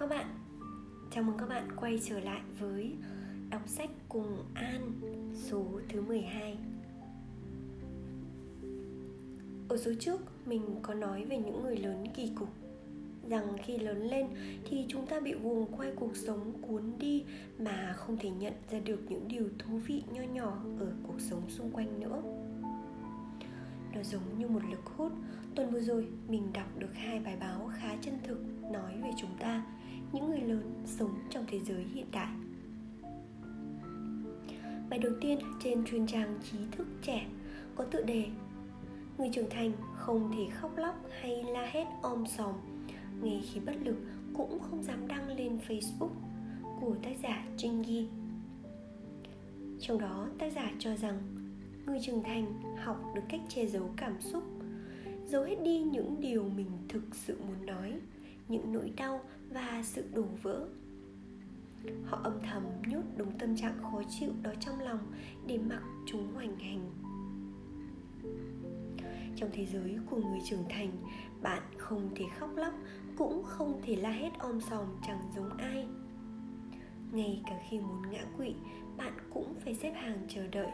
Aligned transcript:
các 0.00 0.08
bạn. 0.08 0.26
Chào 1.10 1.24
mừng 1.24 1.38
các 1.38 1.48
bạn 1.48 1.68
quay 1.76 2.00
trở 2.04 2.20
lại 2.20 2.40
với 2.58 2.96
Đọc 3.50 3.62
sách 3.66 3.90
cùng 4.08 4.44
An, 4.54 4.92
số 5.34 5.64
thứ 5.88 6.02
12 6.02 6.58
Ở 9.68 9.76
số 9.76 9.92
trước, 10.00 10.20
mình 10.46 10.62
có 10.82 10.94
nói 10.94 11.24
về 11.24 11.38
những 11.38 11.62
người 11.62 11.76
lớn 11.76 12.06
kỳ 12.14 12.32
cục, 12.38 12.48
Rằng 13.28 13.56
khi 13.64 13.78
lớn 13.78 14.08
lên 14.08 14.26
thì 14.64 14.86
chúng 14.88 15.06
ta 15.06 15.20
bị 15.20 15.32
guồng 15.32 15.66
quay 15.76 15.92
cuộc 15.96 16.16
sống 16.16 16.52
cuốn 16.62 16.82
đi 16.98 17.24
Mà 17.58 17.94
không 17.96 18.16
thể 18.16 18.30
nhận 18.30 18.54
ra 18.70 18.78
được 18.78 19.00
những 19.08 19.28
điều 19.28 19.48
thú 19.58 19.78
vị 19.78 20.02
nho 20.12 20.22
nhỏ 20.22 20.62
ở 20.78 20.92
cuộc 21.06 21.20
sống 21.20 21.42
xung 21.48 21.70
quanh 21.70 22.00
nữa. 22.00 22.22
Nó 23.94 24.02
giống 24.02 24.38
như 24.38 24.48
một 24.48 24.62
lực 24.70 24.84
hút. 24.96 25.12
Tuần 25.54 25.70
vừa 25.70 25.80
rồi, 25.80 26.06
mình 26.28 26.52
đọc 26.52 26.78
được 26.78 26.94
hai 26.94 27.20
bài 27.20 27.36
báo 27.40 27.70
khá 27.74 27.96
chân 28.02 28.14
thực 28.22 28.38
nói 28.72 28.92
về 29.02 29.10
chúng 29.16 29.36
ta 29.38 29.64
những 30.12 30.30
người 30.30 30.40
lớn 30.40 30.82
sống 30.86 31.18
trong 31.30 31.44
thế 31.48 31.60
giới 31.60 31.84
hiện 31.94 32.06
đại. 32.12 32.32
Bài 34.90 34.98
đầu 34.98 35.12
tiên 35.20 35.38
trên 35.64 35.84
chuyên 35.84 36.06
trang 36.06 36.38
trí 36.50 36.58
thức 36.72 36.86
trẻ 37.02 37.26
có 37.74 37.84
tựa 37.84 38.02
đề 38.02 38.26
người 39.18 39.30
trưởng 39.32 39.50
thành 39.50 39.72
không 39.96 40.32
thể 40.36 40.46
khóc 40.54 40.76
lóc 40.76 40.94
hay 41.20 41.44
la 41.44 41.66
hét 41.72 41.86
om 42.02 42.26
sòm 42.26 42.54
ngay 43.22 43.44
khi 43.52 43.60
bất 43.60 43.74
lực 43.84 43.96
cũng 44.34 44.58
không 44.58 44.82
dám 44.82 45.08
đăng 45.08 45.28
lên 45.28 45.58
facebook 45.68 46.10
của 46.80 46.94
tác 47.02 47.16
giả 47.22 47.44
Trinh 47.56 47.82
Ghi 47.82 48.06
trong 49.80 49.98
đó, 49.98 50.26
tác 50.38 50.52
giả 50.52 50.72
cho 50.78 50.96
rằng 50.96 51.18
người 51.86 51.98
trưởng 52.02 52.22
thành 52.22 52.76
học 52.76 53.12
được 53.14 53.22
cách 53.28 53.40
che 53.48 53.66
giấu 53.66 53.90
cảm 53.96 54.20
xúc, 54.20 54.42
giấu 55.28 55.44
hết 55.44 55.56
đi 55.64 55.78
những 55.78 56.20
điều 56.20 56.44
mình 56.56 56.70
thực 56.88 57.02
sự 57.12 57.38
muốn 57.48 57.66
nói, 57.66 57.92
những 58.48 58.72
nỗi 58.72 58.92
đau 58.96 59.20
và 59.50 59.82
sự 59.84 60.04
đổ 60.14 60.24
vỡ. 60.42 60.68
Họ 62.04 62.20
âm 62.24 62.40
thầm 62.50 62.62
nhốt 62.86 63.02
đúng 63.16 63.38
tâm 63.38 63.56
trạng 63.56 63.82
khó 63.82 64.02
chịu 64.08 64.30
đó 64.42 64.50
trong 64.60 64.80
lòng 64.80 65.12
để 65.46 65.58
mặc 65.58 65.82
chúng 66.06 66.34
hoành 66.34 66.58
hành. 66.58 66.90
Trong 69.36 69.50
thế 69.52 69.66
giới 69.66 69.98
của 70.10 70.16
người 70.16 70.40
trưởng 70.44 70.64
thành, 70.68 70.92
bạn 71.42 71.62
không 71.78 72.10
thể 72.14 72.24
khóc 72.38 72.50
lóc, 72.56 72.74
cũng 73.16 73.42
không 73.44 73.80
thể 73.84 73.96
la 73.96 74.10
hét 74.10 74.30
om 74.38 74.60
sòm 74.60 74.86
chẳng 75.06 75.20
giống 75.36 75.56
ai. 75.56 75.86
Ngay 77.12 77.42
cả 77.46 77.60
khi 77.68 77.80
muốn 77.80 78.10
ngã 78.10 78.24
quỵ, 78.36 78.54
bạn 78.96 79.12
cũng 79.30 79.54
phải 79.64 79.74
xếp 79.74 79.92
hàng 79.92 80.26
chờ 80.28 80.46
đợi. 80.46 80.70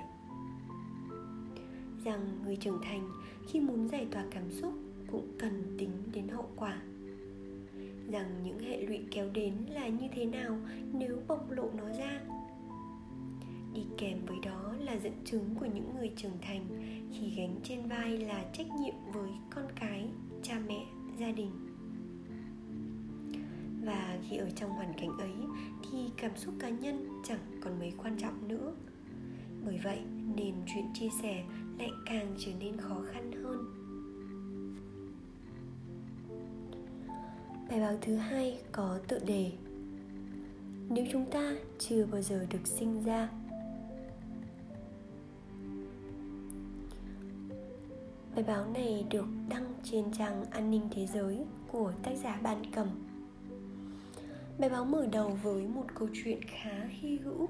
Rằng 2.04 2.38
người 2.44 2.56
trưởng 2.56 2.80
thành 2.82 3.10
khi 3.48 3.60
muốn 3.60 3.88
giải 3.88 4.06
tỏa 4.10 4.24
cảm 4.30 4.52
xúc 4.52 4.72
cũng 5.12 5.36
cần 5.38 5.76
tính 5.78 5.90
đến 6.12 6.28
hậu 6.28 6.50
quả 6.56 6.82
rằng 8.10 8.42
những 8.44 8.58
hệ 8.58 8.80
lụy 8.80 9.00
kéo 9.10 9.30
đến 9.34 9.54
là 9.74 9.88
như 9.88 10.08
thế 10.14 10.24
nào 10.24 10.58
nếu 10.92 11.18
bộc 11.28 11.50
lộ 11.50 11.70
nó 11.76 11.88
ra. 11.98 12.20
Đi 13.74 13.82
kèm 13.98 14.18
với 14.26 14.36
đó 14.44 14.74
là 14.80 14.96
dẫn 14.96 15.12
chứng 15.24 15.54
của 15.60 15.66
những 15.66 15.94
người 15.98 16.12
trưởng 16.16 16.38
thành 16.42 16.66
khi 17.12 17.30
gánh 17.36 17.56
trên 17.64 17.88
vai 17.88 18.18
là 18.18 18.44
trách 18.52 18.66
nhiệm 18.80 18.94
với 19.12 19.30
con 19.50 19.64
cái, 19.80 20.08
cha 20.42 20.60
mẹ, 20.68 20.86
gia 21.18 21.32
đình. 21.32 21.50
Và 23.84 24.18
khi 24.28 24.36
ở 24.36 24.50
trong 24.50 24.70
hoàn 24.70 24.92
cảnh 24.92 25.18
ấy 25.18 25.34
thì 25.90 25.98
cảm 26.16 26.36
xúc 26.36 26.54
cá 26.58 26.68
nhân 26.68 27.08
chẳng 27.24 27.60
còn 27.60 27.78
mấy 27.78 27.92
quan 28.02 28.18
trọng 28.18 28.48
nữa. 28.48 28.74
Bởi 29.64 29.80
vậy, 29.84 29.98
nên 30.36 30.54
chuyện 30.66 30.84
chia 30.94 31.08
sẻ 31.22 31.44
lại 31.78 31.90
càng 32.06 32.34
trở 32.38 32.52
nên 32.60 32.76
khó 32.76 33.02
khăn 33.12 33.32
hơn. 33.32 33.85
Bài 37.68 37.80
báo 37.80 37.96
thứ 38.00 38.16
hai 38.16 38.58
có 38.72 38.98
tựa 39.08 39.18
đề 39.18 39.52
nếu 40.88 41.06
chúng 41.12 41.30
ta 41.30 41.52
chưa 41.78 42.06
bao 42.06 42.22
giờ 42.22 42.46
được 42.50 42.66
sinh 42.66 43.04
ra, 43.04 43.28
bài 48.34 48.44
báo 48.46 48.66
này 48.74 49.06
được 49.10 49.26
đăng 49.48 49.74
trên 49.84 50.12
trang 50.12 50.44
an 50.50 50.70
ninh 50.70 50.88
thế 50.90 51.06
giới 51.06 51.44
của 51.68 51.92
tác 52.02 52.12
giả 52.22 52.40
ban 52.42 52.62
cầm. 52.74 52.88
Bài 54.58 54.70
báo 54.70 54.84
mở 54.84 55.06
đầu 55.12 55.38
với 55.42 55.68
một 55.68 55.84
câu 55.94 56.08
chuyện 56.14 56.40
khá 56.42 56.84
hy 56.88 57.18
hữu, 57.18 57.48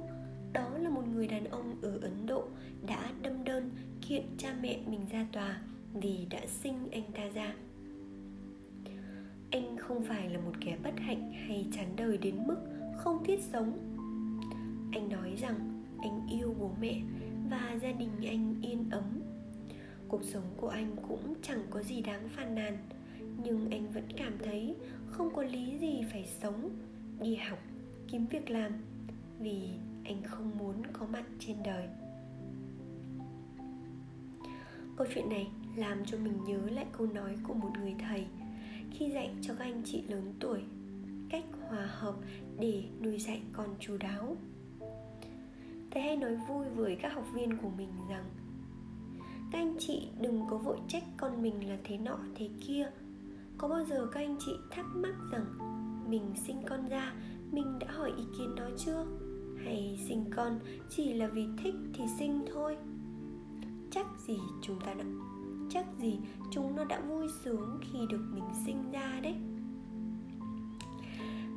đó 0.52 0.68
là 0.78 0.90
một 0.90 1.02
người 1.14 1.28
đàn 1.28 1.44
ông 1.44 1.74
ở 1.82 1.98
ấn 2.02 2.26
độ 2.26 2.44
đã 2.86 3.12
đâm 3.22 3.44
đơn 3.44 3.70
kiện 4.08 4.24
cha 4.38 4.54
mẹ 4.60 4.78
mình 4.86 5.06
ra 5.12 5.26
tòa 5.32 5.60
vì 5.94 6.26
đã 6.30 6.40
sinh 6.46 6.88
anh 6.92 7.12
ta 7.12 7.22
ra 7.34 7.54
anh 9.56 9.76
không 9.76 10.04
phải 10.04 10.30
là 10.30 10.40
một 10.40 10.52
kẻ 10.60 10.78
bất 10.82 11.00
hạnh 11.00 11.32
hay 11.32 11.66
chán 11.72 11.96
đời 11.96 12.18
đến 12.18 12.34
mức 12.46 12.56
không 12.96 13.24
thiết 13.24 13.40
sống. 13.52 13.78
Anh 14.92 15.08
nói 15.08 15.34
rằng 15.40 15.82
anh 15.98 16.26
yêu 16.30 16.54
bố 16.60 16.70
mẹ 16.80 17.00
và 17.50 17.78
gia 17.82 17.92
đình 17.92 18.10
anh 18.26 18.54
yên 18.62 18.90
ấm. 18.90 19.20
Cuộc 20.08 20.24
sống 20.24 20.42
của 20.56 20.68
anh 20.68 20.96
cũng 21.08 21.34
chẳng 21.42 21.62
có 21.70 21.82
gì 21.82 22.00
đáng 22.02 22.28
phàn 22.28 22.54
nàn, 22.54 22.78
nhưng 23.44 23.70
anh 23.70 23.90
vẫn 23.90 24.04
cảm 24.16 24.32
thấy 24.44 24.76
không 25.10 25.34
có 25.34 25.42
lý 25.42 25.78
gì 25.78 26.04
phải 26.12 26.26
sống, 26.42 26.70
đi 27.20 27.34
học, 27.34 27.58
kiếm 28.08 28.26
việc 28.26 28.50
làm, 28.50 28.72
vì 29.38 29.68
anh 30.04 30.22
không 30.22 30.58
muốn 30.58 30.82
có 30.92 31.06
mặt 31.06 31.24
trên 31.38 31.56
đời. 31.64 31.88
Câu 34.96 35.06
chuyện 35.14 35.28
này 35.28 35.48
làm 35.76 36.04
cho 36.04 36.18
mình 36.18 36.44
nhớ 36.44 36.60
lại 36.70 36.86
câu 36.98 37.06
nói 37.06 37.36
của 37.48 37.54
một 37.54 37.70
người 37.80 37.94
thầy 37.98 38.26
khi 38.98 39.10
dạy 39.10 39.30
cho 39.42 39.54
các 39.54 39.64
anh 39.64 39.82
chị 39.84 40.02
lớn 40.08 40.34
tuổi 40.40 40.60
cách 41.30 41.44
hòa 41.68 41.86
hợp 41.86 42.14
để 42.58 42.84
nuôi 43.02 43.18
dạy 43.18 43.42
con 43.52 43.68
chú 43.80 43.96
đáo. 43.96 44.36
Thầy 45.90 46.02
hay 46.02 46.16
nói 46.16 46.36
vui 46.48 46.66
với 46.76 46.96
các 46.96 47.12
học 47.12 47.24
viên 47.34 47.56
của 47.56 47.70
mình 47.76 47.88
rằng, 48.10 48.24
các 49.52 49.58
anh 49.58 49.76
chị 49.78 50.08
đừng 50.20 50.42
có 50.50 50.58
vội 50.58 50.78
trách 50.88 51.04
con 51.16 51.42
mình 51.42 51.68
là 51.68 51.78
thế 51.84 51.98
nọ, 51.98 52.18
thế 52.34 52.48
kia. 52.66 52.90
Có 53.58 53.68
bao 53.68 53.84
giờ 53.84 54.08
các 54.12 54.20
anh 54.20 54.36
chị 54.46 54.52
thắc 54.70 54.86
mắc 54.94 55.14
rằng 55.32 55.46
mình 56.10 56.32
sinh 56.46 56.62
con 56.68 56.88
ra, 56.88 57.14
mình 57.52 57.78
đã 57.78 57.86
hỏi 57.90 58.12
ý 58.16 58.24
kiến 58.38 58.54
nó 58.56 58.68
chưa? 58.78 59.06
Hay 59.64 59.98
sinh 60.08 60.24
con 60.36 60.58
chỉ 60.90 61.12
là 61.12 61.26
vì 61.26 61.46
thích 61.62 61.74
thì 61.94 62.04
sinh 62.18 62.44
thôi? 62.52 62.76
Chắc 63.90 64.06
gì 64.26 64.36
chúng 64.62 64.80
ta 64.80 64.94
đã 64.94 65.04
chắc 65.70 65.84
gì 66.00 66.18
chúng 66.50 66.76
nó 66.76 66.84
đã 66.84 67.00
vui 67.00 67.26
sướng 67.44 67.80
khi 67.80 67.98
được 68.10 68.22
mình 68.32 68.44
sinh 68.66 68.90
ra 68.92 69.20
đấy. 69.22 69.34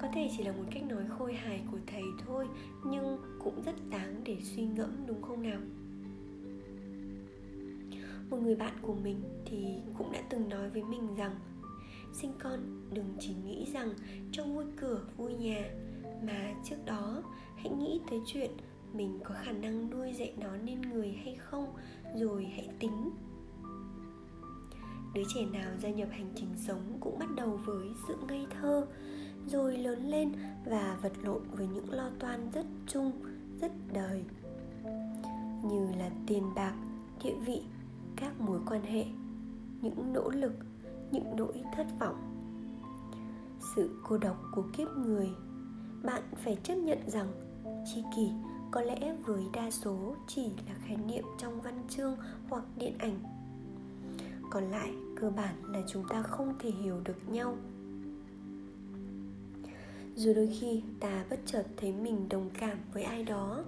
Có 0.02 0.08
thể 0.14 0.30
chỉ 0.38 0.44
là 0.44 0.52
một 0.52 0.64
cách 0.72 0.84
nói 0.84 1.03
khôi 1.09 1.34
hài 1.34 1.62
của 1.72 1.78
thầy 1.88 2.03
thôi, 2.25 2.47
nhưng 2.86 3.18
cũng 3.44 3.62
rất 3.66 3.75
đáng 3.90 4.22
để 4.25 4.38
suy 4.42 4.66
ngẫm, 4.66 4.92
đúng 5.08 5.22
không 5.22 5.42
nào? 5.42 5.59
Một 8.30 8.38
người 8.38 8.56
bạn 8.56 8.74
của 8.81 8.94
mình 8.94 9.22
thì 9.46 9.81
cũng 9.97 10.12
đã 10.12 10.20
từng 10.30 10.50
nói 10.50 10.70
với 10.70 10.84
mình 10.84 11.16
rằng, 11.16 11.36
sinh 12.14 12.31
con, 12.40 12.59
đừng 12.94 13.16
chỉ 13.20 13.34
nghĩ 13.46 13.66
rằng 13.74 13.94
cho 14.31 14.44
vui 14.44 14.66
cửa, 14.78 15.02
vui 15.18 15.34
nhà, 15.34 15.70
mà 16.24 16.53
trước 16.64 16.86
đó 16.86 17.24
hãy 17.56 17.70
nghĩ 17.70 18.02
tới 18.09 18.20
chuyện 18.26 18.52
mình 18.94 19.20
có 19.24 19.36
khả 19.44 19.52
năng 19.52 19.90
nuôi 19.90 20.14
dạy 20.14 20.34
nó 20.38 20.58
nên 20.58 20.81
người 20.81 21.12
hay 21.24 21.36
không, 21.36 21.74
rồi 22.16 22.46
hãy 22.46 22.70
tính 22.80 23.12
đứa 25.14 25.24
trẻ 25.28 25.46
nào 25.46 25.72
gia 25.81 25.90
nhập 25.90 26.08
hành 26.12 26.31
trình 26.36 26.50
sống 26.58 26.97
cũng 27.00 27.20
bắt 27.20 27.30
đầu 27.36 27.59
với 27.66 27.90
sự 28.08 28.16
ngây 28.28 28.47
thơ, 28.62 28.88
rồi 29.47 29.78
lớn 29.78 30.09
lên 30.09 30.31
và 30.66 30.97
vật 31.02 31.14
lộn 31.24 31.42
với 31.52 31.68
những 31.68 31.94
lo 31.94 32.09
toan 32.20 32.52
rất 32.53 32.66
chung, 32.88 33.12
rất 33.62 33.72
đời. 33.94 34.24
Như 35.64 35.88
là 36.00 36.09
tiền 36.28 36.44
bạc, 36.56 36.74
địa 37.24 37.36
vị, 37.46 37.62
các 38.16 38.42
mối 38.42 38.59
quan 38.66 38.81
hệ, 38.81 39.06
những 39.81 40.14
nỗ 40.14 40.30
lực, 40.30 40.53
những 41.12 41.36
nỗi 41.38 41.64
thất 41.76 41.88
vọng. 42.00 42.16
Sự 43.76 44.00
cô 44.03 44.17
độc 44.17 44.38
của 44.55 44.64
kiếp 44.78 44.88
người, 44.97 45.29
bạn 46.03 46.23
phải 46.44 46.58
chấp 46.64 46.76
nhận 46.76 47.09
rằng 47.09 47.32
tri 47.85 48.03
kỷ 48.16 48.32
có 48.72 48.82
lẽ 48.82 49.16
với 49.26 49.44
đa 49.53 49.72
số 49.72 50.16
chỉ 50.28 50.52
là 50.67 50.76
khái 50.85 50.97
niệm 50.97 51.23
trong 51.38 51.62
văn 51.62 51.84
chương 51.90 52.17
hoặc 52.50 52.64
điện 52.78 52.97
ảnh 52.97 53.39
còn 54.49 54.72
lại, 54.72 54.93
cơ 55.16 55.29
bản 55.29 55.55
là 55.73 55.81
chúng 55.87 56.03
ta 56.09 56.22
không 56.23 56.53
thể 56.59 56.72
hiểu 56.72 57.01
được 57.05 57.29
nhau. 57.31 57.57
Dù 60.16 60.34
đôi 60.34 60.49
khi 60.59 60.81
ta 60.99 61.25
bất 61.29 61.40
chợt 61.46 61.63
thấy 61.78 61.91
mình 61.91 62.29
đồng 62.29 62.49
cảm 62.59 62.78
với 62.93 63.03
ai 63.03 63.23
đó, 63.23 63.63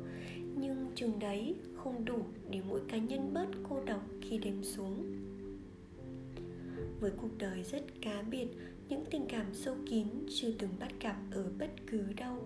nhưng 0.55 0.91
chừng 0.95 1.19
đấy 1.19 1.55
không 1.75 2.05
đủ 2.05 2.19
để 2.49 2.61
mỗi 2.69 2.81
cá 2.87 2.97
nhân 2.97 3.33
bớt 3.33 3.47
cô 3.69 3.83
độc 3.85 4.01
khi 4.21 4.37
đêm 4.37 4.63
xuống. 4.63 5.15
Với 6.99 7.11
cuộc 7.21 7.37
đời 7.37 7.63
rất 7.63 7.83
cá 8.01 8.21
biệt, 8.21 8.47
những 8.89 9.03
tình 9.11 9.25
cảm 9.29 9.45
sâu 9.53 9.75
kín 9.89 10.07
chưa 10.29 10.51
từng 10.59 10.71
bắt 10.79 10.91
gặp 10.99 11.15
ở 11.31 11.51
bất 11.59 11.69
cứ 11.87 12.03
đâu. 12.17 12.37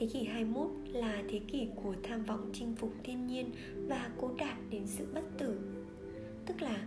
Thế 0.00 0.06
kỷ 0.06 0.24
21 0.24 0.70
là 0.92 1.22
thế 1.28 1.40
kỷ 1.48 1.68
của 1.74 1.94
tham 2.02 2.24
vọng 2.24 2.50
chinh 2.52 2.74
phục 2.76 2.92
thiên 3.04 3.26
nhiên 3.26 3.50
và 3.88 4.10
cố 4.20 4.30
đạt 4.38 4.58
đến 4.70 4.82
sự 4.86 5.06
bất 5.14 5.24
tử. 5.38 5.58
Tức 6.46 6.62
là, 6.62 6.86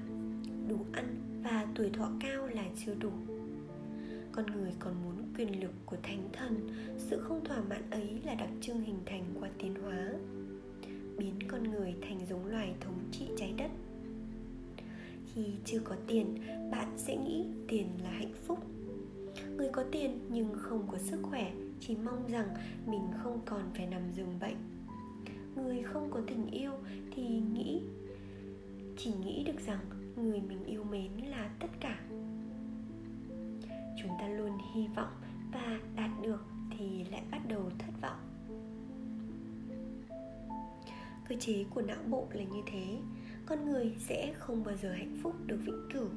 đủ 0.68 0.78
ăn 0.92 1.16
và 1.44 1.68
tuổi 1.76 1.90
thọ 1.90 2.12
cao 2.20 2.48
là 2.48 2.66
chưa 2.86 2.96
đủ. 2.96 3.12
Con 4.32 4.46
người 4.46 4.72
còn 4.80 4.94
muốn 5.04 5.16
quyền 5.38 5.62
lực 5.62 5.72
của 5.86 5.98
thánh 6.04 6.30
thần, 6.34 6.70
sự 6.98 7.20
không 7.20 7.46
thỏa 7.46 7.62
mãn 7.70 7.90
ấy 7.90 8.20
là 8.26 8.36
đặc 8.36 8.50
trưng 8.62 8.82
hình 8.82 9.00
thành 9.06 9.24
qua 9.40 9.50
tiến 9.58 9.76
hóa, 9.76 10.14
biến 11.18 11.34
con 11.48 11.64
người 11.64 11.96
thành 12.02 12.20
giống 12.30 12.46
loài 12.46 12.74
thống 12.80 13.00
trị 13.12 13.26
trái 13.38 13.54
đất. 13.58 13.72
Khi 15.34 15.46
chưa 15.66 15.80
có 15.80 15.96
tiền, 16.08 16.36
bạn 16.72 16.88
sẽ 16.98 17.18
nghĩ 17.18 17.46
tiền 17.68 17.88
là 18.04 18.10
hạnh 18.10 18.34
phúc. 18.48 18.60
Người 19.58 19.70
có 19.72 19.84
tiền 19.92 20.20
nhưng 20.30 20.54
không 20.54 20.88
có 20.92 20.98
sức 20.98 21.20
khỏe 21.22 21.54
chỉ 21.88 21.96
mong 21.96 22.28
rằng 22.28 22.48
mình 22.86 23.12
không 23.24 23.42
còn 23.46 23.62
phải 23.76 23.88
nằm 23.88 24.02
giường 24.14 24.40
bệnh. 24.40 24.58
Người 25.56 25.84
không 25.84 26.12
có 26.12 26.22
tình 26.28 26.48
yêu 26.52 26.72
thì 27.12 27.24
nghĩ, 27.54 27.82
chỉ 28.98 29.12
nghĩ 29.24 29.44
được 29.44 29.60
rằng 29.66 29.80
người 30.16 30.42
mình 30.42 30.66
yêu 30.66 30.84
mến 30.84 31.12
là 31.12 31.50
tất 31.60 31.68
cả. 31.80 32.00
Chúng 34.02 34.12
ta 34.20 34.28
luôn 34.28 34.52
hy 34.74 34.88
vọng 34.96 35.14
và 35.54 35.80
đạt 35.96 36.12
được 36.22 36.46
thì 36.78 37.04
lại 37.12 37.24
bắt 37.32 37.42
đầu 37.48 37.72
thất 37.80 37.92
vọng. 38.02 38.20
Cơ 41.30 41.36
chế 41.40 41.66
của 41.70 41.82
não 41.82 42.04
bộ 42.10 42.28
là 42.34 42.44
như 42.44 42.62
thế, 42.66 42.98
con 43.46 43.66
người 43.66 43.96
sẽ 44.00 44.34
không 44.38 44.64
bao 44.64 44.76
giờ 44.76 44.92
hạnh 44.92 45.18
phúc 45.24 45.36
được 45.46 45.60
vĩnh 45.66 45.88
cửu. 45.94 46.08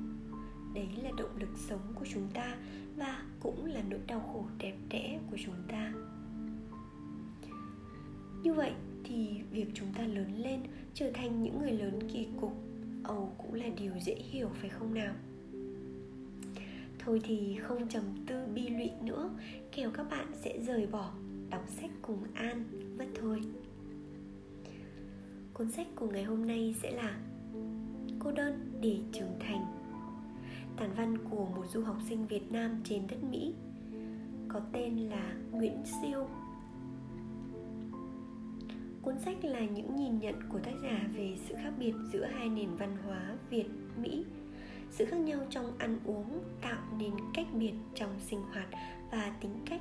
Đấy 0.75 0.89
là 1.03 1.11
động 1.19 1.37
lực 1.39 1.51
sống 1.69 1.93
của 1.95 2.05
chúng 2.13 2.29
ta 2.35 2.57
và 2.97 3.23
cũng 3.41 3.65
là 3.65 3.83
nỗi 3.91 4.01
đau 4.07 4.21
khổ 4.21 4.45
đẹp 4.59 4.75
đẽ 4.89 5.19
của 5.31 5.37
chúng 5.45 5.55
ta. 5.69 5.93
Như 8.43 8.53
vậy 8.53 8.73
thì 9.05 9.43
việc 9.51 9.67
chúng 9.75 9.93
ta 9.95 10.03
lớn 10.03 10.33
lên 10.37 10.61
trở 10.95 11.11
thành 11.15 11.43
những 11.43 11.59
người 11.59 11.73
lớn 11.73 11.99
kỳ 12.13 12.27
cục, 12.41 12.53
ầu 13.05 13.35
cũng 13.39 13.55
là 13.55 13.67
điều 13.79 13.93
dễ 14.01 14.15
hiểu, 14.15 14.49
phải 14.61 14.71
không 14.71 14.95
nào? 14.95 15.15
Thôi 16.99 17.21
thì 17.25 17.57
không 17.63 17.89
trầm 17.89 18.03
tư 18.27 18.47
bi 18.55 18.69
lụy 18.69 18.91
nữa, 19.03 19.31
kẻo 19.73 19.91
các 19.91 20.11
bạn 20.11 20.27
sẽ 20.35 20.59
rời 20.67 20.87
bỏ 20.87 21.13
đọc 21.51 21.65
sách 21.69 21.91
cùng 22.03 22.25
an, 22.35 22.65
mất 22.99 23.07
thôi. 23.21 23.41
Cuốn 25.55 25.71
sách 25.71 25.87
của 25.95 26.07
ngày 26.07 26.25
hôm 26.25 26.47
nay 26.47 26.75
sẽ 26.83 26.91
là 26.91 27.19
cô 28.19 28.33
đơn 28.33 28.79
để 28.81 28.99
trưởng 29.13 29.39
thành 29.41 29.76
tản 30.77 30.91
văn 30.97 31.19
của 31.31 31.47
một 31.57 31.67
du 31.67 31.83
học 31.83 31.97
sinh 32.09 32.27
Việt 32.27 32.53
Nam 32.53 32.81
trên 32.85 33.03
đất 33.09 33.25
Mỹ, 33.31 33.55
có 34.49 34.61
tên 34.73 34.97
là 34.97 35.35
Nguyễn 35.53 35.83
Siêu. 35.85 36.27
Cuốn 39.03 39.19
sách 39.19 39.45
là 39.45 39.61
những 39.61 39.97
nhìn 39.97 40.19
nhận 40.19 40.35
của 40.49 40.59
tác 40.59 40.73
giả 40.83 41.09
về 41.15 41.37
sự 41.49 41.55
khác 41.55 41.73
biệt 41.79 41.93
giữa 42.13 42.25
hai 42.25 42.49
nền 42.49 42.77
văn 42.77 42.97
hóa 43.05 43.37
Việt, 43.51 43.67
Mỹ, 44.03 44.25
sự 44.91 45.05
khác 45.05 45.17
nhau 45.17 45.41
trong 45.51 45.73
ăn 45.79 45.99
uống, 46.05 46.41
tạo 46.63 46.83
nên 46.99 47.13
cách 47.35 47.47
biệt 47.53 47.75
trong 47.95 48.11
sinh 48.21 48.41
hoạt 48.41 48.69
và 49.13 49.37
tính 49.41 49.55
cách, 49.67 49.81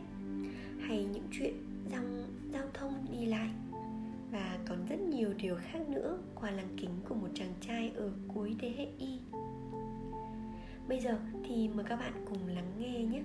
hay 0.80 1.06
những 1.06 1.28
chuyện 1.32 1.54
trong 1.92 2.24
giao 2.54 2.68
thông 2.74 3.06
đi 3.12 3.26
lại. 3.26 3.50
Và 4.32 4.60
còn 4.68 4.86
rất 4.90 5.00
nhiều 5.00 5.30
điều 5.38 5.56
khác 5.56 5.90
nữa 5.90 6.18
qua 6.36 6.52
lăng 6.52 6.76
kính 6.78 6.92
của 7.10 7.16
một 7.16 7.30
chàng 7.34 7.54
trai 7.62 7.92
ở 7.96 8.12
cuối 8.34 8.56
thế 8.60 8.74
hệ 8.78 8.88
y 8.98 9.20
bây 10.88 11.00
giờ 11.00 11.18
thì 11.44 11.68
mời 11.68 11.86
các 11.90 11.96
bạn 11.96 12.26
cùng 12.30 12.48
lắng 12.48 12.72
nghe 12.80 13.04
nhé. 13.04 13.24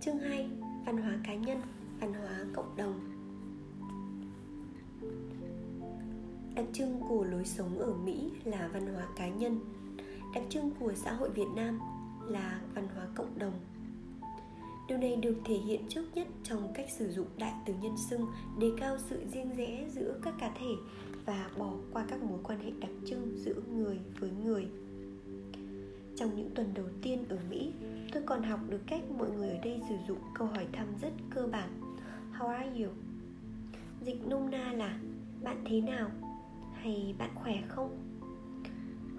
Chương 0.00 0.18
2 0.18 0.48
Văn 0.86 0.96
hóa 0.96 1.18
cá 1.24 1.34
nhân, 1.34 1.60
văn 2.00 2.14
hóa 2.14 2.44
cộng 2.54 2.76
đồng. 2.76 3.00
Đặc 6.54 6.64
trưng 6.72 7.00
của 7.08 7.24
lối 7.24 7.44
sống 7.44 7.78
ở 7.78 7.94
Mỹ 7.94 8.30
là 8.44 8.68
văn 8.72 8.94
hóa 8.94 9.06
cá 9.16 9.28
nhân. 9.28 9.60
Đặc 10.34 10.44
trưng 10.48 10.70
của 10.80 10.94
xã 10.94 11.12
hội 11.12 11.30
Việt 11.30 11.48
Nam 11.56 11.80
là 12.28 12.60
văn 12.74 12.88
hóa 12.94 13.06
cộng 13.14 13.38
đồng. 13.38 13.73
Điều 14.88 14.98
này 14.98 15.16
được 15.16 15.36
thể 15.44 15.54
hiện 15.54 15.80
trước 15.88 16.04
nhất 16.14 16.26
trong 16.42 16.72
cách 16.74 16.86
sử 16.90 17.10
dụng 17.10 17.26
đại 17.38 17.52
từ 17.66 17.74
nhân 17.82 17.96
xưng 17.96 18.26
đề 18.58 18.70
cao 18.78 18.96
sự 18.98 19.22
riêng 19.32 19.56
rẽ 19.56 19.86
giữa 19.90 20.14
các 20.22 20.34
cá 20.40 20.50
thể 20.60 20.70
và 21.26 21.50
bỏ 21.58 21.72
qua 21.92 22.04
các 22.08 22.22
mối 22.22 22.38
quan 22.42 22.58
hệ 22.58 22.70
đặc 22.80 22.90
trưng 23.06 23.36
giữa 23.36 23.60
người 23.72 23.98
với 24.20 24.30
người. 24.44 24.66
Trong 26.16 26.36
những 26.36 26.50
tuần 26.54 26.74
đầu 26.74 26.86
tiên 27.02 27.24
ở 27.28 27.38
Mỹ, 27.50 27.72
tôi 28.12 28.22
còn 28.26 28.42
học 28.42 28.60
được 28.68 28.80
cách 28.86 29.02
mọi 29.18 29.30
người 29.30 29.48
ở 29.48 29.58
đây 29.64 29.80
sử 29.88 29.94
dụng 30.08 30.18
câu 30.34 30.48
hỏi 30.48 30.66
thăm 30.72 30.86
rất 31.02 31.12
cơ 31.30 31.46
bản 31.46 31.68
How 32.38 32.46
are 32.46 32.84
you? 32.84 32.90
Dịch 34.00 34.26
nôm 34.26 34.50
na 34.50 34.72
là 34.72 34.98
Bạn 35.42 35.64
thế 35.66 35.80
nào? 35.80 36.10
Hay 36.74 37.14
bạn 37.18 37.30
khỏe 37.34 37.62
không? 37.68 37.98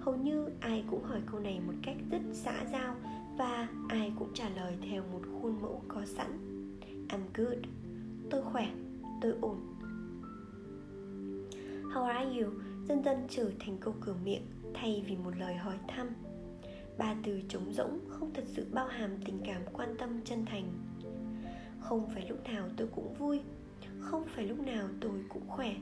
Hầu 0.00 0.16
như 0.16 0.48
ai 0.60 0.84
cũng 0.90 1.04
hỏi 1.04 1.20
câu 1.30 1.40
này 1.40 1.60
một 1.66 1.72
cách 1.82 1.96
rất 2.10 2.20
xã 2.32 2.64
giao 2.72 2.96
và 3.36 3.68
ai 3.88 4.12
cũng 4.18 4.28
trả 4.34 4.48
lời 4.48 4.76
theo 4.90 5.02
một 5.12 5.20
khuôn 5.32 5.62
mẫu 5.62 5.82
có 5.88 6.04
sẵn. 6.06 6.38
I'm 7.08 7.20
good. 7.34 7.58
Tôi 8.30 8.42
khỏe, 8.42 8.70
tôi 9.20 9.34
ổn. 9.40 9.60
How 11.82 12.04
are 12.04 12.40
you? 12.40 12.50
Dần 12.88 13.04
dần 13.04 13.26
trở 13.28 13.50
thành 13.60 13.78
câu 13.80 13.94
cửa 14.00 14.14
miệng 14.24 14.46
thay 14.74 15.04
vì 15.08 15.16
một 15.16 15.36
lời 15.38 15.54
hỏi 15.54 15.76
thăm. 15.88 16.08
Ba 16.98 17.14
từ 17.22 17.40
trống 17.48 17.72
rỗng 17.72 18.00
không 18.08 18.30
thật 18.34 18.44
sự 18.46 18.66
bao 18.72 18.86
hàm 18.86 19.10
tình 19.24 19.40
cảm 19.44 19.62
quan 19.72 19.94
tâm 19.98 20.20
chân 20.24 20.44
thành. 20.46 20.72
Không 21.80 22.08
phải 22.14 22.28
lúc 22.28 22.44
nào 22.44 22.68
tôi 22.76 22.88
cũng 22.94 23.14
vui. 23.14 23.40
Không 24.00 24.24
phải 24.26 24.44
lúc 24.46 24.58
nào 24.58 24.88
tôi 25.00 25.24
cũng 25.28 25.48
khỏe. 25.48 25.74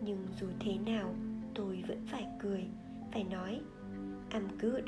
Nhưng 0.00 0.26
dù 0.40 0.46
thế 0.60 0.78
nào 0.86 1.14
tôi 1.54 1.84
vẫn 1.88 2.06
phải 2.06 2.26
cười 2.42 2.66
phải 3.12 3.24
nói 3.24 3.60
I'm 4.30 4.48
good 4.60 4.84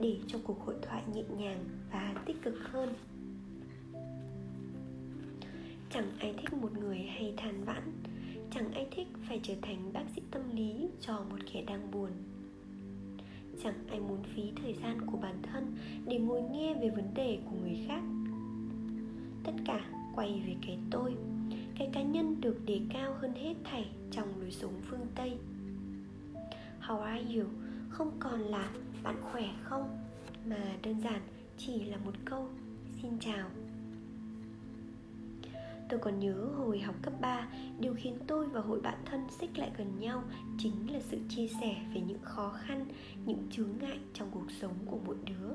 để 0.00 0.18
cho 0.26 0.38
cuộc 0.44 0.60
hội 0.60 0.74
thoại 0.82 1.02
nhẹ 1.14 1.22
nhàng 1.38 1.64
và 1.92 2.22
tích 2.26 2.42
cực 2.42 2.54
hơn. 2.70 2.94
Chẳng 5.90 6.10
ai 6.18 6.34
thích 6.40 6.52
một 6.52 6.78
người 6.80 6.98
hay 6.98 7.34
than 7.36 7.64
vãn, 7.64 7.92
chẳng 8.50 8.72
ai 8.72 8.86
thích 8.90 9.06
phải 9.28 9.40
trở 9.42 9.54
thành 9.62 9.92
bác 9.92 10.04
sĩ 10.16 10.22
tâm 10.30 10.42
lý 10.56 10.88
cho 11.00 11.24
một 11.30 11.38
kẻ 11.52 11.62
đang 11.66 11.90
buồn. 11.90 12.10
Chẳng 13.62 13.86
ai 13.90 14.00
muốn 14.00 14.22
phí 14.22 14.42
thời 14.62 14.74
gian 14.82 15.00
của 15.06 15.18
bản 15.18 15.42
thân 15.42 15.76
để 16.06 16.18
ngồi 16.18 16.42
nghe 16.42 16.74
về 16.74 16.90
vấn 16.90 17.14
đề 17.14 17.38
của 17.44 17.56
người 17.62 17.78
khác. 17.88 18.02
Tất 19.44 19.52
cả 19.64 19.90
quay 20.14 20.42
về 20.46 20.54
cái 20.66 20.78
tôi, 20.90 21.14
cái 21.78 21.90
cá 21.92 22.02
nhân 22.02 22.40
được 22.40 22.56
đề 22.66 22.80
cao 22.92 23.14
hơn 23.20 23.32
hết 23.34 23.54
thảy 23.64 23.86
trong 24.10 24.40
lối 24.40 24.50
sống 24.50 24.80
phương 24.90 25.06
tây. 25.14 25.32
How 26.80 27.00
are 27.00 27.24
you? 27.34 27.44
Không 27.88 28.10
còn 28.18 28.40
là 28.40 28.70
bạn 29.06 29.16
khỏe 29.32 29.48
không? 29.62 29.98
Mà 30.46 30.76
đơn 30.82 31.00
giản 31.00 31.20
chỉ 31.56 31.84
là 31.84 31.96
một 31.96 32.14
câu. 32.24 32.48
Xin 33.02 33.18
chào. 33.20 33.48
Tôi 35.88 36.00
còn 36.00 36.18
nhớ 36.18 36.48
hồi 36.56 36.80
học 36.80 36.94
cấp 37.02 37.12
3 37.20 37.48
Điều 37.80 37.94
khiến 37.94 38.18
tôi 38.26 38.46
và 38.46 38.60
hội 38.60 38.80
bạn 38.80 38.98
thân 39.04 39.20
xích 39.30 39.58
lại 39.58 39.70
gần 39.78 39.98
nhau 39.98 40.22
Chính 40.58 40.92
là 40.92 41.00
sự 41.00 41.18
chia 41.28 41.48
sẻ 41.60 41.76
về 41.94 42.00
những 42.00 42.22
khó 42.22 42.48
khăn, 42.48 42.86
Những 43.26 43.48
chướng 43.50 43.78
ngại 43.80 43.98
trong 44.14 44.30
cuộc 44.30 44.50
sống 44.60 44.74
của 44.86 44.98
mỗi 45.06 45.16
đứa. 45.24 45.50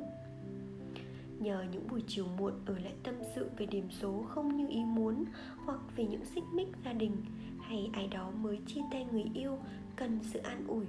Nhờ 1.40 1.66
những 1.72 1.88
buổi 1.88 2.04
chiều 2.08 2.26
muộn 2.38 2.54
ở 2.66 2.80
lại 2.80 2.94
tâm 3.04 3.16
sự 3.36 3.50
về 3.58 3.66
điểm 3.66 3.88
số 4.02 4.26
không 4.30 4.58
như 4.58 4.68
ý 4.70 4.84
muốn 4.86 5.26
Hoặc 5.66 5.80
về 5.96 6.06
những 6.06 6.26
xích 6.26 6.44
mích 6.54 6.68
gia 6.86 6.94
đình, 6.94 7.16
Hay 7.62 7.90
ai 7.94 8.08
đó 8.08 8.32
mới 8.32 8.60
chia 8.68 8.82
tay 8.92 9.08
người 9.12 9.26
yêu 9.34 9.58
Cần 9.96 10.20
sự 10.24 10.40
an 10.40 10.68
ủi. 10.68 10.86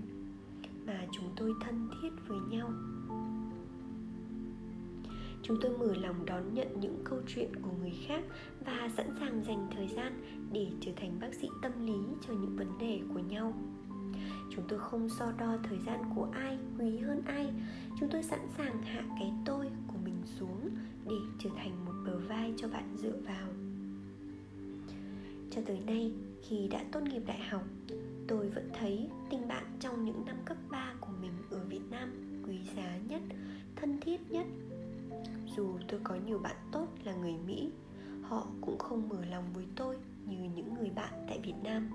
Mà 0.86 1.06
chúng 1.12 1.32
tôi 1.36 1.52
thân 1.60 1.88
thiết 1.90 2.08
với 2.26 2.38
nhau. 2.50 2.72
Chúng 5.42 5.56
tôi 5.60 5.78
mở 5.78 5.94
lòng 5.94 6.26
đón 6.26 6.54
nhận 6.54 6.80
những 6.80 6.98
câu 7.04 7.18
chuyện 7.26 7.56
của 7.62 7.70
người 7.80 7.92
khác 8.06 8.24
và 8.64 8.90
sẵn 8.96 9.06
sàng 9.20 9.44
dành 9.44 9.68
thời 9.74 9.88
gian 9.88 10.20
để 10.52 10.66
trở 10.80 10.92
thành 10.96 11.20
bác 11.20 11.34
sĩ 11.34 11.48
tâm 11.62 11.86
lý 11.86 11.98
cho 12.26 12.32
những 12.32 12.56
vấn 12.56 12.78
đề 12.78 13.00
của 13.14 13.20
nhau. 13.20 13.54
Chúng 14.50 14.64
tôi 14.68 14.78
không 14.78 15.08
so 15.08 15.32
đo 15.38 15.56
thời 15.68 15.78
gian 15.86 16.00
của 16.14 16.28
ai, 16.32 16.58
quý 16.78 16.98
hơn 16.98 17.22
ai. 17.26 17.52
Chúng 18.00 18.08
tôi 18.08 18.22
sẵn 18.22 18.40
sàng 18.58 18.82
hạ 18.82 19.02
cái 19.20 19.32
tôi 19.44 19.66
của 19.86 19.98
mình 20.04 20.22
xuống 20.24 20.70
để 21.08 21.16
trở 21.38 21.50
thành 21.56 21.84
một 21.84 21.92
bờ 22.06 22.18
vai 22.18 22.54
cho 22.56 22.68
bạn 22.68 22.96
dựa 22.96 23.16
vào. 23.26 23.48
Cho 25.50 25.62
tới 25.66 25.80
nay, 25.86 26.12
khi 26.42 26.68
đã 26.68 26.84
tốt 26.92 27.00
nghiệp 27.00 27.22
đại 27.26 27.40
học 27.40 27.62
tôi 28.29 28.49
vẫn 28.49 28.71
thấy 28.79 29.09
tình 29.31 29.49
bạn 29.49 29.64
trong 29.81 30.05
những 30.05 30.25
năm 30.26 30.37
cấp 30.45 30.57
3 30.71 30.95
của 31.00 31.12
mình 31.21 31.33
ở 31.50 31.64
Việt 31.69 31.91
Nam 31.91 32.12
quý 32.47 32.59
giá 32.76 32.97
nhất, 33.09 33.23
thân 33.76 34.00
thiết 34.00 34.31
nhất. 34.31 34.47
Dù 35.57 35.79
tôi 35.88 36.00
có 36.05 36.14
nhiều 36.26 36.38
bạn 36.38 36.57
tốt 36.73 36.87
là 37.05 37.14
người 37.14 37.35
mỹ 37.47 37.71
họ 38.23 38.47
cũng 38.61 38.79
không 38.79 39.09
mở 39.09 39.25
lòng 39.25 39.45
với 39.55 39.67
tôi 39.76 39.97
như 40.26 40.37
những 40.55 40.75
người 40.75 40.91
bạn 40.91 41.12
tại 41.29 41.41
việt 41.43 41.55
nam. 41.62 41.91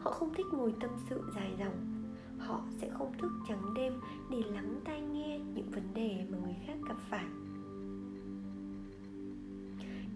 Họ 0.00 0.10
không 0.10 0.34
thích 0.34 0.46
ngồi 0.52 0.74
tâm 0.80 0.90
sự 1.10 1.22
dài 1.34 1.50
dòng. 1.58 2.04
Họ 2.38 2.62
sẽ 2.80 2.90
không 2.90 3.12
thức 3.18 3.30
trắng 3.48 3.74
đêm 3.74 4.00
để 4.30 4.42
lắng 4.50 4.80
tai 4.84 5.00
nghe 5.00 5.38
những 5.54 5.70
vấn 5.70 5.94
đề 5.94 6.26
mà 6.28 6.38
người 6.38 6.56
khác 6.66 6.76
gặp 6.88 6.96
phải. 7.10 7.24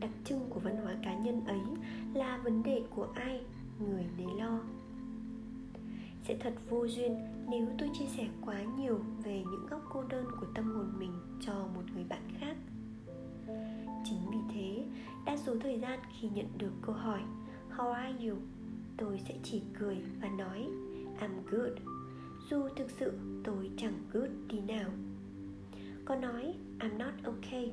Đặc 0.00 0.10
trưng 0.24 0.40
của 0.50 0.60
văn 0.60 0.76
hóa 0.76 0.94
cá 1.04 1.18
nhân 1.18 1.44
ấy 1.46 1.60
là 2.14 2.40
vấn 2.44 2.62
đề 2.62 2.82
của 2.90 3.08
ai 3.14 3.40
người 3.78 4.06
nấy 4.18 4.26
lo 4.38 4.60
sẽ 6.28 6.36
thật 6.40 6.52
vô 6.70 6.86
duyên 6.86 7.16
nếu 7.50 7.66
tôi 7.78 7.88
chia 7.98 8.06
sẻ 8.06 8.26
quá 8.46 8.62
nhiều 8.78 9.00
về 9.24 9.42
những 9.50 9.66
góc 9.70 9.82
cô 9.92 10.02
đơn 10.08 10.24
của 10.40 10.46
tâm 10.54 10.74
hồn 10.74 10.92
mình 10.98 11.12
cho 11.40 11.52
một 11.52 11.82
người 11.94 12.04
bạn 12.08 12.22
khác. 12.40 12.56
Chính 14.04 14.18
vì 14.30 14.38
thế, 14.54 14.84
đa 15.26 15.36
số 15.36 15.54
thời 15.60 15.78
gian 15.80 16.00
khi 16.20 16.28
nhận 16.28 16.46
được 16.58 16.72
câu 16.82 16.94
hỏi, 16.94 17.20
how 17.76 17.92
are 17.92 18.28
you? 18.28 18.36
tôi 18.96 19.20
sẽ 19.28 19.34
chỉ 19.42 19.62
cười 19.78 19.96
và 20.20 20.28
nói, 20.28 20.66
i'm 21.20 21.42
good. 21.50 21.72
Dù 22.50 22.68
thực 22.76 22.90
sự 22.90 23.12
tôi 23.44 23.70
chẳng 23.76 23.98
good 24.12 24.30
tí 24.48 24.60
nào. 24.60 24.90
Có 26.04 26.16
nói, 26.16 26.54
i'm 26.78 26.98
not 26.98 27.14
okay. 27.24 27.72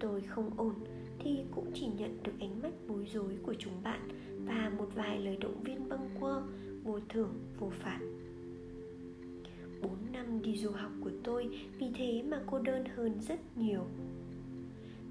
Tôi 0.00 0.20
không 0.20 0.50
ổn 0.56 0.74
thì 1.18 1.44
cũng 1.50 1.70
chỉ 1.74 1.86
nhận 1.86 2.22
được 2.22 2.32
ánh 2.40 2.62
mắt 2.62 2.72
bối 2.88 3.06
rối 3.14 3.36
của 3.42 3.54
chúng 3.58 3.82
bạn 3.82 4.08
và 4.46 4.72
một 4.78 4.88
vài 4.94 5.20
lời 5.20 5.36
động 5.36 5.62
viên 5.62 5.88
bâng 5.88 6.10
quơ 6.20 6.42
vô 6.84 6.98
thưởng, 7.08 7.34
vô 7.58 7.70
phạt. 7.70 8.00
4 9.82 9.90
năm 10.12 10.42
đi 10.42 10.56
du 10.56 10.70
học 10.70 10.92
của 11.04 11.10
tôi, 11.24 11.48
vì 11.78 11.86
thế 11.94 12.22
mà 12.22 12.40
cô 12.46 12.58
đơn 12.58 12.84
hơn 12.96 13.20
rất 13.28 13.40
nhiều. 13.56 13.86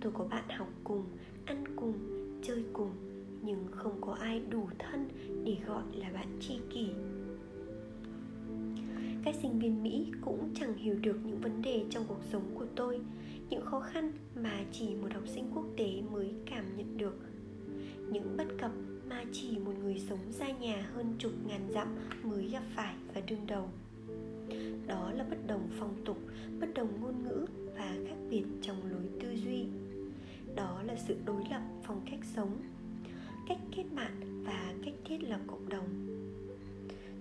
Tôi 0.02 0.12
có 0.12 0.24
bạn 0.24 0.50
học 0.50 0.70
cùng, 0.84 1.06
ăn 1.46 1.64
cùng, 1.76 1.94
chơi 2.44 2.64
cùng, 2.74 2.92
nhưng 3.42 3.68
không 3.72 4.02
có 4.02 4.14
ai 4.14 4.42
đủ 4.50 4.70
thân 4.80 5.10
để 5.46 5.58
gọi 5.68 5.84
là 5.94 6.10
bạn 6.14 6.28
tri 6.40 6.60
kỷ. 6.70 6.88
Các 9.24 9.36
sinh 9.42 9.60
viên 9.60 9.84
mỹ 9.84 10.12
cũng 10.22 10.50
chẳng 10.56 10.78
hiểu 10.78 10.96
được 11.02 11.18
những 11.26 11.40
vấn 11.42 11.62
đề 11.62 11.86
trong 11.90 12.04
cuộc 12.08 12.24
sống 12.32 12.44
của 12.56 12.66
tôi, 12.76 13.00
những 13.50 13.66
khó 13.66 13.80
khăn 13.80 14.12
mà 14.36 14.66
chỉ 14.72 14.96
một 14.96 15.08
học 15.14 15.28
sinh 15.28 15.52
quốc 15.54 15.66
tế 15.78 16.02
mới 16.12 16.34
cảm 16.46 16.66
nhận 16.78 16.98
được. 16.98 17.16
Những 18.12 18.38
bất 18.38 18.48
cập 18.58 18.72
mà 19.10 19.24
chỉ 19.32 19.58
một 19.58 19.74
người 19.84 20.00
sống 20.10 20.32
xa 20.32 20.50
nhà 20.52 20.90
hơn 20.94 21.16
chục 21.20 21.32
ngàn 21.48 21.70
dặm 21.74 21.96
mới 22.24 22.48
gặp 22.48 22.64
phải 22.76 22.96
và 23.14 23.22
đương 23.22 23.48
đầu. 23.48 23.70
Đó 24.88 25.12
là 25.12 25.24
bất 25.30 25.48
đồng 25.48 25.70
phong 25.80 25.96
tục, 26.06 26.18
bất 26.60 26.68
đồng 26.74 27.02
ngôn 27.02 27.24
ngữ 27.24 27.46
và 27.76 27.96
khác 28.08 28.16
biệt 28.30 28.44
trong 28.62 28.92
lối 28.92 29.04
tư 29.22 29.36
duy. 29.46 29.66
Đó 30.56 30.82
là 30.88 30.96
sự 31.08 31.16
đối 31.26 31.44
lập 31.52 31.62
phong 31.84 32.02
cách 32.12 32.20
sống, 32.36 32.62
cách 33.48 33.58
kết 33.76 33.84
bạn 33.96 34.44
và 34.46 34.74
cách 34.86 34.94
thiết 35.06 35.24
lập 35.24 35.40
cộng 35.48 35.70
đồng. 35.70 35.88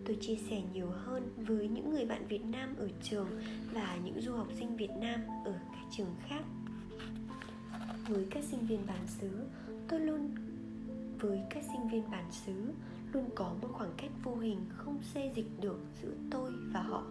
Tôi 0.04 0.16
chia 0.20 0.36
sẻ 0.50 0.62
nhiều 0.74 0.88
hơn 0.90 1.30
với 1.36 1.68
những 1.68 1.90
người 1.90 2.04
bạn 2.04 2.26
việt 2.28 2.44
nam 2.44 2.74
ở 2.78 2.88
trường 3.02 3.28
và 3.72 3.98
những 4.04 4.20
du 4.20 4.32
học 4.32 4.48
sinh 4.58 4.76
việt 4.76 4.90
nam 5.00 5.20
ở 5.44 5.52
các 5.72 5.84
trường 5.96 6.14
khác. 6.28 6.42
Với 8.08 8.26
các 8.30 8.44
sinh 8.44 8.66
viên 8.66 8.86
bản 8.86 9.06
xứ, 9.06 9.30
tôi 9.88 10.00
luôn 10.00 10.34
với 11.20 11.40
các 11.50 11.64
sinh 11.72 11.88
viên 11.88 12.10
bản 12.10 12.32
xứ 12.32 12.72
luôn 13.12 13.30
có 13.34 13.54
một 13.62 13.68
khoảng 13.72 13.92
cách 13.96 14.10
vô 14.24 14.36
hình 14.36 14.58
không 14.76 15.02
xê 15.02 15.32
dịch 15.36 15.60
được 15.60 15.80
giữa 16.02 16.14
tôi 16.30 16.52
và 16.72 16.82
họ. 16.82 17.02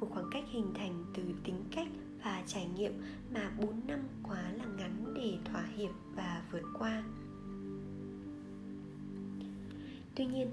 Một 0.00 0.06
khoảng 0.10 0.30
cách 0.30 0.44
hình 0.52 0.74
thành 0.74 1.04
từ 1.14 1.22
tính 1.44 1.64
cách 1.70 1.88
và 2.24 2.42
trải 2.46 2.68
nghiệm 2.76 2.92
mà 3.34 3.50
4 3.60 3.80
năm 3.86 4.00
quá 4.22 4.52
là 4.52 4.64
ngắn 4.64 5.14
để 5.14 5.38
thỏa 5.44 5.66
hiệp 5.76 5.90
và 6.14 6.42
vượt 6.52 6.64
qua. 6.78 7.04
Tuy 10.14 10.26
nhiên, 10.26 10.50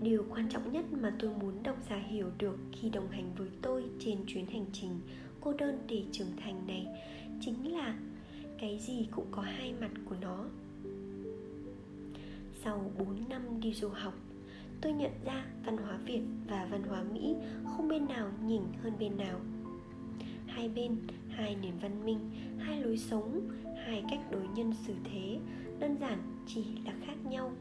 điều 0.00 0.24
quan 0.30 0.48
trọng 0.48 0.72
nhất 0.72 0.84
mà 0.92 1.16
tôi 1.18 1.30
muốn 1.34 1.62
độc 1.62 1.76
giả 1.90 1.96
hiểu 1.96 2.30
được 2.38 2.58
khi 2.72 2.90
đồng 2.90 3.10
hành 3.10 3.34
với 3.38 3.48
tôi 3.62 3.84
trên 3.98 4.18
chuyến 4.26 4.46
hành 4.46 4.66
trình 4.72 5.00
cô 5.40 5.52
đơn 5.52 5.78
để 5.88 6.04
trưởng 6.12 6.36
thành 6.36 6.66
này 6.66 6.86
chính 7.40 7.72
là 7.72 7.98
cái 8.58 8.78
gì 8.78 9.08
cũng 9.10 9.26
có 9.30 9.42
hai 9.42 9.74
mặt 9.80 9.90
của 10.08 10.16
nó 10.20 10.44
sau 12.64 12.90
4 12.98 13.28
năm 13.28 13.60
đi 13.60 13.74
du 13.74 13.88
học. 13.88 14.14
Tôi 14.80 14.92
nhận 14.92 15.10
ra 15.24 15.44
văn 15.64 15.76
hóa 15.76 15.98
Việt 16.04 16.22
và 16.48 16.68
văn 16.70 16.82
hóa 16.82 17.02
Mỹ 17.12 17.34
không 17.64 17.88
bên 17.88 18.08
nào 18.08 18.30
nhỉnh 18.46 18.66
hơn 18.82 18.92
bên 18.98 19.16
nào. 19.16 19.40
Hai 20.46 20.68
bên, 20.68 20.96
hai 21.28 21.56
nền 21.62 21.78
văn 21.82 22.04
minh, 22.04 22.30
hai 22.58 22.82
lối 22.82 22.98
sống, 22.98 23.48
hai 23.86 24.04
cách 24.10 24.20
đối 24.30 24.48
nhân 24.54 24.72
xử 24.86 24.94
thế, 25.04 25.38
đơn 25.78 25.96
giản 26.00 26.18
chỉ 26.46 26.64
là 26.84 26.92
khác 27.06 27.14
nhau. 27.30 27.52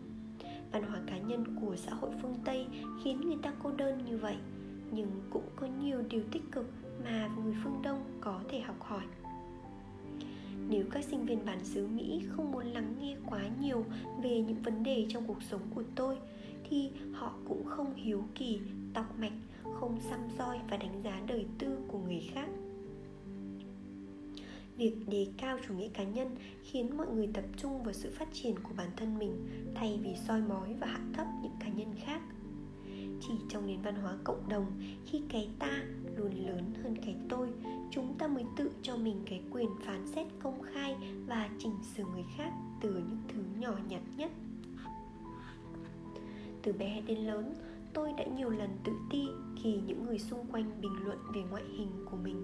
Văn 0.72 0.84
hóa 0.84 1.00
cá 1.08 1.18
nhân 1.18 1.58
của 1.62 1.76
xã 1.76 1.94
hội 1.94 2.12
phương 2.22 2.36
tây 2.46 2.68
khiến 3.04 3.22
người 3.22 3.38
ta 3.42 3.54
cô 3.64 3.72
đơn 3.72 4.06
như 4.06 4.18
vậy, 4.18 4.38
nhưng 4.92 5.10
cũng 5.30 5.46
có 5.56 5.68
nhiều 5.68 6.04
điều 6.10 6.24
tích 6.32 6.44
cực 6.52 6.66
mà 7.04 7.30
người 7.44 7.56
phương 7.64 7.82
đông 7.84 8.04
có 8.22 8.42
thể 8.50 8.60
học 8.60 8.78
hỏi 8.80 9.04
nếu 10.70 10.86
các 10.92 11.06
sinh 11.06 11.26
viên 11.26 11.46
bản 11.46 11.64
xứ 11.64 11.88
mỹ 11.88 12.22
không 12.30 12.52
muốn 12.52 12.66
lắng 12.66 12.96
nghe 13.02 13.16
quá 13.26 13.42
nhiều 13.62 13.86
về 14.24 14.42
những 14.42 14.62
vấn 14.64 14.84
đề 14.84 15.06
trong 15.10 15.24
cuộc 15.28 15.44
sống 15.44 15.62
của 15.76 15.84
tôi, 15.96 16.18
thì 16.70 16.90
họ 17.14 17.34
cũng 17.48 17.66
không 17.66 17.96
hiếu 17.96 18.24
kỳ, 18.36 18.60
tọc 18.94 19.20
mạch, 19.20 19.34
không 19.64 20.00
xăm 20.10 20.20
soi 20.38 20.60
và 20.70 20.78
đánh 20.78 21.02
giá 21.04 21.22
đời 21.28 21.46
tư 21.60 21.78
của 21.88 22.00
người 22.00 22.30
khác. 22.34 22.50
Việc 24.78 24.96
đề 25.08 25.28
cao 25.38 25.58
chủ 25.68 25.74
nghĩa 25.74 25.90
cá 25.90 26.04
nhân 26.04 26.36
khiến 26.64 26.98
mọi 26.98 27.08
người 27.08 27.30
tập 27.34 27.44
trung 27.58 27.84
vào 27.84 27.94
sự 27.94 28.12
phát 28.16 28.28
triển 28.34 28.56
của 28.64 28.74
bản 28.78 28.90
thân 28.98 29.20
mình 29.20 29.48
thay 29.76 30.00
vì 30.04 30.16
soi 30.28 30.42
mói 30.42 30.74
và 30.80 30.88
hạ 30.88 31.00
thấp 31.14 31.28
những 31.44 31.52
cá 31.60 31.68
nhân 31.68 31.94
khác. 32.06 32.22
Chỉ 33.22 33.34
trong 33.50 33.68
nền 33.68 33.82
văn 33.82 33.96
hóa 33.96 34.18
cộng 34.24 34.50
đồng, 34.50 34.66
khi 35.06 35.22
cái 35.30 35.50
ta 35.60 35.84
luôn 36.18 36.32
lớn 36.48 36.74
hơn 36.84 36.96
cái 37.06 37.16
tôi 37.30 37.50
chúng 37.96 38.14
ta 38.18 38.28
mới 38.28 38.44
tự 38.56 38.72
cho 38.82 38.98
mình 38.98 39.22
cái 39.26 39.42
quyền 39.52 39.70
phán 39.82 40.08
xét 40.08 40.28
công 40.40 40.62
khai 40.62 40.96
và 41.28 41.50
chỉnh 41.60 41.76
sửa 41.96 42.04
người 42.04 42.24
khác 42.38 42.52
từ 42.82 42.90
những 42.90 43.22
thứ 43.28 43.42
nhỏ 43.60 43.74
nhặt 43.90 44.02
nhất. 44.18 44.32
Từ 46.62 46.74
bé 46.74 47.02
đến 47.08 47.20
lớn 47.20 47.54
tôi 47.94 48.14
đã 48.18 48.24
nhiều 48.24 48.50
lần 48.50 48.70
tự 48.84 48.92
ti 49.10 49.28
khi 49.64 49.80
những 49.88 50.06
người 50.06 50.20
xung 50.20 50.46
quanh 50.52 50.82
bình 50.82 50.94
luận 51.04 51.18
về 51.36 51.42
ngoại 51.50 51.64
hình 51.78 51.90
của 52.12 52.18
mình. 52.18 52.44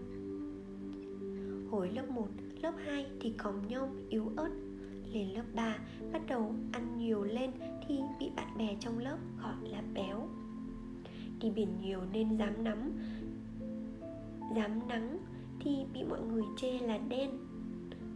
Hồi 1.72 1.89
lớp 1.89 2.10
1, 2.10 2.27
lớp 2.62 2.74
2 2.86 3.06
thì 3.22 3.34
còng 3.38 3.68
nhôm 3.68 3.89
yếu 4.10 4.32
ớt. 4.36 4.51
Lên 5.13 5.29
lớp 5.29 5.44
3 5.56 5.77
bắt 6.13 6.22
đầu 6.27 6.56
ăn 6.72 6.98
nhiều 6.98 7.24
lên 7.24 7.51
thì 7.88 8.00
bị 8.20 8.32
bạn 8.36 8.58
bè 8.58 8.75
trong 8.79 9.00
lớp 9.00 9.18
gọi 9.44 9.70
là 9.70 9.84
béo. 9.94 10.27
Đi 11.41 11.50
biển 11.51 11.70
nhiều 11.82 12.01
nên 12.13 12.38
dám 12.38 12.63
nắm 12.63 12.91
Dám 14.56 14.88
nắng 14.88 15.18
thì 15.60 15.72
bị 15.94 16.04
mọi 16.04 16.22
người 16.22 16.44
chê 16.58 16.80
là 16.80 16.98
đen. 16.98 17.30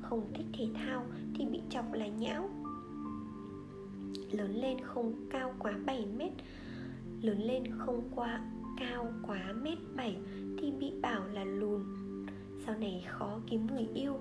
Không 0.02 0.32
thích 0.34 0.46
thể 0.54 0.68
thao 0.74 1.06
thì 1.36 1.46
bị 1.46 1.62
chọc 1.70 1.94
là 1.94 2.08
nhão. 2.08 2.50
Lớn 4.32 4.56
lên 4.62 4.78
không 4.82 5.14
cao 5.30 5.54
quá 5.60 5.74
7 5.86 6.06
mét. 6.18 6.32
Lớn 7.22 7.42
lên 7.42 7.64
không 7.78 8.02
qua, 8.16 8.42
cao 8.80 9.14
quá 9.28 9.54
mét 9.62 9.78
7 9.96 10.18
thì 10.62 10.72
bị 10.72 10.92
bảo 11.02 11.28
là 11.28 11.44
lùn. 11.44 11.84
Sau 12.66 12.76
này 12.76 13.06
khó 13.08 13.40
kiếm 13.50 13.68
người 13.68 13.88
yêu. 13.94 14.18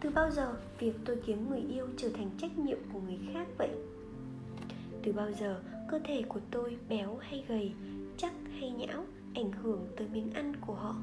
Từ 0.00 0.10
bao 0.10 0.30
giờ 0.30 0.54
việc 0.78 0.94
tôi 1.04 1.16
kiếm 1.26 1.50
người 1.50 1.60
yêu 1.60 1.86
trở 1.96 2.08
thành 2.08 2.30
trách 2.38 2.58
nhiệm 2.58 2.78
của 2.92 3.00
người 3.00 3.18
khác 3.32 3.48
vậy? 3.58 3.70
Từ 5.02 5.12
bao 5.12 5.32
giờ 5.32 5.60
cơ 5.88 5.98
thể 6.04 6.22
của 6.28 6.40
tôi 6.50 6.76
béo 6.88 7.16
hay 7.16 7.44
gầy, 7.48 7.72
chắc 8.16 8.32
hay 8.58 8.70
nhão 8.70 9.04
ảnh 9.34 9.52
hưởng 9.52 9.86
tới 9.96 10.08
miếng 10.12 10.30
ăn 10.30 10.52
của 10.66 10.74
họ? 10.74 10.96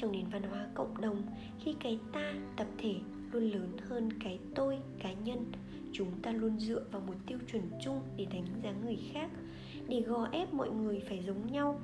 Trong 0.00 0.12
nền 0.12 0.24
văn 0.32 0.42
hóa 0.50 0.66
cộng 0.74 1.00
đồng 1.00 1.22
khi 1.58 1.74
cái 1.80 1.98
ta 2.12 2.34
tập 2.56 2.66
thể 2.78 2.94
luôn 3.32 3.42
lớn 3.42 3.76
hơn 3.88 4.08
cái 4.24 4.38
tôi, 4.54 4.78
cá 5.02 5.12
nhân. 5.12 5.52
Chúng 5.92 6.10
ta 6.22 6.32
luôn 6.32 6.58
dựa 6.58 6.82
vào 6.92 7.02
một 7.06 7.14
tiêu 7.26 7.38
chuẩn 7.52 7.62
chung 7.84 8.00
để 8.16 8.26
đánh 8.32 8.46
giá 8.62 8.72
người 8.84 8.98
khác, 9.12 9.30
để 9.88 10.00
gò 10.00 10.28
ép 10.32 10.54
mọi 10.54 10.70
người 10.70 11.00
phải 11.08 11.22
giống 11.26 11.52
nhau. 11.52 11.80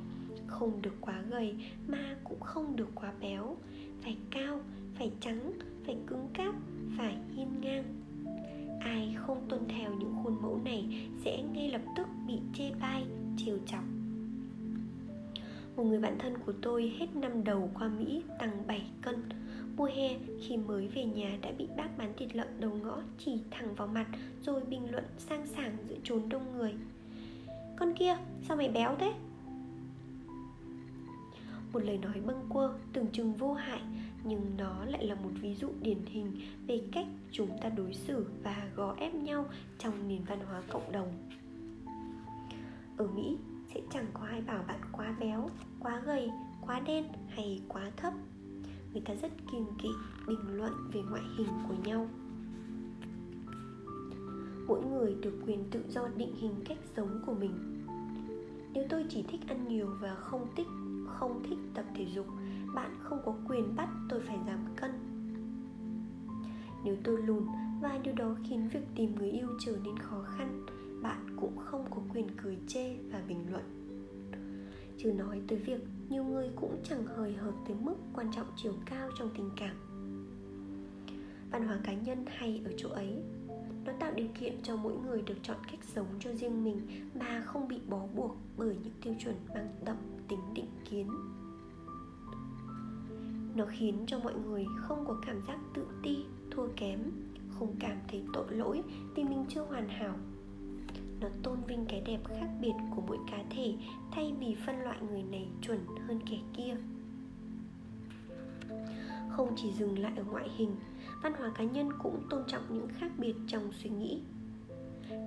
Không 0.46 0.82
được 0.82 0.94
quá 1.00 1.22
gầy 1.30 1.54
mà 1.88 2.16
cũng 2.24 2.40
không 2.40 2.76
được 2.76 2.88
quá 2.94 3.12
béo. 3.20 3.56
Phải 4.00 4.16
cao, 4.30 4.60
phải 4.94 5.12
trắng, 5.20 5.52
phải 5.86 5.96
cứng 6.06 6.28
cáp, 6.34 6.54
phải 6.98 7.16
hiên 7.36 7.60
ngang. 7.60 7.84
Ai 8.80 9.14
không 9.18 9.46
tuân 9.48 9.60
theo 9.68 9.94
những 9.94 10.14
khuôn 10.22 10.42
mẫu 10.42 10.60
này 10.64 11.08
sẽ 11.24 11.42
ngay 11.42 11.70
lập 11.70 11.82
tức 11.96 12.06
bị 12.26 12.38
chê 12.54 12.70
bai, 12.80 13.04
trêu 13.36 13.58
chọc 13.66 13.84
một 15.76 15.84
người 15.84 15.98
bạn 15.98 16.18
thân 16.18 16.38
của 16.46 16.52
tôi 16.62 16.94
hết 16.98 17.06
năm 17.14 17.44
đầu 17.44 17.70
qua 17.74 17.88
Mỹ 17.88 18.22
tăng 18.38 18.66
7 18.66 18.82
cân. 19.02 19.28
Mùa 19.76 19.84
hè 19.84 20.16
khi 20.40 20.56
mới 20.56 20.88
về 20.88 21.04
nhà 21.04 21.38
đã 21.42 21.52
bị 21.58 21.68
bác 21.76 21.98
bán 21.98 22.12
thịt 22.16 22.36
lợn 22.36 22.48
đầu 22.60 22.70
ngõ 22.82 23.02
chỉ 23.18 23.38
thẳng 23.50 23.74
vào 23.74 23.88
mặt 23.88 24.06
Rồi 24.42 24.60
bình 24.64 24.90
luận 24.90 25.04
sang 25.18 25.46
sảng 25.46 25.76
giữa 25.88 25.96
chốn 26.04 26.28
đông 26.28 26.58
người. 26.58 26.74
Con 27.76 27.94
kia, 27.94 28.16
sao 28.48 28.56
mày 28.56 28.68
béo 28.68 28.96
thế? 28.98 29.12
Một 31.72 31.80
lời 31.84 31.98
nói 31.98 32.20
bâng 32.26 32.46
quơ, 32.48 32.72
tưởng 32.92 33.06
chừng 33.12 33.32
vô 33.32 33.54
hại, 33.54 33.80
nhưng 34.24 34.40
nó 34.58 34.84
lại 34.84 35.06
là 35.06 35.14
một 35.14 35.30
ví 35.40 35.54
dụ 35.54 35.68
điển 35.82 35.98
hình 36.06 36.32
về 36.66 36.80
cách 36.92 37.06
chúng 37.32 37.58
ta 37.62 37.68
đối 37.68 37.94
xử 37.94 38.26
và 38.42 38.68
gò 38.76 38.94
ép 38.98 39.14
nhau 39.14 39.46
trong 39.78 40.08
nền 40.08 40.24
văn 40.24 40.38
hóa 40.46 40.62
cộng 40.70 40.92
đồng. 40.92 41.12
Ở 42.96 43.06
mỹ 43.06 43.36
sẽ 43.74 43.80
chẳng 43.90 44.06
có 44.14 44.26
ai 44.26 44.40
bảo 44.40 44.64
bạn 44.68 44.80
quá 44.92 45.14
béo, 45.20 45.50
quá 45.80 46.00
gầy, 46.06 46.30
quá 46.60 46.80
đen 46.80 47.04
hay 47.28 47.62
quá 47.68 47.90
thấp. 47.96 48.12
Người 48.92 49.02
ta 49.04 49.14
rất 49.14 49.32
kiêng 49.52 49.66
kỵ, 49.82 49.88
bình 50.26 50.56
luận 50.56 50.72
về 50.92 51.02
ngoại 51.10 51.22
hình 51.38 51.48
của 51.68 51.74
nhau. 51.84 52.08
Mỗi 54.68 54.84
người 54.84 55.14
được 55.14 55.42
quyền 55.46 55.70
tự 55.70 55.82
do 55.88 56.08
định 56.16 56.34
hình 56.36 56.54
cách 56.64 56.78
sống 56.96 57.22
của 57.26 57.34
mình. 57.34 57.84
Nếu 58.72 58.84
tôi 58.88 59.04
chỉ 59.08 59.22
thích 59.22 59.40
ăn 59.48 59.68
nhiều 59.68 59.88
và 60.00 60.14
không 60.14 60.46
thích 60.56 60.66
không 61.06 61.42
thích 61.48 61.58
tập 61.74 61.84
thể 61.94 62.06
dục, 62.14 62.26
bạn 62.74 62.90
không 63.02 63.18
có 63.24 63.34
quyền 63.48 63.76
bắt 63.76 63.88
tôi 64.08 64.20
phải 64.20 64.38
giảm 64.46 64.58
cân. 64.76 64.90
Nếu 66.84 66.96
tôi 67.04 67.22
lùn, 67.22 67.46
và 67.82 67.98
điều 68.02 68.14
đó 68.14 68.34
khiến 68.48 68.68
việc 68.72 68.86
tìm 68.94 69.14
người 69.14 69.30
yêu 69.30 69.48
trở 69.58 69.76
nên 69.84 69.98
khó 69.98 70.22
khăn 70.22 70.65
bạn 71.02 71.36
cũng 71.40 71.56
không 71.56 71.84
có 71.90 72.02
quyền 72.14 72.26
cười 72.42 72.58
chê 72.66 72.96
và 73.12 73.22
bình 73.28 73.44
luận. 73.50 73.64
Chứ 74.98 75.12
nói 75.12 75.42
tới 75.48 75.58
việc 75.58 75.80
nhiều 76.08 76.24
người 76.24 76.50
cũng 76.56 76.80
chẳng 76.84 77.06
hời 77.06 77.32
hợt 77.32 77.54
tới 77.66 77.76
mức 77.80 77.94
quan 78.14 78.32
trọng 78.36 78.46
chiều 78.56 78.74
cao 78.86 79.10
trong 79.18 79.30
tình 79.36 79.50
cảm. 79.56 79.76
Văn 81.50 81.66
hóa 81.66 81.78
cá 81.84 81.92
nhân 81.92 82.24
hay 82.28 82.62
ở 82.64 82.72
chỗ 82.76 82.88
ấy, 82.88 83.22
nó 83.84 83.92
tạo 84.00 84.12
điều 84.14 84.28
kiện 84.40 84.62
cho 84.62 84.76
mỗi 84.76 84.92
người 85.06 85.22
được 85.22 85.36
chọn 85.42 85.56
cách 85.70 85.84
sống 85.94 86.06
cho 86.20 86.32
riêng 86.32 86.64
mình 86.64 86.80
mà 87.14 87.42
không 87.46 87.68
bị 87.68 87.80
bó 87.88 88.06
buộc 88.14 88.36
bởi 88.56 88.76
những 88.82 88.92
tiêu 89.02 89.14
chuẩn 89.18 89.34
mang 89.54 89.68
đậm 89.84 89.96
tính 90.28 90.40
định 90.54 90.70
kiến. 90.90 91.10
Nó 93.54 93.66
khiến 93.68 94.04
cho 94.06 94.18
mọi 94.18 94.34
người 94.34 94.66
không 94.76 95.04
có 95.06 95.16
cảm 95.26 95.40
giác 95.48 95.58
tự 95.74 95.86
ti, 96.02 96.24
thua 96.50 96.68
kém, 96.76 97.00
không 97.58 97.74
cảm 97.80 97.96
thấy 98.08 98.24
tội 98.32 98.46
lỗi 98.50 98.82
vì 99.14 99.24
mình 99.24 99.44
chưa 99.48 99.62
hoàn 99.62 99.88
hảo 99.88 100.14
nó 101.20 101.28
tôn 101.42 101.58
vinh 101.66 101.84
cái 101.88 102.00
đẹp 102.00 102.20
khác 102.28 102.48
biệt 102.60 102.72
của 102.96 103.02
mỗi 103.08 103.18
cá 103.30 103.44
thể 103.50 103.74
thay 104.10 104.34
vì 104.40 104.56
phân 104.66 104.80
loại 104.80 104.98
người 105.10 105.22
này 105.22 105.48
chuẩn 105.62 105.78
hơn 106.06 106.20
kẻ 106.30 106.38
kia. 106.56 106.76
Không 109.30 109.54
chỉ 109.56 109.72
dừng 109.72 109.98
lại 109.98 110.12
ở 110.16 110.24
ngoại 110.24 110.48
hình, 110.56 110.76
văn 111.22 111.32
hóa 111.38 111.52
cá 111.54 111.64
nhân 111.64 111.88
cũng 112.02 112.22
tôn 112.30 112.42
trọng 112.46 112.62
những 112.70 112.88
khác 112.88 113.12
biệt 113.18 113.34
trong 113.46 113.72
suy 113.72 113.90
nghĩ. 113.90 114.20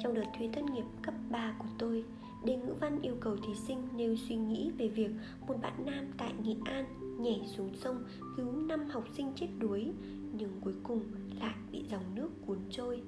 Trong 0.03 0.13
đợt 0.13 0.25
thi 0.37 0.49
tốt 0.53 0.61
nghiệp 0.61 0.85
cấp 1.01 1.13
3 1.29 1.55
của 1.59 1.67
tôi, 1.77 2.03
đề 2.45 2.55
ngữ 2.55 2.73
văn 2.79 2.99
yêu 3.01 3.15
cầu 3.19 3.37
thí 3.37 3.55
sinh 3.55 3.87
nêu 3.95 4.15
suy 4.15 4.35
nghĩ 4.35 4.71
về 4.77 4.87
việc 4.87 5.11
một 5.47 5.55
bạn 5.61 5.85
nam 5.85 6.05
tại 6.17 6.33
Nghệ 6.43 6.55
An 6.65 6.85
nhảy 7.23 7.41
xuống 7.45 7.75
sông 7.75 8.03
cứu 8.37 8.51
năm 8.51 8.89
học 8.89 9.03
sinh 9.17 9.31
chết 9.35 9.47
đuối, 9.59 9.91
nhưng 10.33 10.51
cuối 10.61 10.73
cùng 10.83 11.01
lại 11.39 11.55
bị 11.71 11.83
dòng 11.91 12.15
nước 12.15 12.29
cuốn 12.45 12.57
trôi. 12.69 13.01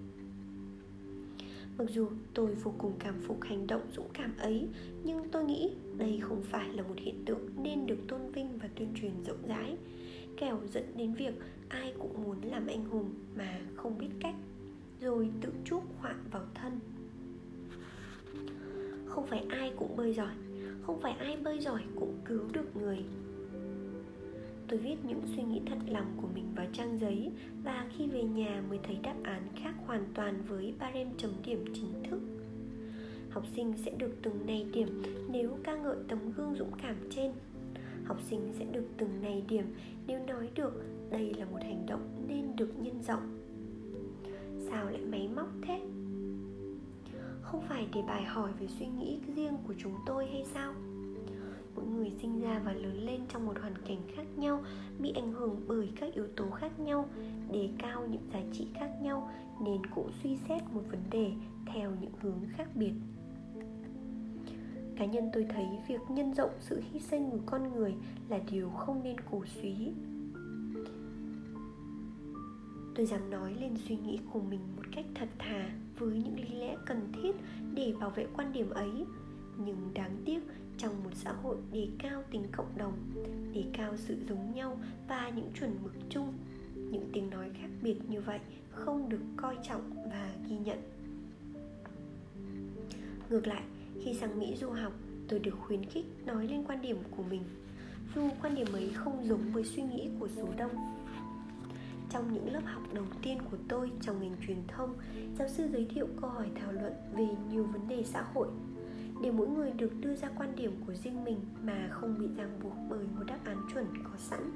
Mặc 1.78 1.90
dù 1.90 2.08
tôi 2.34 2.56
vô 2.56 2.74
cùng 2.78 2.94
cảm 3.00 3.16
phục 3.22 3.44
hành 3.44 3.68
động 3.68 3.82
dũng 3.96 4.10
cảm 4.13 4.38
ấy, 4.38 4.68
Nhưng 5.04 5.30
tôi 5.32 5.44
nghĩ 5.44 5.72
đây 5.98 6.20
không 6.22 6.42
phải 6.44 6.70
là 6.70 6.84
một 6.84 6.96
hiện 6.98 7.25
tượng 7.25 7.50
nên 7.63 7.88
được 7.88 7.98
tôn 8.08 8.32
vinh 8.32 8.58
và 8.62 8.70
tuyên 8.75 8.94
truyền 9.01 9.24
rộng 9.28 9.48
rãi, 9.48 9.78
Kẻo 10.38 10.60
dẫn 10.74 10.84
đến 10.98 11.13
việc 11.13 11.34
ai 11.70 11.94
cũng 12.00 12.24
muốn 12.24 12.38
làm 12.44 12.68
anh 12.68 12.86
hùng 12.86 13.10
mà 13.36 13.60
không 13.75 13.98
biết 13.98 14.10
cách, 14.20 14.36
Rồi 15.01 15.30
tự 15.42 15.50
chuốc 15.66 15.84
họa 16.00 16.16
vào 16.32 16.44
thân. 16.54 16.80
Không 19.06 19.28
phải 19.28 19.46
ai 19.50 19.74
cũng 19.78 19.96
bơi 19.96 20.13
giỏi, 20.13 20.36
Không 20.82 21.01
phải 21.01 21.12
ai 21.12 21.38
bơi 21.38 21.60
giỏi 21.60 21.82
cũng 21.96 22.18
cứu 22.25 22.44
được 22.54 22.75
người 22.75 22.98
tôi 24.72 24.80
viết 24.80 24.96
những 25.04 25.22
suy 25.36 25.44
nghĩ 25.44 25.62
thật 25.66 25.78
lòng 25.88 26.06
của 26.22 26.28
mình 26.36 26.46
vào 26.56 26.66
trang 26.74 27.00
giấy 27.01 27.32
và 27.63 27.88
khi 27.98 28.08
về 28.08 28.24
nhà 28.24 28.63
mới 28.70 28.80
thấy 28.84 28.98
đáp 29.04 29.16
án 29.24 29.42
khác 29.56 29.74
hoàn 29.86 30.06
toàn 30.13 30.42
với 30.48 30.74
ba 30.80 30.86
em 30.86 31.08
chấm 31.18 31.32
điểm 31.46 31.66
chính 31.74 32.04
thức. 32.10 32.20
Học 33.30 33.44
sinh 33.56 33.74
sẽ 33.78 33.92
được 33.92 34.16
từng 34.22 34.46
này 34.46 34.66
điểm 34.74 35.01
nếu 35.30 35.58
ca 35.63 35.75
ngợi 35.75 35.98
tấm 36.08 36.20
gương 36.38 36.56
dũng 36.56 36.72
cảm 36.82 36.96
trên. 37.10 37.32
Học 38.06 38.18
sinh 38.30 38.54
sẽ 38.60 38.66
được 38.66 38.86
từng 38.98 39.22
này 39.22 39.44
điểm 39.50 39.66
nếu 40.08 40.20
nói 40.28 40.50
được 40.56 40.84
đây 41.10 41.34
là 41.34 41.46
một 41.46 41.60
hành 41.62 41.86
động 41.88 42.25
nên 42.28 42.56
được 42.56 42.74
nhân 42.80 43.01
rộng. 43.08 43.40
Sao 44.70 44.86
lại 44.86 45.01
máy 45.01 45.30
móc 45.36 45.50
thế? 45.62 45.82
Không 47.42 47.62
phải 47.70 47.88
để 47.94 48.01
bài 48.08 48.24
hỏi 48.24 48.51
về 48.60 48.68
suy 48.68 48.86
nghĩ 48.86 49.20
riêng 49.36 49.58
của 49.68 49.74
chúng 49.78 49.96
tôi 50.06 50.25
hay 50.25 50.46
sao? 50.54 50.74
Người 52.01 52.11
sinh 52.22 52.42
ra 52.42 52.61
và 52.66 52.74
lớn 52.74 53.05
lên 53.05 53.22
trong 53.29 53.46
một 53.46 53.59
hoàn 53.61 53.74
cảnh 53.87 54.01
khác 54.16 54.25
nhau, 54.37 54.64
bị 55.00 55.11
ảnh 55.16 55.33
hưởng 55.33 55.61
bởi 55.68 55.90
các 55.96 56.14
yếu 56.14 56.27
tố 56.35 56.50
khác 56.50 56.79
nhau, 56.79 57.09
đề 57.51 57.70
cao 57.77 58.07
những 58.07 58.29
giá 58.33 58.40
trị 58.53 58.68
khác 58.74 58.90
nhau, 59.01 59.31
nên 59.61 59.85
cũng 59.96 60.11
suy 60.24 60.37
xét 60.50 60.61
một 60.74 60.81
vấn 60.92 61.00
đề 61.11 61.31
theo 61.74 61.92
những 62.01 62.11
hướng 62.22 62.40
khác 62.57 62.68
biệt. 62.75 62.94
Cá 64.96 65.05
nhân 65.05 65.29
tôi 65.33 65.46
thấy 65.50 65.66
việc 65.87 66.01
nhân 66.09 66.33
rộng 66.33 66.51
sự 66.59 66.81
hy 66.92 67.00
sinh 67.00 67.31
của 67.31 67.40
con 67.46 67.74
người 67.74 67.94
là 68.29 68.40
điều 68.51 68.70
không 68.70 69.03
nên 69.03 69.16
cổ 69.31 69.46
suý. 69.46 69.92
Tôi 72.96 73.05
dám 73.05 73.29
nói 73.29 73.55
lên 73.59 73.74
suy 73.87 73.96
nghĩ 73.96 74.20
của 74.33 74.42
mình 74.42 74.59
một 74.75 74.83
cách 74.92 75.05
thật 75.16 75.29
thà 75.40 75.70
với 75.98 76.18
những 76.18 76.40
lý 76.40 76.59
lẽ 76.59 76.75
cần 76.85 77.11
thiết 77.14 77.35
để 77.74 77.94
bảo 78.00 78.09
vệ 78.09 78.27
quan 78.35 78.53
điểm 78.53 78.70
ấy, 78.70 79.05
nhưng 79.66 79.77
đáng 79.94 80.18
tiếc 80.25 80.40
trong 80.81 81.03
một 81.03 81.09
xã 81.13 81.31
hội 81.31 81.57
đề 81.72 81.87
cao 82.00 82.24
tính 82.31 82.44
cộng 82.51 82.77
đồng, 82.77 82.94
đề 83.53 83.63
cao 83.74 83.98
sự 83.98 84.17
giống 84.29 84.53
nhau 84.53 84.77
và 85.07 85.29
những 85.29 85.51
chuẩn 85.59 85.77
mực 85.83 85.94
chung. 86.09 86.33
Những 86.75 87.09
tiếng 87.13 87.29
nói 87.29 87.50
khác 87.53 87.70
biệt 87.81 87.96
như 88.09 88.22
vậy 88.22 88.39
không 88.72 89.09
được 89.09 89.22
coi 89.37 89.57
trọng 89.67 89.81
và 90.09 90.33
ghi 90.50 90.57
nhận. 90.57 90.77
Ngược 93.29 93.48
lại, 93.48 93.63
khi 94.03 94.13
sang 94.13 94.39
mỹ 94.39 94.55
du 94.55 94.70
học, 94.70 94.94
tôi 95.27 95.39
được 95.39 95.55
khuyến 95.59 95.85
khích 95.85 96.05
nói 96.25 96.48
lên 96.48 96.63
quan 96.67 96.81
điểm 96.81 96.98
của 97.17 97.24
mình, 97.24 97.44
dù 98.15 98.29
quan 98.41 98.55
điểm 98.55 98.74
ấy 98.74 98.91
không 98.96 99.25
giống 99.27 99.51
với 99.51 99.63
suy 99.63 99.83
nghĩ 99.83 100.09
của 100.20 100.27
số 100.27 100.48
đông. 100.57 100.72
Trong 102.09 102.33
những 102.33 102.53
lớp 102.53 102.63
học 102.65 102.81
đầu 102.94 103.05
tiên 103.22 103.37
của 103.51 103.57
tôi 103.67 103.91
trong 104.01 104.22
ngành 104.22 104.35
truyền 104.48 104.57
thông, 104.67 104.94
giáo 105.39 105.48
sư 105.48 105.67
giới 105.72 105.85
thiệu 105.85 106.07
câu 106.22 106.29
hỏi 106.29 106.48
thảo 106.55 106.72
luận 106.72 106.94
về 107.15 107.27
nhiều 107.51 107.63
vấn 107.63 107.87
đề 107.87 108.03
xã 108.03 108.25
hội 108.33 108.48
để 109.22 109.31
mỗi 109.31 109.48
người 109.48 109.72
được 109.72 109.92
đưa 110.01 110.16
ra 110.16 110.29
quan 110.38 110.55
điểm 110.55 110.72
của 110.88 110.94
riêng 110.94 111.24
mình 111.24 111.40
mà 111.64 111.90
không 111.92 112.16
bị 112.20 112.27
ràng 112.38 112.60
buộc 112.64 112.74
bởi 112.90 113.05
một 113.16 113.24
đáp 113.27 113.40
án 113.44 113.57
chuẩn 113.74 113.86
có 114.03 114.18
sẵn. 114.18 114.51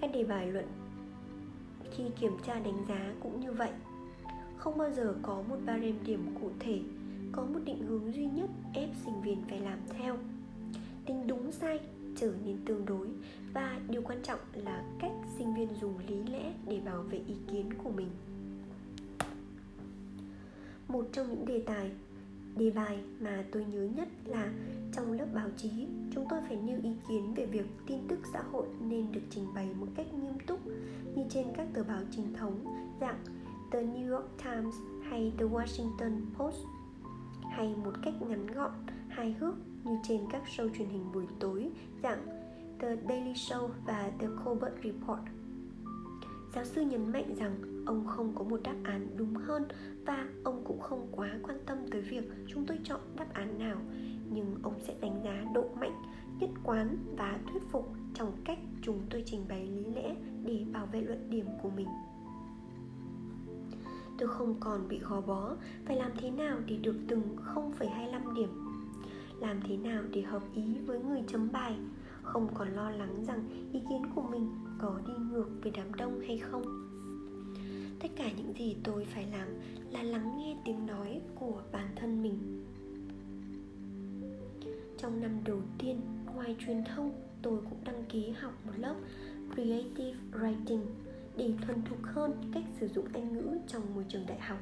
Các 0.00 0.10
đề 0.14 0.24
bài 0.24 0.52
luận, 0.52 0.66
khi 1.96 2.04
kiểm 2.20 2.32
tra 2.46 2.54
đánh 2.54 2.84
giá 2.88 3.14
cũng 3.22 3.40
như 3.40 3.52
vậy. 3.52 3.70
Không 4.56 4.78
bao 4.78 4.90
giờ 4.90 5.14
có 5.22 5.42
một 5.48 5.56
barem 5.66 5.94
điểm 6.04 6.34
cụ 6.40 6.50
thể, 6.60 6.80
có 7.32 7.42
một 7.44 7.60
định 7.64 7.86
hướng 7.86 8.14
duy 8.14 8.26
nhất 8.26 8.50
ép 8.74 8.88
sinh 9.04 9.22
viên 9.22 9.42
phải 9.48 9.60
làm 9.60 9.78
theo. 9.98 10.16
Tính 11.06 11.26
đúng 11.26 11.52
sai 11.52 11.80
trở 12.16 12.32
nên 12.44 12.56
tương 12.64 12.86
đối 12.86 13.08
và 13.52 13.80
điều 13.88 14.02
quan 14.02 14.22
trọng 14.22 14.40
là 14.54 14.84
cách 15.00 15.12
sinh 15.38 15.54
viên 15.54 15.68
dùng 15.80 15.98
lý 16.08 16.32
lẽ 16.32 16.52
để 16.66 16.80
bảo 16.84 17.02
vệ 17.02 17.18
ý 17.18 17.34
kiến 17.52 17.72
của 17.84 17.90
mình. 17.90 18.08
Một 20.88 21.06
trong 21.12 21.28
những 21.30 21.46
đề 21.46 21.62
tài 21.66 21.90
Đề 22.56 22.70
bài 22.70 22.98
mà 23.20 23.44
tôi 23.52 23.64
nhớ 23.64 23.88
nhất 23.96 24.08
là 24.24 24.52
trong 24.92 25.12
lớp 25.12 25.26
báo 25.34 25.48
chí 25.56 25.70
chúng 26.14 26.26
tôi 26.30 26.40
phải 26.48 26.56
nêu 26.56 26.78
ý 26.82 26.90
kiến 27.08 27.34
về 27.34 27.46
việc 27.46 27.66
tin 27.86 27.98
tức 28.08 28.18
xã 28.32 28.42
hội 28.52 28.66
nên 28.80 29.12
được 29.12 29.20
trình 29.30 29.46
bày 29.54 29.68
một 29.80 29.86
cách 29.94 30.06
nghiêm 30.14 30.38
túc 30.46 30.60
như 31.14 31.22
trên 31.30 31.46
các 31.56 31.66
tờ 31.74 31.84
báo 31.84 32.00
chính 32.10 32.34
thống 32.34 32.64
dạng 33.00 33.18
The 33.72 33.82
New 33.82 34.12
York 34.12 34.26
Times 34.44 34.74
hay 35.02 35.32
The 35.38 35.44
Washington 35.44 36.20
Post 36.38 36.56
hay 37.50 37.74
một 37.84 37.92
cách 38.02 38.14
ngắn 38.28 38.46
gọn, 38.46 38.72
hài 39.08 39.32
hước 39.32 39.54
như 39.84 39.96
trên 40.02 40.20
các 40.32 40.42
show 40.56 40.68
truyền 40.78 40.88
hình 40.88 41.12
buổi 41.12 41.24
tối 41.38 41.70
dạng 42.02 42.26
The 42.78 42.96
Daily 43.08 43.32
Show 43.32 43.68
và 43.86 44.10
The 44.18 44.26
Colbert 44.44 44.74
Report. 44.84 45.20
Giáo 46.54 46.64
sư 46.64 46.82
nhấn 46.82 47.12
mạnh 47.12 47.34
rằng 47.38 47.84
ông 47.86 48.06
không 48.06 48.32
có 48.34 48.44
một 48.44 48.60
đáp 48.62 48.76
án 48.84 49.06
đúng 49.16 49.34
hơn 49.34 49.62
và 50.04 50.28
ông 50.44 50.62
cũng 50.64 50.80
không 50.80 51.08
quá 51.12 51.38
quan 51.42 51.58
tâm 51.66 51.78
tới 51.90 52.00
việc 52.00 52.24
chúng 52.46 52.66
tôi 52.66 52.78
chọn 52.84 53.00
đáp 53.16 53.26
án 53.32 53.58
nào 53.58 53.76
nhưng 54.30 54.54
ông 54.62 54.74
sẽ 54.80 54.94
đánh 55.00 55.20
giá 55.24 55.44
độ 55.54 55.64
mạnh 55.80 56.02
nhất 56.40 56.50
quán 56.64 56.96
và 57.16 57.38
thuyết 57.52 57.62
phục 57.70 57.92
trong 58.14 58.32
cách 58.44 58.58
chúng 58.82 59.00
tôi 59.10 59.22
trình 59.26 59.44
bày 59.48 59.66
lý 59.66 59.84
lẽ 59.94 60.14
để 60.44 60.64
bảo 60.72 60.86
vệ 60.86 61.00
luận 61.00 61.30
điểm 61.30 61.46
của 61.62 61.70
mình. 61.70 61.88
Tôi 64.18 64.28
không 64.28 64.54
còn 64.60 64.88
bị 64.88 64.98
gò 64.98 65.20
bó 65.20 65.56
phải 65.84 65.96
làm 65.96 66.10
thế 66.18 66.30
nào 66.30 66.58
để 66.66 66.76
được 66.76 66.96
từng 67.08 67.36
0,25 67.54 68.34
điểm. 68.34 68.48
Làm 69.40 69.60
thế 69.68 69.76
nào 69.76 70.02
để 70.12 70.22
hợp 70.22 70.42
ý 70.54 70.78
với 70.86 70.98
người 70.98 71.22
chấm 71.26 71.52
bài 71.52 71.76
không 72.22 72.48
còn 72.54 72.68
lo 72.68 72.90
lắng 72.90 73.24
rằng 73.24 73.70
ý 73.72 73.80
kiến 73.88 74.02
của 74.14 74.22
mình 74.22 74.50
có 74.78 75.00
đi 75.06 75.12
ngược 75.30 75.48
với 75.62 75.72
đám 75.76 75.94
đông 75.94 76.20
hay 76.26 76.38
không. 76.38 76.62
Tất 78.00 78.08
cả 78.16 78.30
những 78.36 78.52
gì 78.58 78.76
tôi 78.84 79.04
phải 79.04 79.26
làm 79.32 79.48
là 79.90 80.02
lắng 80.02 80.38
nghe 80.38 80.56
tiếng 80.64 80.86
nói 80.86 81.20
của 81.34 81.62
bản 81.72 81.88
thân 81.96 82.22
mình. 82.22 82.64
Trong 84.98 85.20
năm 85.20 85.40
đầu 85.44 85.62
tiên, 85.78 86.00
ngoài 86.34 86.56
truyền 86.58 86.84
thông, 86.84 87.12
tôi 87.42 87.58
cũng 87.70 87.78
đăng 87.84 88.04
ký 88.08 88.30
học 88.30 88.52
một 88.66 88.72
lớp 88.76 88.94
creative 89.54 90.18
writing 90.32 90.82
để 91.36 91.52
thuần 91.66 91.82
thục 91.82 91.98
hơn 92.02 92.50
cách 92.54 92.64
sử 92.80 92.88
dụng 92.88 93.06
anh 93.12 93.32
ngữ 93.32 93.58
trong 93.66 93.94
môi 93.94 94.04
trường 94.08 94.26
đại 94.26 94.40
học. 94.40 94.58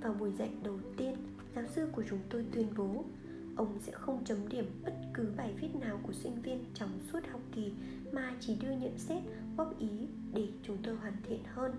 Vào 0.00 0.14
buổi 0.14 0.30
dạy 0.38 0.50
đầu 0.62 0.78
tiên, 0.96 1.14
giáo 1.54 1.64
sư 1.66 1.88
của 1.92 2.02
chúng 2.10 2.20
tôi 2.30 2.44
tuyên 2.52 2.66
bố 2.76 3.04
ông 3.56 3.78
sẽ 3.80 3.92
không 3.92 4.24
chấm 4.24 4.48
điểm 4.48 4.80
bất 4.84 4.94
cứ 5.14 5.32
bài 5.36 5.54
viết 5.60 5.74
nào 5.80 6.00
của 6.02 6.12
sinh 6.12 6.42
viên 6.42 6.64
trong 6.74 6.90
suốt 7.12 7.20
học 7.30 7.40
kỳ 7.52 7.72
mà 8.12 8.34
chỉ 8.40 8.56
đưa 8.62 8.70
nhận 8.70 8.98
xét, 8.98 9.22
góp 9.56 9.78
ý 9.78 9.88
để 10.34 10.48
chúng 10.62 10.76
tôi 10.82 10.94
hoàn 10.94 11.16
thiện 11.28 11.40
hơn 11.44 11.72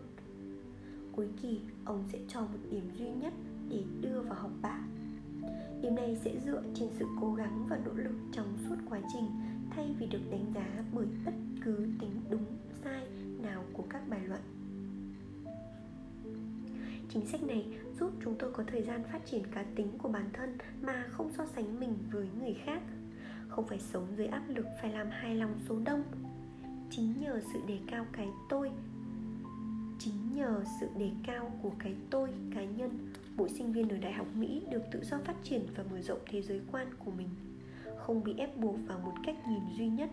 cuối 1.15 1.27
kỳ, 1.41 1.59
ông 1.85 2.03
sẽ 2.11 2.19
cho 2.27 2.41
một 2.41 2.59
điểm 2.71 2.89
duy 2.97 3.09
nhất 3.09 3.33
để 3.69 3.83
đưa 4.01 4.21
vào 4.21 4.33
học 4.33 4.51
bạ. 4.61 4.79
Điểm 5.81 5.95
này 5.95 6.17
sẽ 6.23 6.39
dựa 6.45 6.63
trên 6.75 6.89
sự 6.99 7.05
cố 7.21 7.33
gắng 7.33 7.65
và 7.69 7.79
nỗ 7.85 7.93
lực 7.93 8.15
trong 8.31 8.57
suốt 8.69 8.75
quá 8.89 8.99
trình, 9.13 9.25
thay 9.69 9.95
vì 9.99 10.07
được 10.07 10.21
đánh 10.31 10.45
giá 10.55 10.83
bởi 10.93 11.05
bất 11.25 11.33
cứ 11.65 11.75
tính 11.99 12.11
đúng, 12.29 12.45
sai 12.83 13.07
nào 13.41 13.63
của 13.73 13.83
các 13.89 14.09
bài 14.09 14.21
luận. 14.27 14.41
Chính 17.09 17.25
sách 17.25 17.43
này 17.43 17.65
giúp 17.99 18.11
chúng 18.23 18.35
tôi 18.39 18.51
có 18.51 18.63
thời 18.67 18.81
gian 18.81 19.03
phát 19.11 19.25
triển 19.25 19.43
cá 19.51 19.63
tính 19.75 19.87
của 19.97 20.09
bản 20.09 20.29
thân 20.33 20.57
mà 20.81 21.05
không 21.11 21.31
so 21.37 21.45
sánh 21.45 21.79
mình 21.79 21.93
với 22.11 22.27
người 22.39 22.53
khác. 22.65 22.81
Không 23.47 23.67
phải 23.67 23.79
sống 23.79 24.07
dưới 24.17 24.27
áp 24.27 24.43
lực 24.47 24.65
phải 24.81 24.93
làm 24.93 25.07
hài 25.09 25.35
lòng 25.35 25.59
số 25.69 25.79
đông. 25.85 26.03
Chính 26.91 27.13
nhờ 27.21 27.41
sự 27.53 27.59
đề 27.67 27.79
cao 27.87 28.05
cái 28.11 28.27
tôi 28.49 28.71
chính 29.99 30.33
nhờ 30.33 30.63
sự 30.79 30.87
đề 30.97 31.11
cao 31.27 31.51
của 31.61 31.71
cái 31.79 31.95
tôi 32.09 32.29
cá 32.55 32.63
nhân 32.63 33.13
mỗi 33.35 33.49
sinh 33.49 33.73
viên 33.73 33.89
ở 33.89 33.97
đại 33.97 34.13
học 34.13 34.27
mỹ 34.35 34.63
được 34.71 34.81
tự 34.91 35.03
do 35.03 35.17
phát 35.25 35.35
triển 35.43 35.67
và 35.75 35.83
mở 35.91 36.01
rộng 36.01 36.19
thế 36.25 36.41
giới 36.41 36.61
quan 36.71 36.87
của 37.05 37.11
mình 37.11 37.29
không 38.09 38.23
bị 38.23 38.33
ép 38.37 38.57
buộc 38.57 38.75
vào 38.87 38.99
một 38.99 39.13
cách 39.25 39.35
nhìn 39.47 39.61
duy 39.77 39.87
nhất. 39.87 40.09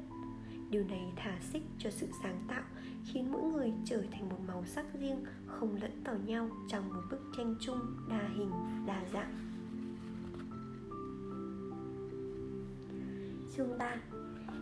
Điều 0.70 0.84
này 0.84 1.12
thả 1.16 1.38
xích 1.40 1.62
cho 1.78 1.90
sự 1.90 2.06
sáng 2.22 2.44
tạo 2.48 2.62
khiến 3.04 3.32
mỗi 3.32 3.42
người 3.42 3.72
trở 3.84 4.02
thành 4.12 4.28
một 4.28 4.38
màu 4.48 4.64
sắc 4.64 4.86
riêng 5.00 5.24
không 5.46 5.76
lẫn 5.82 6.02
vào 6.04 6.16
nhau 6.26 6.48
trong 6.68 6.88
một 6.88 7.02
bức 7.10 7.20
tranh 7.36 7.54
chung 7.60 7.78
đa 8.08 8.28
hình 8.36 8.50
đa 8.86 9.02
dạng. 9.12 9.34
Chương 13.56 13.78
3 13.78 13.96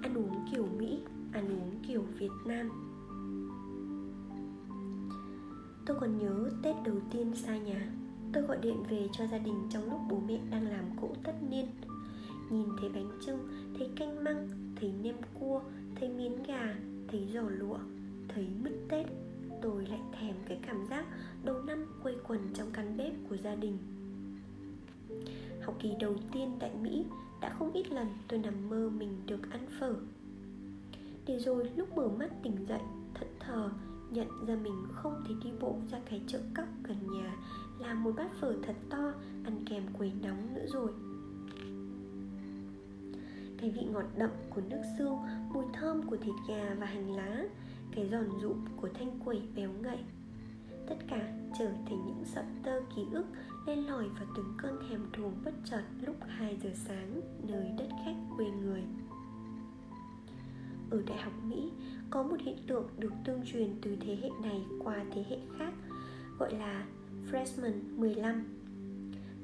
Ăn 0.03 0.15
uống 0.15 0.47
kiểu 0.53 0.67
Mỹ, 0.79 0.99
ăn 1.33 1.49
uống 1.49 1.83
kiểu 1.89 2.03
Việt 2.19 2.33
Nam. 2.47 2.94
Tôi 5.87 5.97
còn 6.01 6.19
nhớ 6.19 6.51
Tết 6.63 6.77
đầu 6.85 6.97
tiên 7.11 7.35
xa 7.35 7.57
nhà. 7.57 7.89
Tôi 8.33 8.43
gọi 8.43 8.59
điện 8.63 8.83
về 8.89 9.09
cho 9.13 9.27
gia 9.27 9.39
đình 9.39 9.69
trong 9.71 9.91
lúc 9.91 10.01
bố 10.11 10.21
mẹ 10.29 10.39
đang 10.51 10.69
làm 10.69 10.85
cỗ 11.01 11.09
tất 11.25 11.35
niên. 11.51 11.67
Nhìn 12.51 12.69
thấy 12.81 12.89
bánh 12.89 13.11
trưng, 13.27 13.39
thấy 13.79 13.91
canh 13.97 14.25
măng, 14.25 14.49
thấy 14.81 14.93
nem 15.03 15.17
cua, 15.41 15.61
thấy 15.95 16.09
miến 16.09 16.43
gà, 16.43 16.75
thấy 17.09 17.29
giò 17.35 17.43
lụa, 17.43 17.79
thấy 18.29 18.49
mứt 18.63 18.73
Tết 18.89 19.07
Tôi 19.65 19.87
lại 19.87 20.01
thèm 20.21 20.35
cái 20.49 20.59
cảm 20.67 20.87
giác 20.87 21.05
đầu 21.45 21.63
năm 21.63 21.87
quây 22.03 22.17
quần 22.29 22.41
trong 22.55 22.71
căn 22.73 22.97
bếp 22.97 23.13
của 23.29 23.37
gia 23.37 23.55
đình. 23.55 23.79
Học 25.63 25.77
kỳ 25.79 25.91
đầu 26.01 26.17
tiên 26.33 26.57
tại 26.61 26.71
Mỹ 26.83 27.05
đã 27.41 27.55
không 27.59 27.73
ít 27.73 27.91
lần 27.91 28.07
tôi 28.29 28.39
nằm 28.39 28.69
mơ 28.69 28.91
mình 28.91 29.23
được 29.27 29.51
ăn 29.51 29.67
phở. 29.81 29.95
Để 31.27 31.39
rồi 31.39 31.71
lúc 31.77 31.97
mở 31.97 32.09
mắt 32.09 32.31
tỉnh 32.43 32.67
dậy 32.69 32.81
thẫn 33.15 33.29
thờ 33.41 33.71
nhận 34.15 34.47
ra 34.47 34.57
mình 34.63 34.87
không 34.93 35.25
thể 35.29 35.35
đi 35.45 35.51
bộ 35.61 35.77
ra 35.91 35.99
cái 36.11 36.23
chợ 36.27 36.41
cóc 36.55 36.67
gần 36.83 36.97
nhà 37.13 37.37
làm 37.79 38.05
một 38.05 38.13
bát 38.17 38.31
phở 38.41 38.55
thật 38.63 38.77
to, 38.91 39.13
ăn 39.45 39.65
kèm 39.71 39.83
quầy 39.99 40.13
nóng 40.23 40.55
nữa 40.55 40.67
rồi. 40.73 40.93
Cái 43.59 43.71
vị 43.71 43.85
ngọt 43.93 44.05
đậm 44.17 44.31
của 44.51 44.61
nước 44.71 44.83
xương, 44.99 45.19
mùi 45.53 45.65
thơm 45.73 46.03
của 46.03 46.17
thịt 46.17 46.35
gà 46.49 46.75
và 46.79 46.87
hành 46.87 47.17
lá, 47.17 47.45
cái 47.93 48.09
giòn 48.09 48.29
rụm 48.43 48.65
của 48.77 48.89
thanh 48.95 49.19
quẩy 49.25 49.43
béo 49.55 49.71
ngậy, 49.83 49.99
tất 50.89 50.97
cả 51.09 51.33
trở 51.59 51.67
thành 51.67 52.07
những 52.07 52.23
sợi 52.25 52.45
tơ 52.63 52.81
ký 52.97 53.03
ức 53.13 53.25
len 53.67 53.87
lỏi 53.87 54.09
vào 54.09 54.27
từng 54.37 54.55
cơn 54.59 54.79
thèm 54.89 55.01
thuồng 55.13 55.33
bất 55.45 55.55
chợt 55.65 55.83
lúc 56.07 56.17
2 56.29 56.59
giờ 56.63 56.71
sáng 56.75 57.21
nơi 57.49 57.71
đất 57.79 57.89
khách 58.05 58.17
quê 58.37 58.47
người 58.47 58.83
ở 60.95 61.03
Đại 61.07 61.19
học 61.19 61.33
Mỹ 61.49 61.71
có 62.11 62.23
một 62.23 62.37
hiện 62.41 62.57
tượng 62.67 62.89
được 62.99 63.13
tương 63.25 63.41
truyền 63.53 63.69
từ 63.83 63.97
thế 64.01 64.19
hệ 64.23 64.31
này 64.43 64.65
qua 64.79 65.05
thế 65.15 65.25
hệ 65.31 65.39
khác, 65.59 65.73
gọi 66.39 66.55
là 66.55 66.87
freshman 67.31 67.73
15 67.97 68.45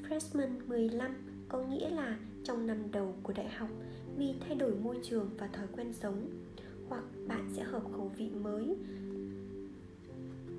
freshman 0.08 0.66
15 0.66 1.14
có 1.48 1.62
nghĩa 1.62 1.90
là 1.90 2.18
trong 2.44 2.66
năm 2.66 2.76
đầu 2.92 3.14
của 3.22 3.32
đại 3.32 3.48
học, 3.48 3.68
vì 4.16 4.34
thay 4.40 4.54
đổi 4.54 4.74
môi 4.74 4.98
trường 5.02 5.30
và 5.38 5.46
thói 5.46 5.66
quen 5.76 5.92
sống, 5.92 6.30
hoặc 6.88 7.04
bạn 7.28 7.50
sẽ 7.56 7.62
hợp 7.62 7.82
khẩu 7.96 8.12
vị 8.16 8.30
mới, 8.42 8.76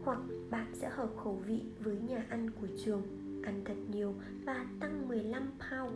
hoặc 0.03 0.19
bạn 0.49 0.67
sẽ 0.73 0.89
hợp 0.89 1.09
khẩu 1.23 1.41
vị 1.47 1.61
với 1.79 1.95
nhà 2.07 2.25
ăn 2.29 2.49
của 2.61 2.67
trường, 2.85 3.01
ăn 3.43 3.61
thật 3.65 3.77
nhiều 3.91 4.13
và 4.45 4.65
tăng 4.79 5.07
15 5.07 5.43
pound, 5.43 5.95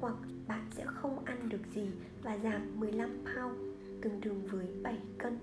hoặc 0.00 0.14
bạn 0.48 0.66
sẽ 0.70 0.84
không 0.86 1.24
ăn 1.24 1.48
được 1.48 1.60
gì 1.74 1.86
và 2.22 2.38
giảm 2.38 2.80
15 2.80 3.10
pound 3.10 3.75
tương 4.02 4.20
đương 4.20 4.42
với 4.50 4.66
7 4.82 4.98
cân. 5.18 5.38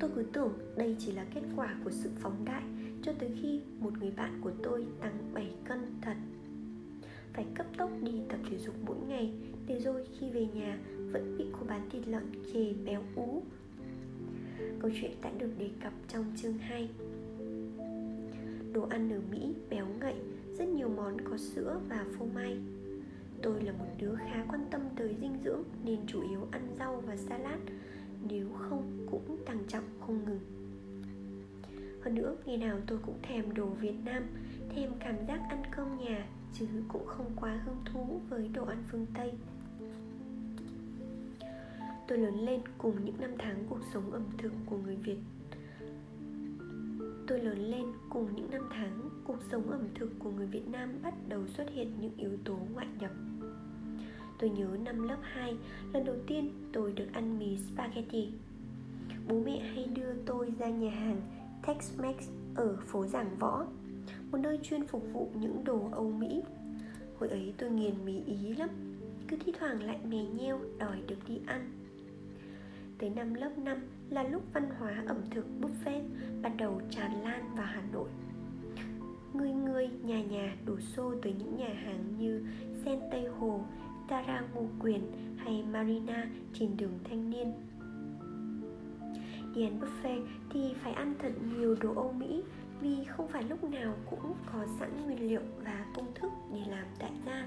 Tôi 0.00 0.10
cứ 0.14 0.24
tưởng 0.32 0.52
đây 0.76 0.96
chỉ 0.98 1.12
là 1.12 1.26
kết 1.34 1.42
quả 1.56 1.76
của 1.84 1.90
sự 1.90 2.10
phóng 2.20 2.44
đại 2.44 2.62
cho 3.02 3.12
tới 3.12 3.30
khi 3.42 3.60
một 3.78 3.92
người 4.00 4.10
bạn 4.10 4.40
của 4.40 4.52
tôi 4.62 4.86
tăng 5.00 5.30
7 5.34 5.52
cân 5.64 5.78
thật. 6.02 6.16
Phải 7.32 7.46
cấp 7.54 7.66
tốc 7.76 7.90
đi 8.02 8.12
tập 8.28 8.38
thể 8.50 8.58
dục 8.58 8.74
mỗi 8.86 8.96
ngày 9.08 9.32
để 9.66 9.80
rồi 9.80 10.06
khi 10.18 10.30
về 10.30 10.46
nhà 10.54 10.78
vẫn 11.12 11.36
bị 11.38 11.44
cô 11.52 11.66
bán 11.68 11.90
thịt 11.90 12.08
lợn 12.08 12.32
chê 12.52 12.72
béo 12.72 13.02
ú. 13.16 13.42
Câu 14.80 14.90
chuyện 15.00 15.12
đã 15.22 15.30
được 15.38 15.50
đề 15.58 15.70
cập 15.82 15.92
trong 16.08 16.24
chương 16.36 16.58
2 16.58 16.88
Đồ 18.72 18.82
ăn 18.90 19.12
ở 19.12 19.20
Mỹ 19.30 19.54
béo 19.70 19.86
ngậy, 20.00 20.14
rất 20.58 20.68
nhiều 20.68 20.88
món 20.88 21.16
có 21.30 21.36
sữa 21.36 21.80
và 21.88 22.04
phô 22.18 22.26
mai. 22.34 22.56
Tôi 23.42 23.62
là 23.62 23.72
một 23.72 23.88
đứa 23.98 24.14
khá 24.14 24.44
quan 24.48 24.66
tâm 24.70 24.80
tới 24.96 25.16
dinh 25.20 25.38
dưỡng 25.44 25.62
nên 25.84 25.98
chủ 26.06 26.22
yếu 26.30 26.48
ăn 26.50 26.74
rau 26.78 27.02
và 27.06 27.16
salad 27.16 27.60
Nếu 28.28 28.48
không 28.58 29.06
cũng 29.10 29.36
tăng 29.46 29.58
trọng 29.68 29.84
không 30.00 30.24
ngừng. 30.24 30.40
Hơn 32.02 32.14
nữa, 32.14 32.36
ngày 32.46 32.56
nào 32.56 32.78
tôi 32.86 32.98
cũng 33.06 33.18
thèm 33.22 33.54
đồ 33.54 33.66
Việt 33.66 33.94
Nam 34.04 34.22
Thèm 34.74 34.90
cảm 35.00 35.14
giác 35.28 35.40
ăn 35.48 35.62
cơm 35.76 35.98
nhà 35.98 36.26
Chứ 36.54 36.66
cũng 36.88 37.06
không 37.06 37.30
quá 37.36 37.60
hứng 37.64 37.84
thú 37.84 38.20
với 38.28 38.48
đồ 38.48 38.64
ăn 38.64 38.84
phương 38.90 39.06
Tây. 39.14 39.32
Tôi 42.08 42.18
lớn 42.18 42.34
lên 42.44 42.60
cùng 42.78 43.04
những 43.04 43.20
năm 43.20 43.30
tháng 43.38 43.64
cuộc 43.68 43.80
sống 43.92 44.12
ẩm 44.12 44.24
thực 44.38 44.52
của 44.66 44.76
người 44.76 44.96
Việt. 44.96 45.18
Tôi 47.26 47.40
lớn 47.40 47.58
lên 47.58 47.84
cùng 48.10 48.36
những 48.36 48.50
năm 48.50 48.68
tháng 48.70 49.10
cuộc 49.24 49.38
sống 49.50 49.70
ẩm 49.70 49.88
thực 49.94 50.10
của 50.18 50.30
người 50.30 50.46
Việt 50.46 50.68
Nam 50.68 50.98
bắt 51.02 51.14
đầu 51.28 51.46
xuất 51.46 51.70
hiện 51.70 51.92
những 52.00 52.16
yếu 52.16 52.36
tố 52.44 52.58
ngoại 52.74 52.86
nhập. 53.00 53.10
Tôi 54.42 54.50
nhớ 54.50 54.68
năm 54.84 55.08
lớp 55.08 55.16
2, 55.22 55.56
lần 55.92 56.04
đầu 56.04 56.16
tiên 56.26 56.50
tôi 56.72 56.92
được 56.92 57.06
ăn 57.12 57.38
mì 57.38 57.56
spaghetti. 57.56 58.28
Bố 59.28 59.40
mẹ 59.44 59.58
hay 59.74 59.84
đưa 59.84 60.14
tôi 60.26 60.52
ra 60.58 60.68
nhà 60.68 60.90
hàng 60.90 61.20
Tex-Mex 61.62 62.14
ở 62.54 62.76
phố 62.86 63.06
Giảng 63.06 63.36
Võ 63.38 63.66
Một 64.30 64.38
nơi 64.38 64.58
chuyên 64.62 64.86
phục 64.86 65.02
vụ 65.12 65.30
những 65.34 65.64
đồ 65.64 65.88
Âu 65.92 66.10
Mỹ. 66.10 66.42
Hồi 67.18 67.28
ấy 67.28 67.54
tôi 67.58 67.70
nghiền 67.70 67.94
mì 68.04 68.22
Ý 68.26 68.54
lắm 68.54 68.68
Cứ 69.28 69.36
thi 69.44 69.52
thoảng 69.58 69.82
lại 69.82 69.98
mè 70.08 70.24
nheo 70.24 70.60
đòi 70.78 70.96
được 71.06 71.28
đi 71.28 71.40
ăn. 71.46 71.70
Tới 72.98 73.10
năm 73.10 73.34
lớp 73.34 73.58
5 73.58 73.78
là 74.10 74.22
lúc 74.22 74.42
văn 74.52 74.70
hóa 74.78 75.02
ẩm 75.06 75.18
thực 75.30 75.46
buffet 75.60 76.02
bắt 76.42 76.52
đầu 76.58 76.80
tràn 76.90 77.22
lan 77.22 77.54
vào 77.56 77.66
Hà 77.66 77.82
Nội. 77.92 78.08
Người 79.34 79.52
người, 79.52 79.88
nhà 80.02 80.22
nhà 80.22 80.56
đổ 80.66 80.80
xô 80.80 81.14
tới 81.22 81.34
những 81.38 81.56
nhà 81.56 81.74
hàng 81.84 82.04
như 82.18 82.42
Sen 82.84 83.00
Tây 83.10 83.26
Hồ, 83.38 83.60
Tara 84.12 84.42
Ngô 84.54 84.66
Quyền 84.80 85.02
hay 85.36 85.62
Marina 85.72 86.26
trên 86.54 86.76
đường 86.76 86.98
Thanh 87.04 87.30
Niên 87.30 87.52
Đi 89.54 89.62
ăn 89.62 89.80
buffet 89.80 90.20
thì 90.50 90.74
phải 90.82 90.92
ăn 90.92 91.14
thật 91.18 91.32
nhiều 91.56 91.76
đồ 91.80 91.94
Âu 91.94 92.12
Mỹ 92.12 92.42
vì 92.80 93.04
không 93.04 93.28
phải 93.28 93.42
lúc 93.42 93.64
nào 93.64 93.94
cũng 94.10 94.34
có 94.52 94.66
sẵn 94.78 95.04
nguyên 95.04 95.28
liệu 95.28 95.40
và 95.64 95.86
công 95.96 96.14
thức 96.14 96.32
để 96.54 96.60
làm 96.68 96.86
tại 96.98 97.10
gia 97.26 97.46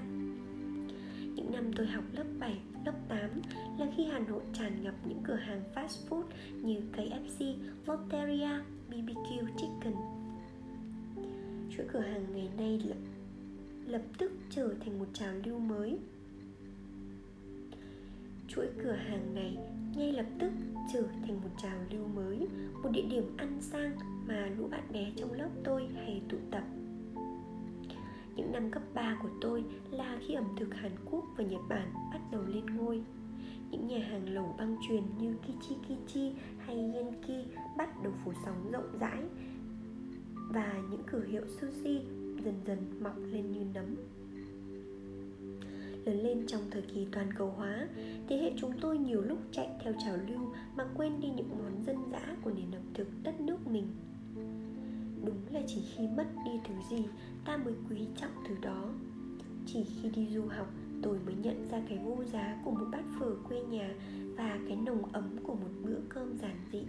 những 1.34 1.52
năm 1.52 1.70
tôi 1.76 1.86
học 1.86 2.04
lớp 2.12 2.24
7, 2.38 2.58
lớp 2.84 2.94
8 3.08 3.20
là 3.78 3.86
khi 3.96 4.04
Hà 4.04 4.18
Nội 4.18 4.42
tràn 4.52 4.82
ngập 4.82 4.94
những 5.04 5.20
cửa 5.24 5.34
hàng 5.34 5.62
fast 5.74 6.08
food 6.08 6.22
như 6.62 6.80
KFC, 6.92 7.54
Lotteria, 7.86 8.60
BBQ 8.90 9.46
Chicken. 9.56 9.94
Chuỗi 11.76 11.86
cửa 11.92 12.00
hàng 12.00 12.26
ngày 12.34 12.48
nay 12.58 12.80
lập, 12.84 12.96
lập 13.86 14.02
tức 14.18 14.32
trở 14.50 14.74
thành 14.84 14.98
một 14.98 15.06
trào 15.12 15.34
lưu 15.44 15.58
mới. 15.58 15.98
Chuỗi 18.48 18.66
cửa 18.82 18.92
hàng 18.92 19.34
này 19.34 19.56
ngay 19.96 20.12
lập 20.12 20.26
tức 20.38 20.52
trở 20.92 21.02
thành 21.02 21.40
một 21.42 21.50
trào 21.62 21.78
lưu 21.90 22.06
mới, 22.14 22.48
một 22.82 22.88
địa 22.92 23.04
điểm 23.10 23.36
ăn 23.36 23.56
sang 23.60 23.96
mà 24.26 24.50
lũ 24.58 24.68
bạn 24.70 24.84
bè 24.92 25.12
trong 25.16 25.32
lớp 25.32 25.48
tôi 25.64 25.88
hay 25.94 26.22
tụ 26.28 26.36
tập. 26.50 26.62
Những 28.36 28.52
năm 28.52 28.70
cấp 28.70 28.82
3 28.94 29.18
của 29.22 29.28
tôi 29.40 29.64
là 29.90 30.18
khi 30.26 30.34
ẩm 30.34 30.44
thực 30.56 30.74
Hàn 30.74 30.92
Quốc 31.10 31.24
và 31.36 31.44
Nhật 31.44 31.60
Bản 31.68 31.92
bắt 32.12 32.20
đầu 32.32 32.42
lên 32.46 32.66
ngôi. 32.66 33.02
Những 33.70 33.86
nhà 33.86 33.98
hàng 33.98 34.28
lẩu 34.28 34.54
băng 34.58 34.76
truyền 34.88 35.02
như 35.20 35.34
Kichi 35.42 35.76
Kichi 35.88 36.32
hay 36.58 36.76
Yenki 36.76 37.48
bắt 37.76 38.02
đầu 38.02 38.12
phủ 38.24 38.32
sóng 38.44 38.70
rộng 38.72 38.98
rãi 39.00 39.22
và 40.48 40.82
những 40.90 41.02
cửa 41.06 41.24
hiệu 41.24 41.42
sushi 41.60 42.00
dần 42.44 42.54
dần 42.66 42.78
mọc 43.02 43.16
lên 43.18 43.52
như 43.52 43.60
nấm 43.74 43.96
lớn 46.06 46.22
lên 46.22 46.46
trong 46.46 46.60
thời 46.70 46.82
kỳ 46.82 47.06
toàn 47.12 47.28
cầu 47.38 47.50
hóa. 47.50 47.88
Thế 48.28 48.36
hệ 48.36 48.52
chúng 48.56 48.72
tôi 48.80 48.98
nhiều 48.98 49.22
lúc 49.22 49.38
chạy 49.52 49.68
theo 49.84 49.92
trào 50.04 50.16
lưu 50.28 50.40
mà 50.76 50.84
quên 50.96 51.20
đi 51.20 51.28
những 51.36 51.50
món 51.58 51.84
dân 51.86 51.96
dã 52.12 52.36
của 52.42 52.50
nền 52.50 52.70
ẩm 52.74 52.82
thực 52.94 53.08
đất 53.22 53.40
nước 53.40 53.66
mình. 53.66 53.86
Đúng 55.24 55.40
là 55.50 55.60
chỉ 55.66 55.82
khi 55.96 56.08
mất 56.16 56.26
đi 56.44 56.50
thứ 56.68 56.74
gì, 56.90 57.04
ta 57.44 57.56
mới 57.56 57.74
quý 57.90 58.06
trọng 58.16 58.44
thứ 58.48 58.54
đó. 58.62 58.90
Chỉ 59.66 59.84
khi 59.84 60.10
đi 60.10 60.28
du 60.34 60.42
học, 60.42 60.68
tôi 61.02 61.18
mới 61.26 61.34
nhận 61.34 61.68
ra 61.70 61.82
cái 61.88 61.98
vô 61.98 62.24
giá 62.24 62.60
của 62.64 62.70
một 62.70 62.86
bát 62.92 63.04
phở 63.20 63.34
quê 63.48 63.62
nhà 63.62 63.94
và 64.36 64.58
cái 64.68 64.76
nồng 64.76 65.12
ấm 65.12 65.36
của 65.42 65.54
một 65.54 65.70
bữa 65.82 65.98
cơm 66.08 66.38
giản 66.38 66.56
dị 66.72 66.82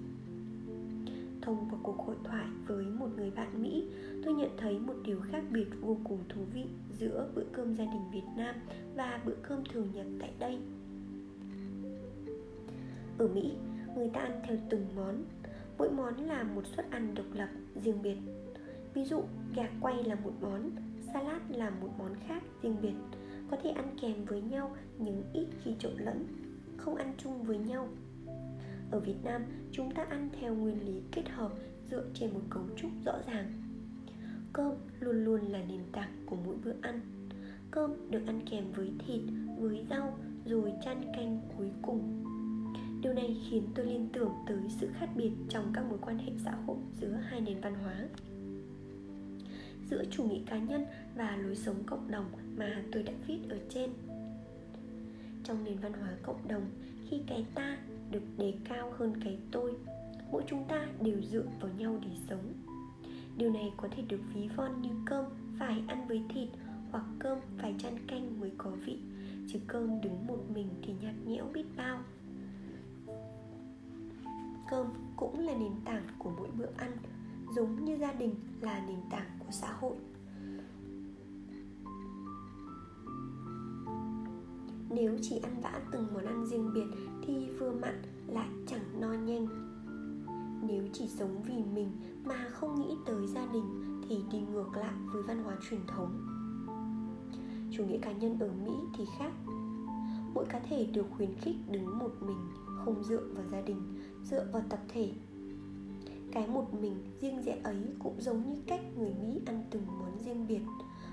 thông 1.41 1.67
qua 1.71 1.79
cuộc 1.83 1.97
hội 2.05 2.15
thoại 2.23 2.47
với 2.67 2.85
một 2.85 3.07
người 3.15 3.31
bạn 3.31 3.63
Mỹ, 3.63 3.87
tôi 4.25 4.33
nhận 4.33 4.49
thấy 4.57 4.79
một 4.79 4.93
điều 5.03 5.19
khác 5.31 5.43
biệt 5.51 5.67
vô 5.81 5.97
cùng 6.03 6.19
thú 6.29 6.41
vị 6.53 6.65
giữa 6.99 7.29
bữa 7.35 7.43
cơm 7.53 7.75
gia 7.75 7.85
đình 7.85 8.11
Việt 8.11 8.27
Nam 8.37 8.55
và 8.95 9.21
bữa 9.25 9.35
cơm 9.43 9.63
thường 9.71 9.87
nhật 9.93 10.05
tại 10.19 10.31
đây. 10.39 10.57
Ở 13.17 13.27
Mỹ, 13.27 13.53
người 13.95 14.09
ta 14.09 14.19
ăn 14.21 14.41
theo 14.47 14.57
từng 14.69 14.85
món, 14.95 15.23
mỗi 15.77 15.89
món 15.89 16.27
là 16.27 16.43
một 16.43 16.67
suất 16.75 16.91
ăn 16.91 17.15
độc 17.15 17.25
lập, 17.33 17.49
riêng 17.75 18.01
biệt. 18.01 18.17
Ví 18.93 19.03
dụ, 19.03 19.21
gà 19.55 19.69
quay 19.81 20.03
là 20.03 20.15
một 20.15 20.33
món, 20.41 20.71
salad 21.13 21.41
là 21.49 21.69
một 21.69 21.89
món 21.97 22.15
khác, 22.27 22.43
riêng 22.61 22.75
biệt. 22.81 22.93
Có 23.51 23.57
thể 23.63 23.69
ăn 23.69 23.95
kèm 24.01 24.25
với 24.25 24.41
nhau 24.41 24.75
nhưng 24.97 25.23
ít 25.33 25.47
khi 25.63 25.71
trộn 25.79 25.93
lẫn, 25.97 26.25
không 26.77 26.95
ăn 26.95 27.13
chung 27.17 27.43
với 27.43 27.57
nhau 27.57 27.89
ở 28.91 28.99
Việt 28.99 29.23
Nam, 29.23 29.45
chúng 29.71 29.91
ta 29.91 30.03
ăn 30.09 30.29
theo 30.39 30.55
nguyên 30.55 30.85
lý 30.85 31.01
kết 31.11 31.29
hợp 31.29 31.51
dựa 31.91 32.03
trên 32.13 32.33
một 32.33 32.41
cấu 32.49 32.63
trúc 32.77 32.91
rõ 33.05 33.13
ràng. 33.27 33.51
Cơm 34.53 34.71
luôn 34.99 35.25
luôn 35.25 35.41
là 35.41 35.59
nền 35.69 35.81
tảng 35.91 36.23
của 36.25 36.35
mỗi 36.45 36.55
bữa 36.63 36.73
ăn. 36.81 37.01
Cơm 37.71 38.11
được 38.11 38.21
ăn 38.27 38.41
kèm 38.49 38.71
với 38.71 38.91
thịt, 39.07 39.21
với 39.59 39.85
rau, 39.89 40.17
rồi 40.45 40.73
chan 40.85 41.01
canh 41.15 41.41
cuối 41.57 41.71
cùng. 41.81 42.23
Điều 43.01 43.13
này 43.13 43.37
khiến 43.49 43.63
tôi 43.75 43.85
liên 43.85 44.09
tưởng 44.13 44.31
tới 44.47 44.57
sự 44.79 44.89
khác 44.99 45.09
biệt 45.15 45.31
trong 45.49 45.71
các 45.73 45.85
mối 45.89 45.99
quan 46.01 46.17
hệ 46.17 46.31
xã 46.45 46.51
hội 46.51 46.77
giữa 47.01 47.11
hai 47.11 47.41
nền 47.41 47.61
văn 47.61 47.75
hóa 47.75 48.07
giữa 49.89 50.03
chủ 50.11 50.23
nghĩa 50.23 50.41
cá 50.45 50.57
nhân 50.57 50.85
và 51.15 51.35
lối 51.35 51.55
sống 51.55 51.83
cộng 51.85 52.11
đồng 52.11 52.25
mà 52.57 52.83
tôi 52.91 53.03
đã 53.03 53.13
viết 53.27 53.39
ở 53.49 53.57
trên 53.69 53.89
trong 55.43 55.63
nền 55.63 55.77
văn 55.77 55.93
hóa 55.93 56.09
cộng 56.23 56.47
đồng 56.47 56.65
khi 57.09 57.21
cái 57.27 57.45
ta 57.55 57.77
được 58.11 58.23
đề 58.37 58.53
cao 58.69 58.93
hơn 58.97 59.13
cái 59.23 59.39
tôi. 59.51 59.73
Mỗi 60.31 60.43
chúng 60.47 60.63
ta 60.67 60.87
đều 61.01 61.21
dựa 61.21 61.45
vào 61.59 61.71
nhau 61.77 61.99
để 62.01 62.09
sống. 62.29 62.53
Điều 63.37 63.51
này 63.51 63.73
có 63.77 63.87
thể 63.91 64.03
được 64.07 64.19
ví 64.33 64.49
von 64.55 64.81
như 64.81 64.89
cơm 65.05 65.25
phải 65.59 65.83
ăn 65.87 66.07
với 66.07 66.23
thịt 66.33 66.49
hoặc 66.91 67.05
cơm 67.19 67.37
phải 67.57 67.75
chan 67.79 68.07
canh 68.07 68.39
mới 68.39 68.51
có 68.57 68.71
vị, 68.85 68.99
chứ 69.47 69.59
cơm 69.67 70.01
đứng 70.01 70.27
một 70.27 70.39
mình 70.53 70.67
thì 70.81 70.93
nhạt 71.01 71.15
nhẽo 71.25 71.45
biết 71.53 71.65
bao. 71.77 71.99
Cơm 74.69 74.87
cũng 75.15 75.39
là 75.39 75.53
nền 75.53 75.73
tảng 75.85 76.03
của 76.17 76.31
mỗi 76.37 76.49
bữa 76.57 76.69
ăn, 76.77 76.91
giống 77.55 77.85
như 77.85 77.97
gia 77.97 78.13
đình 78.13 78.35
là 78.61 78.83
nền 78.87 78.99
tảng 79.11 79.29
của 79.39 79.51
xã 79.51 79.71
hội. 79.71 79.95
Nếu 84.89 85.17
chỉ 85.21 85.37
ăn 85.37 85.61
vã 85.61 85.81
từng 85.91 86.07
món 86.13 86.25
ăn 86.25 86.45
riêng 86.45 86.73
biệt 86.73 86.87
thì 87.27 87.49
vừa 87.59 87.71
mặn 87.71 88.01
lại 88.27 88.49
chẳng 88.67 89.01
no 89.01 89.13
nhanh. 89.13 89.47
Nếu 90.67 90.83
chỉ 90.93 91.07
sống 91.07 91.43
vì 91.47 91.63
mình 91.73 91.91
mà 92.25 92.47
không 92.49 92.81
nghĩ 92.81 92.95
tới 93.05 93.27
gia 93.27 93.45
đình 93.53 94.01
thì 94.09 94.23
đi 94.31 94.39
ngược 94.39 94.77
lại 94.77 94.93
với 95.13 95.23
văn 95.23 95.43
hóa 95.43 95.57
truyền 95.69 95.81
thống. 95.87 96.27
Chủ 97.71 97.85
nghĩa 97.85 97.97
cá 97.97 98.11
nhân 98.11 98.39
ở 98.39 98.49
mỹ 98.65 98.73
thì 98.97 99.05
khác. 99.19 99.31
Mỗi 100.33 100.45
cá 100.45 100.59
thể 100.59 100.85
được 100.85 101.05
khuyến 101.17 101.29
khích 101.41 101.55
đứng 101.71 101.99
một 101.99 102.11
mình, 102.21 102.37
không 102.85 103.03
dựa 103.03 103.23
vào 103.33 103.45
gia 103.51 103.61
đình, 103.61 103.81
dựa 104.23 104.47
vào 104.51 104.63
tập 104.69 104.79
thể. 104.87 105.11
Cái 106.31 106.47
một 106.47 106.73
mình 106.81 106.95
riêng 107.21 107.41
rẽ 107.41 107.59
ấy 107.63 107.85
cũng 107.99 108.21
giống 108.21 108.49
như 108.49 108.61
cách 108.67 108.81
người 108.97 109.13
mỹ 109.23 109.41
ăn 109.45 109.63
từng 109.71 109.83
món 109.87 110.19
riêng 110.25 110.47
biệt, 110.47 110.61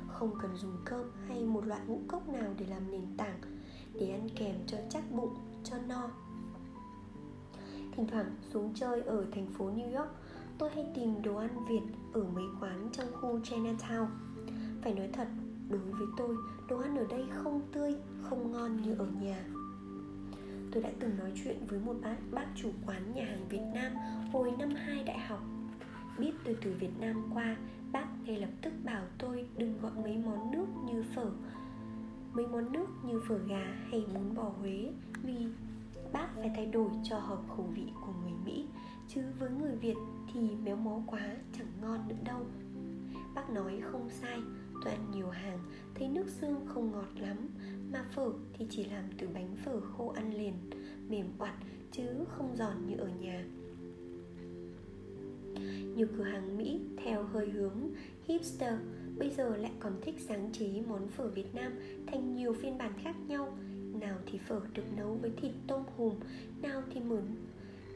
không 0.09 0.31
cần 0.43 0.57
dùng 0.57 0.77
cơm 0.85 1.11
hay 1.29 1.45
một 1.45 1.67
loại 1.67 1.81
ngũ 1.87 1.99
cốc 2.09 2.29
nào 2.29 2.55
để 2.59 2.67
làm 2.67 2.91
nền 2.91 3.07
tảng, 3.17 3.41
để 4.01 4.11
ăn 4.11 4.29
kèm 4.37 4.57
cho 4.67 4.79
chắc 4.91 5.13
bụng 5.13 5.35
cho 5.65 5.77
no. 5.89 6.09
Thỉnh 7.93 8.07
thoảng 8.07 8.37
xuống 8.53 8.73
chơi 8.75 9.03
ở 9.03 9.27
thành 9.33 9.47
phố 9.47 9.71
new 9.71 9.99
york, 9.99 10.11
tôi 10.59 10.71
hay 10.75 10.87
tìm 10.95 11.23
đồ 11.23 11.37
ăn 11.37 11.67
việt 11.69 11.83
ở 12.13 12.25
mấy 12.35 12.45
quán 12.61 12.89
trong 12.93 13.07
khu 13.13 13.39
chinatown. 13.39 14.07
Phải 14.83 14.95
nói 14.95 15.09
thật, 15.13 15.29
đối 15.69 15.81
với 15.81 16.07
tôi, 16.17 16.37
đồ 16.69 16.79
ăn 16.79 16.97
ở 16.97 17.07
đây 17.11 17.25
không 17.31 17.61
tươi, 17.73 17.95
không 18.23 18.53
ngon 18.53 18.83
như 18.83 18.95
ở 18.99 19.07
nhà. 19.07 19.45
Tôi 20.73 20.83
đã 20.83 20.91
từng 21.01 21.19
nói 21.19 21.33
chuyện 21.45 21.67
với 21.69 21.81
một 21.81 21.95
bác 22.03 22.17
bác 22.33 22.47
chủ 22.57 22.71
quán 22.87 23.15
nhà 23.15 23.25
hàng 23.25 23.49
việt 23.49 23.63
nam 23.75 23.93
hồi 24.33 24.53
năm 24.59 24.69
2 24.71 25.05
đại 25.05 25.19
học. 25.19 25.41
Biết 26.19 26.33
tôi 26.45 26.57
từ 26.63 26.75
việt 26.81 27.01
nam 27.01 27.23
qua, 27.35 27.57
bác 27.93 28.07
ngay 28.25 28.41
lập 28.41 28.51
tức 28.63 28.73
bảo 28.85 29.03
tôi 29.19 29.49
đừng 29.57 29.81
gọi 29.83 29.93
mấy 30.03 30.17
món 30.17 30.51
nước 30.51 30.67
như 30.87 31.05
phở 31.15 31.31
mấy 32.35 32.47
món 32.47 32.73
nước 32.73 32.87
như 33.07 33.21
phở 33.29 33.39
gà 33.39 33.77
hay 33.91 34.07
bún 34.15 34.35
bò 34.35 34.43
Huế 34.43 34.91
vì 35.23 35.47
bác 36.13 36.29
phải 36.35 36.51
thay 36.57 36.67
đổi 36.67 36.89
cho 37.05 37.19
hợp 37.19 37.43
khẩu 37.49 37.67
vị 37.75 37.87
của 38.07 38.13
người 38.23 38.33
Mỹ, 38.45 38.67
chứ 39.09 39.23
với 39.39 39.51
người 39.51 39.77
Việt 39.77 39.97
thì 40.33 40.41
méo 40.65 40.77
mó 40.77 41.01
quá, 41.07 41.37
chẳng 41.59 41.67
ngon 41.83 42.09
nữa 42.09 42.17
đâu. 42.25 42.47
Bác 43.35 43.51
nói 43.51 43.81
không 43.93 44.11
sai 44.11 44.41
Tôi 44.85 44.93
ăn 44.93 45.11
nhiều 45.15 45.31
hàng, 45.31 45.59
Thấy 45.95 46.09
nước 46.09 46.29
xương 46.29 46.67
không 46.67 46.93
ngọt 46.93 47.09
lắm, 47.21 47.37
Mà 47.93 48.05
phở 48.15 48.33
thì 48.53 48.67
chỉ 48.71 48.85
làm 48.85 49.05
từ 49.19 49.29
bánh 49.35 49.57
phở 49.65 49.81
khô 49.81 50.09
ăn 50.09 50.35
liền, 50.35 50.55
Mềm 51.09 51.27
oặt 51.39 51.55
chứ 51.93 52.05
không 52.29 52.57
giòn 52.57 52.87
như 52.87 52.97
ở 52.97 53.09
nhà. 53.21 53.45
Nhiều 55.97 56.07
cửa 56.17 56.25
hàng 56.25 56.57
Mỹ 56.57 56.81
theo 57.05 57.23
hơi 57.23 57.51
hướng 57.51 57.91
hipster 58.25 58.75
bây 59.19 59.31
giờ 59.31 59.57
lại 59.57 59.73
còn 59.81 59.93
thích 60.03 60.15
sáng 60.19 60.51
chế 60.53 60.83
món 60.89 61.09
phở 61.09 61.29
Việt 61.29 61.55
Nam 61.55 61.73
thành 62.07 62.35
nhiều 62.35 62.53
phiên 62.53 62.79
bản 62.79 62.93
khác 63.03 63.17
nhau. 63.29 63.59
Nào 64.01 64.19
thì 64.27 64.39
phở 64.39 64.61
được 64.75 64.97
nấu 64.97 65.15
với 65.15 65.31
thịt 65.37 65.53
tôm 65.67 65.83
hùm, 65.97 66.15
nào 66.63 66.83
thì 66.91 67.01
mướn 67.01 67.23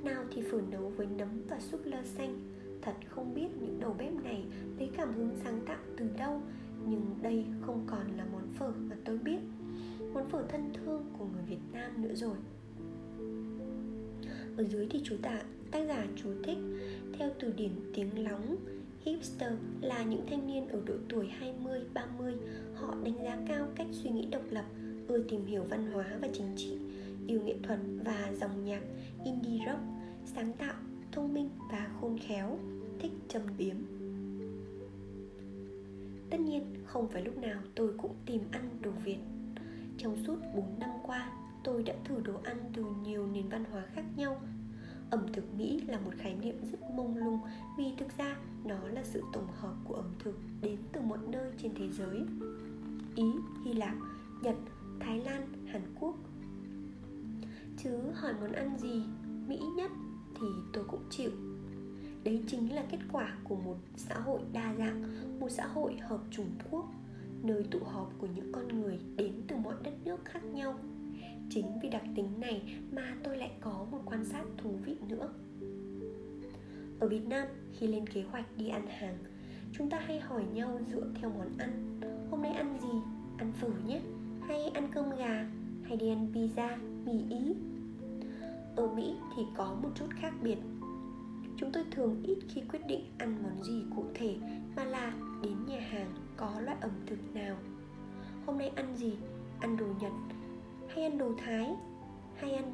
nào 0.02 0.24
thì 0.34 0.42
phở 0.42 0.60
nấu 0.70 0.88
với 0.88 1.06
nấm 1.06 1.28
và 1.48 1.60
súp 1.60 1.80
lơ 1.84 2.02
xanh. 2.04 2.38
Thật 2.82 2.94
không 3.08 3.34
biết 3.34 3.48
những 3.60 3.80
đầu 3.80 3.96
bếp 3.98 4.12
này 4.24 4.44
lấy 4.78 4.90
cảm 4.96 5.14
hứng 5.14 5.30
sáng 5.44 5.60
tạo 5.66 5.78
từ 5.96 6.08
đâu, 6.18 6.42
nhưng 6.88 7.02
đây 7.22 7.44
không 7.60 7.86
còn 7.86 8.16
là 8.16 8.26
món 8.32 8.52
phở 8.58 8.70
mà 8.70 8.96
tôi 9.04 9.18
biết. 9.18 9.38
Món 10.14 10.28
phở 10.28 10.42
thân 10.48 10.70
thương 10.74 11.04
của 11.18 11.24
người 11.24 11.44
việt 11.48 11.72
nam 11.72 12.02
nữa 12.02 12.14
rồi. 12.14 12.36
Ở 14.56 14.64
dưới 14.64 14.86
thì 14.90 15.00
chú 15.04 15.16
tạ 15.22 15.42
tác 15.70 15.84
giả 15.88 16.06
chú 16.16 16.30
thích, 16.44 16.58
theo 17.18 17.30
từ 17.40 17.52
điển 17.52 17.72
tiếng 17.94 18.24
lóng 18.24 18.56
Hipster 19.08 19.52
là 19.80 20.02
những 20.02 20.26
thanh 20.26 20.46
niên 20.46 20.68
ở 20.68 20.80
độ 20.86 20.94
tuổi 21.08 21.28
20, 21.28 21.80
30 21.94 22.34
Họ 22.74 22.94
đánh 23.04 23.24
giá 23.24 23.38
cao 23.48 23.68
cách 23.74 23.86
suy 23.92 24.10
nghĩ 24.10 24.26
độc 24.30 24.42
lập 24.50 24.64
Ưa 25.08 25.22
tìm 25.22 25.46
hiểu 25.46 25.64
văn 25.70 25.92
hóa 25.92 26.06
và 26.20 26.28
chính 26.32 26.46
trị 26.56 26.78
Yêu 27.26 27.40
nghệ 27.40 27.54
thuật 27.62 27.78
và 28.04 28.32
dòng 28.40 28.64
nhạc 28.64 28.80
Indie 29.24 29.66
rock 29.66 29.80
Sáng 30.24 30.52
tạo, 30.52 30.74
thông 31.12 31.34
minh 31.34 31.50
và 31.70 31.90
khôn 32.00 32.18
khéo 32.18 32.58
Thích 32.98 33.12
trầm 33.28 33.42
biếm. 33.58 33.76
Tất 36.30 36.40
nhiên 36.40 36.74
không 36.86 37.08
phải 37.08 37.22
lúc 37.22 37.38
nào 37.38 37.62
tôi 37.74 37.92
cũng 37.98 38.14
tìm 38.26 38.40
ăn 38.50 38.70
đồ 38.80 38.90
Việt. 39.04 39.18
Trong 39.98 40.16
suốt 40.26 40.36
4 40.56 40.78
năm 40.78 40.90
qua 41.02 41.32
Tôi 41.64 41.82
đã 41.82 41.94
thử 42.04 42.20
đồ 42.24 42.34
ăn 42.44 42.56
từ 42.74 42.84
nhiều 43.04 43.26
nền 43.26 43.48
văn 43.48 43.64
hóa 43.72 43.82
khác 43.94 44.04
nhau 44.16 44.40
ẩm 45.10 45.26
thực 45.32 45.54
mỹ 45.54 45.80
là 45.86 45.98
một 46.00 46.10
khái 46.18 46.34
niệm 46.34 46.56
rất 46.72 46.78
mông 46.94 47.16
lung 47.16 47.38
vì 47.78 47.84
thực 47.98 48.18
ra 48.18 48.36
nó 48.64 48.88
là 48.88 49.04
sự 49.04 49.22
tổng 49.32 49.48
hợp 49.60 49.74
của 49.84 49.94
ẩm 49.94 50.10
thực 50.18 50.38
đến 50.62 50.78
từ 50.92 51.00
mọi 51.00 51.18
nơi 51.28 51.52
trên 51.62 51.72
thế 51.74 51.88
giới. 51.88 52.18
Ý, 53.16 53.24
hy 53.64 53.72
lạp, 53.72 53.94
nhật, 54.42 54.56
thái 55.00 55.20
lan, 55.20 55.66
hàn 55.66 55.82
quốc. 56.00 56.14
Chứ 57.82 57.90
hỏi 58.14 58.34
món 58.40 58.52
ăn 58.52 58.78
gì 58.78 59.02
mỹ 59.46 59.60
nhất 59.76 59.90
thì 60.40 60.46
tôi 60.72 60.84
cũng 60.84 61.02
chịu. 61.10 61.30
Đấy 62.24 62.42
chính 62.46 62.74
là 62.74 62.84
kết 62.90 62.98
quả 63.12 63.36
của 63.44 63.56
một 63.56 63.76
xã 63.96 64.14
hội 64.14 64.40
đa 64.52 64.74
dạng, 64.74 65.02
một 65.40 65.48
xã 65.48 65.66
hội 65.66 65.96
hợp 65.96 66.20
chủng 66.30 66.50
quốc, 66.70 66.84
nơi 67.42 67.62
tụ 67.70 67.78
họp 67.84 68.12
của 68.18 68.26
những 68.34 68.52
con 68.52 68.80
người 68.80 68.98
đến 69.16 69.32
từ 69.48 69.56
mọi 69.56 69.74
đất 69.82 69.94
nước 70.04 70.24
khác 70.24 70.44
nhau 70.44 70.78
chính 71.50 71.66
vì 71.82 71.88
đặc 71.88 72.02
tính 72.16 72.40
này 72.40 72.62
mà 72.92 73.16
tôi 73.22 73.36
lại 73.36 73.50
có 73.60 73.86
một 73.90 74.00
quan 74.04 74.24
sát 74.24 74.44
thú 74.58 74.70
vị 74.84 74.96
nữa. 75.08 75.28
Ở 77.00 77.08
việt 77.08 77.26
nam, 77.26 77.48
khi 77.72 77.86
lên 77.86 78.06
kế 78.06 78.22
hoạch 78.22 78.56
đi 78.56 78.68
ăn 78.68 78.86
hàng, 78.86 79.18
chúng 79.72 79.90
ta 79.90 79.98
hay 79.98 80.20
hỏi 80.20 80.44
nhau 80.54 80.80
dựa 80.92 81.06
theo 81.14 81.30
món 81.30 81.58
ăn. 81.58 82.00
Hôm 82.30 82.42
nay 82.42 82.52
ăn 82.52 82.78
gì? 82.80 82.98
Ăn 83.38 83.52
phở 83.52 83.68
nhé, 83.86 84.00
hay 84.48 84.68
ăn 84.68 84.88
cơm 84.92 85.10
gà, 85.16 85.50
hay 85.82 85.96
đi 85.96 86.08
ăn 86.08 86.32
pizza, 86.34 86.78
mì 87.04 87.36
ý? 87.36 87.54
Ở 88.76 88.94
mỹ 88.94 89.14
thì 89.36 89.42
có 89.56 89.76
một 89.82 89.90
chút 89.94 90.06
khác 90.10 90.34
biệt. 90.42 90.58
Chúng 91.56 91.72
tôi 91.72 91.84
thường 91.90 92.22
ít 92.22 92.38
khi 92.48 92.62
quyết 92.68 92.86
định 92.88 93.04
ăn 93.18 93.42
món 93.42 93.62
gì 93.64 93.82
cụ 93.96 94.04
thể, 94.14 94.36
mà 94.76 94.84
là 94.84 95.12
đến 95.42 95.56
nhà 95.66 95.80
hàng 95.80 96.10
có 96.36 96.60
loại 96.60 96.76
ẩm 96.80 96.90
thực 97.06 97.34
nào. 97.34 97.56
Hôm 98.46 98.58
nay 98.58 98.68
ăn 98.68 98.96
gì? 98.96 99.12
Ăn 99.60 99.76
đồ 99.76 99.86
nhật 100.00 100.12
hay 100.88 101.04
ăn 101.04 101.18
đồ 101.18 101.32
thái 101.44 101.74
hay 102.36 102.52
ăn 102.52 102.72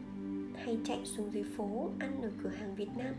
hay 0.55 0.79
chạy 0.85 1.01
xuống 1.05 1.31
dưới 1.33 1.45
phố 1.57 1.91
ăn 1.99 2.23
ở 2.23 2.31
cửa 2.43 2.51
hàng 2.51 2.75
việt 2.75 2.91
nam 2.99 3.15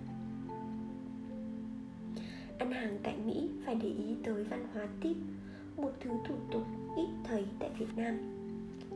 Ăn 2.57 2.71
hàng 2.71 2.97
tại 3.03 3.17
Mỹ 3.25 3.49
phải 3.65 3.75
để 3.75 3.87
ý 3.89 4.15
tới 4.23 4.43
văn 4.43 4.67
hóa 4.73 4.87
tip, 5.01 5.15
một 5.77 5.91
thứ 5.99 6.09
thủ 6.27 6.35
tục 6.51 6.63
ít 6.97 7.07
thấy 7.23 7.45
tại 7.59 7.69
Việt 7.79 7.97
Nam. 7.97 8.17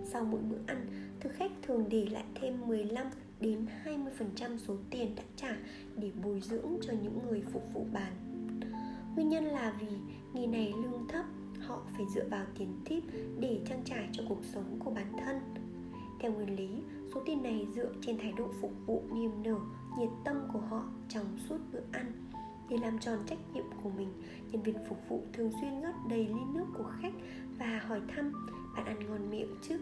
Sau 0.06 0.26
mỗi 0.26 0.42
bữa 0.42 0.58
ăn, 0.68 0.86
thực 1.20 1.34
khách 1.34 1.52
thường 1.62 1.86
để 1.90 2.06
lại 2.12 2.24
thêm 2.36 2.68
15 2.68 3.08
đến 3.40 3.66
20% 3.86 4.58
số 4.58 4.76
tiền 4.90 5.16
đã 5.16 5.24
trả 5.36 5.56
để 5.96 6.12
bồi 6.24 6.42
dưỡng 6.42 6.78
cho 6.82 6.94
những 7.04 7.20
người 7.28 7.44
phục 7.54 7.74
vụ 7.74 7.86
bàn. 7.94 8.14
Nguyên 9.16 9.30
nhân 9.30 9.46
là 9.46 9.74
vì 9.80 9.88
nghề 10.34 10.48
này 10.48 10.74
lương 10.84 11.08
thấp, 11.08 11.26
họ 11.60 11.82
phải 11.98 12.06
dựa 12.16 12.28
vào 12.30 12.46
tiền 12.58 12.80
tip 12.86 13.04
để 13.40 13.60
trang 13.70 13.82
trải 13.86 14.10
cho 14.12 14.24
cuộc 14.30 14.42
sống 14.54 14.80
của 14.80 14.92
bản 14.92 15.14
thân. 15.26 15.59
Theo 16.20 16.32
nguyên 16.32 16.56
lý, 16.56 16.70
số 17.14 17.22
tiền 17.26 17.44
này 17.44 17.68
dựa 17.76 17.92
trên 18.02 18.18
thái 18.18 18.32
độ 18.32 18.48
phục 18.62 18.72
vụ 18.86 19.04
niềm 19.14 19.32
nở, 19.44 19.56
nhiệt 19.98 20.10
tâm 20.26 20.36
của 20.54 20.60
họ 20.60 20.84
trong 21.10 21.26
suốt 21.50 21.58
bữa 21.74 21.82
ăn. 21.92 22.12
Để 22.70 22.78
làm 22.82 23.00
tròn 23.00 23.20
trách 23.28 23.40
nhiệm 23.54 23.66
của 23.84 23.90
mình, 23.90 24.10
nhân 24.52 24.62
viên 24.62 24.76
phục 24.90 24.98
vụ 25.10 25.24
thường 25.34 25.52
xuyên 25.62 25.82
rót 25.82 25.94
đầy 26.10 26.28
ly 26.28 26.42
nước 26.54 26.66
của 26.78 26.92
khách 27.02 27.14
và 27.60 27.82
hỏi 27.88 28.02
thăm 28.08 28.32
bạn 28.76 28.86
ăn 28.86 29.00
ngon 29.00 29.30
miệng 29.30 29.56
chứ. 29.62 29.78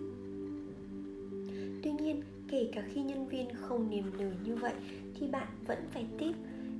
Tuy 1.83 1.91
nhiên, 1.91 2.21
kể 2.47 2.69
cả 2.73 2.83
khi 2.93 3.03
nhân 3.03 3.27
viên 3.27 3.47
không 3.55 3.89
niềm 3.89 4.11
nở 4.17 4.31
như 4.43 4.55
vậy 4.55 4.73
thì 5.15 5.27
bạn 5.27 5.47
vẫn 5.67 5.79
phải 5.91 6.07
tiếp 6.17 6.31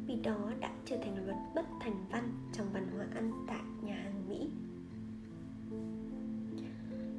vì 0.08 0.16
đó 0.16 0.52
đã 0.60 0.72
trở 0.86 0.98
thành 0.98 1.26
luật 1.26 1.38
bất 1.56 1.66
thành 1.80 2.06
văn 2.12 2.24
trong 2.54 2.68
văn 2.74 2.88
hóa 2.96 3.06
ăn 3.16 3.32
tại 3.48 3.62
nhà 3.82 3.96
hàng 3.96 4.30
Mỹ. 4.30 4.50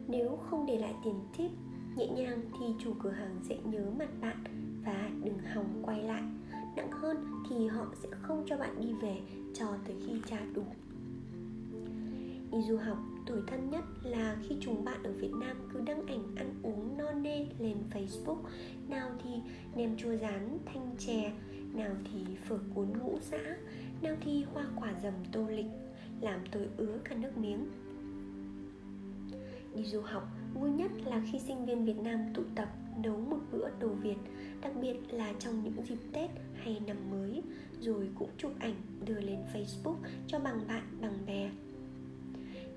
Nếu 0.08 0.38
không 0.50 0.66
để 0.66 0.78
lại 0.78 0.94
tiền 1.04 1.14
tip 1.36 1.50
nhẹ 1.98 2.06
nhàng 2.06 2.40
thì 2.58 2.66
chủ 2.78 2.94
cửa 3.02 3.10
hàng 3.10 3.40
sẽ 3.42 3.56
nhớ 3.64 3.90
mặt 3.98 4.08
bạn 4.20 4.44
và 4.84 5.10
đừng 5.24 5.38
hòng 5.38 5.82
quay 5.82 6.02
lại. 6.02 6.22
Nặng 6.76 6.90
hơn 6.90 7.16
thì 7.50 7.66
họ 7.66 7.86
sẽ 8.02 8.08
không 8.22 8.44
cho 8.48 8.56
bạn 8.56 8.80
đi 8.80 8.92
về 9.02 9.16
cho 9.54 9.66
tới 9.86 9.96
khi 10.06 10.12
trả 10.26 10.40
đủ. 10.54 10.64
Đi 12.52 12.58
du 12.68 12.76
học 12.76 12.98
tuổi 13.26 13.40
thân 13.46 13.70
nhất 13.70 13.84
là 14.02 14.36
khi 14.48 14.56
chúng 14.60 14.84
bạn 14.84 15.02
ở 15.02 15.12
Việt 15.12 15.32
Nam 15.32 15.56
cứ 15.72 15.80
đăng 15.80 16.06
ảnh 16.06 16.34
ăn 16.36 16.54
uống 16.62 16.98
no 16.98 17.12
nê 17.12 17.46
lên 17.58 17.76
Facebook 17.90 18.38
Nào 18.88 19.10
thì 19.24 19.30
nem 19.76 19.96
chua 19.96 20.16
rán, 20.16 20.58
thanh 20.66 20.96
chè, 20.98 21.32
Nào 21.74 21.94
thì 22.04 22.36
phở 22.48 22.58
cuốn 22.74 22.88
ngũ 22.98 23.18
xã 23.20 23.56
Nào 24.02 24.16
thì 24.20 24.44
hoa 24.52 24.66
quả 24.76 24.94
dầm 25.02 25.14
tô 25.32 25.46
lịch, 25.48 25.66
Làm 26.20 26.40
tôi 26.50 26.68
ứa 26.76 26.98
cả 27.04 27.16
nước 27.16 27.38
miếng 27.38 27.66
Đi 29.74 29.84
du 29.84 30.00
học 30.00 30.37
vui 30.54 30.70
nhất 30.70 30.90
là 31.04 31.22
khi 31.32 31.38
sinh 31.38 31.66
viên 31.66 31.84
Việt 31.84 31.98
Nam 32.02 32.20
tụ 32.34 32.42
tập, 32.54 32.68
nấu 33.02 33.16
một 33.16 33.38
bữa 33.52 33.70
đồ 33.80 33.88
Việt, 33.88 34.16
Đặc 34.60 34.72
biệt 34.80 34.96
là 35.10 35.32
trong 35.38 35.64
những 35.64 35.84
dịp 35.88 35.98
Tết 36.12 36.30
hay 36.54 36.80
năm 36.86 36.96
mới, 37.10 37.42
Rồi 37.80 38.08
cũng 38.18 38.30
chụp 38.38 38.52
ảnh, 38.58 38.74
đưa 39.04 39.20
lên 39.20 39.38
Facebook 39.54 39.96
cho 40.26 40.38
bằng 40.38 40.60
bạn, 40.68 40.82
bằng 41.00 41.18
bè. 41.26 41.50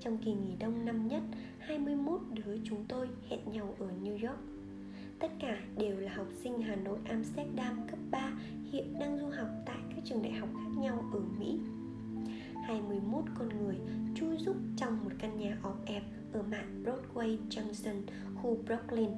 Trong 0.00 0.18
kỳ 0.18 0.32
nghỉ 0.32 0.56
đông 0.58 0.84
năm 0.84 1.08
nhất 1.08 1.22
21 1.58 2.20
đứa 2.30 2.56
chúng 2.64 2.84
tôi 2.88 3.08
hẹn 3.28 3.40
nhau 3.52 3.74
ở 3.78 3.86
New 4.02 4.28
York. 4.28 4.38
Tất 5.18 5.28
cả 5.40 5.56
đều 5.78 6.00
là 6.00 6.12
học 6.14 6.26
sinh 6.42 6.62
Hà 6.62 6.76
Nội 6.76 6.98
Amsterdam 7.04 7.86
cấp 7.90 7.98
3 8.10 8.32
Hiện 8.72 8.98
đang 9.00 9.18
du 9.18 9.26
học 9.26 9.48
tại 9.66 9.76
các 9.88 10.04
trường 10.04 10.22
đại 10.22 10.32
học 10.32 10.48
khác 10.54 10.70
nhau 10.80 11.04
ở 11.12 11.20
Mỹ. 11.38 11.58
21 12.64 13.24
con 13.38 13.48
người 13.48 13.76
chui 14.14 14.36
rúc 14.38 14.56
trong 14.76 15.04
một 15.04 15.10
căn 15.18 15.38
nhà 15.38 15.58
ọp 15.62 15.86
ẹp 15.86 16.02
ở 16.32 16.42
mạng 16.42 16.84
Broadway 16.84 17.36
Junction, 17.50 18.02
khu 18.42 18.56
Brooklyn. 18.66 19.10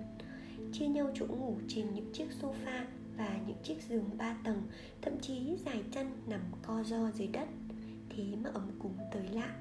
Chia 0.72 0.86
nhau 0.86 1.10
chỗ 1.14 1.26
ngủ 1.26 1.56
trên 1.68 1.86
những 1.94 2.12
chiếc 2.12 2.28
sofa 2.40 2.84
và 3.16 3.40
những 3.46 3.56
chiếc 3.62 3.82
giường 3.88 4.10
ba 4.18 4.36
tầng 4.44 4.62
Thậm 5.02 5.20
chí 5.20 5.56
dài 5.64 5.82
chân 5.90 6.06
nằm 6.26 6.40
co 6.62 6.82
ro 6.82 7.10
dưới 7.10 7.28
đất. 7.28 7.48
Thế 8.10 8.24
mà 8.44 8.50
ấm 8.54 8.70
cúng 8.78 8.96
tới 9.12 9.28
lạ. 9.32 9.56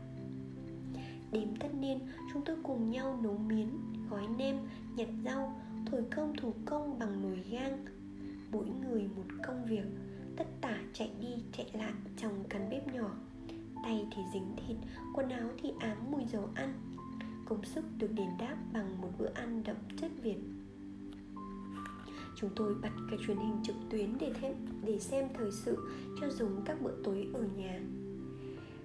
Đêm 1.31 1.55
tất 1.59 1.67
niên 1.79 1.99
chúng 2.33 2.41
tôi 2.45 2.55
cùng 2.63 2.91
nhau 2.91 3.19
nấu 3.23 3.37
miến, 3.37 3.67
gói 4.09 4.27
nem, 4.37 4.57
nhặt 4.95 5.07
rau, 5.25 5.61
thổi 5.91 6.03
công 6.15 6.33
thủ 6.37 6.53
công 6.65 6.99
bằng 6.99 7.21
nồi 7.21 7.43
gang. 7.51 7.85
Mỗi 8.51 8.65
người 8.65 9.01
một 9.15 9.23
công 9.43 9.65
việc, 9.65 9.85
tất 10.37 10.45
tả 10.61 10.77
chạy 10.93 11.11
đi 11.21 11.43
chạy 11.57 11.67
lại 11.73 11.93
trong 12.17 12.43
căn 12.49 12.69
bếp 12.69 12.93
nhỏ. 12.93 13.15
Tay 13.83 14.05
thì 14.15 14.21
dính 14.33 14.55
thịt, 14.55 14.77
quần 15.15 15.29
áo 15.29 15.49
thì 15.61 15.71
ám 15.79 15.97
mùi 16.11 16.23
dầu 16.31 16.49
ăn. 16.55 16.92
Công 17.45 17.65
sức 17.65 17.85
được 17.97 18.11
đền 18.15 18.29
đáp 18.39 18.57
bằng 18.73 19.01
một 19.01 19.09
bữa 19.19 19.29
ăn 19.33 19.63
đậm 19.65 19.75
chất 19.97 20.11
Việt. 20.21 20.37
Chúng 22.35 22.49
tôi 22.55 22.75
bật 22.81 22.89
cái 23.09 23.19
truyền 23.27 23.37
hình 23.37 23.57
trực 23.63 23.75
tuyến 23.89 24.17
để 24.19 24.33
thêm, 24.41 24.55
để 24.85 24.99
xem 24.99 25.27
thời 25.33 25.51
sự 25.51 25.77
cho 26.21 26.29
dùng 26.29 26.61
các 26.65 26.81
bữa 26.81 27.03
tối 27.03 27.27
ở 27.33 27.43
nhà. 27.57 27.79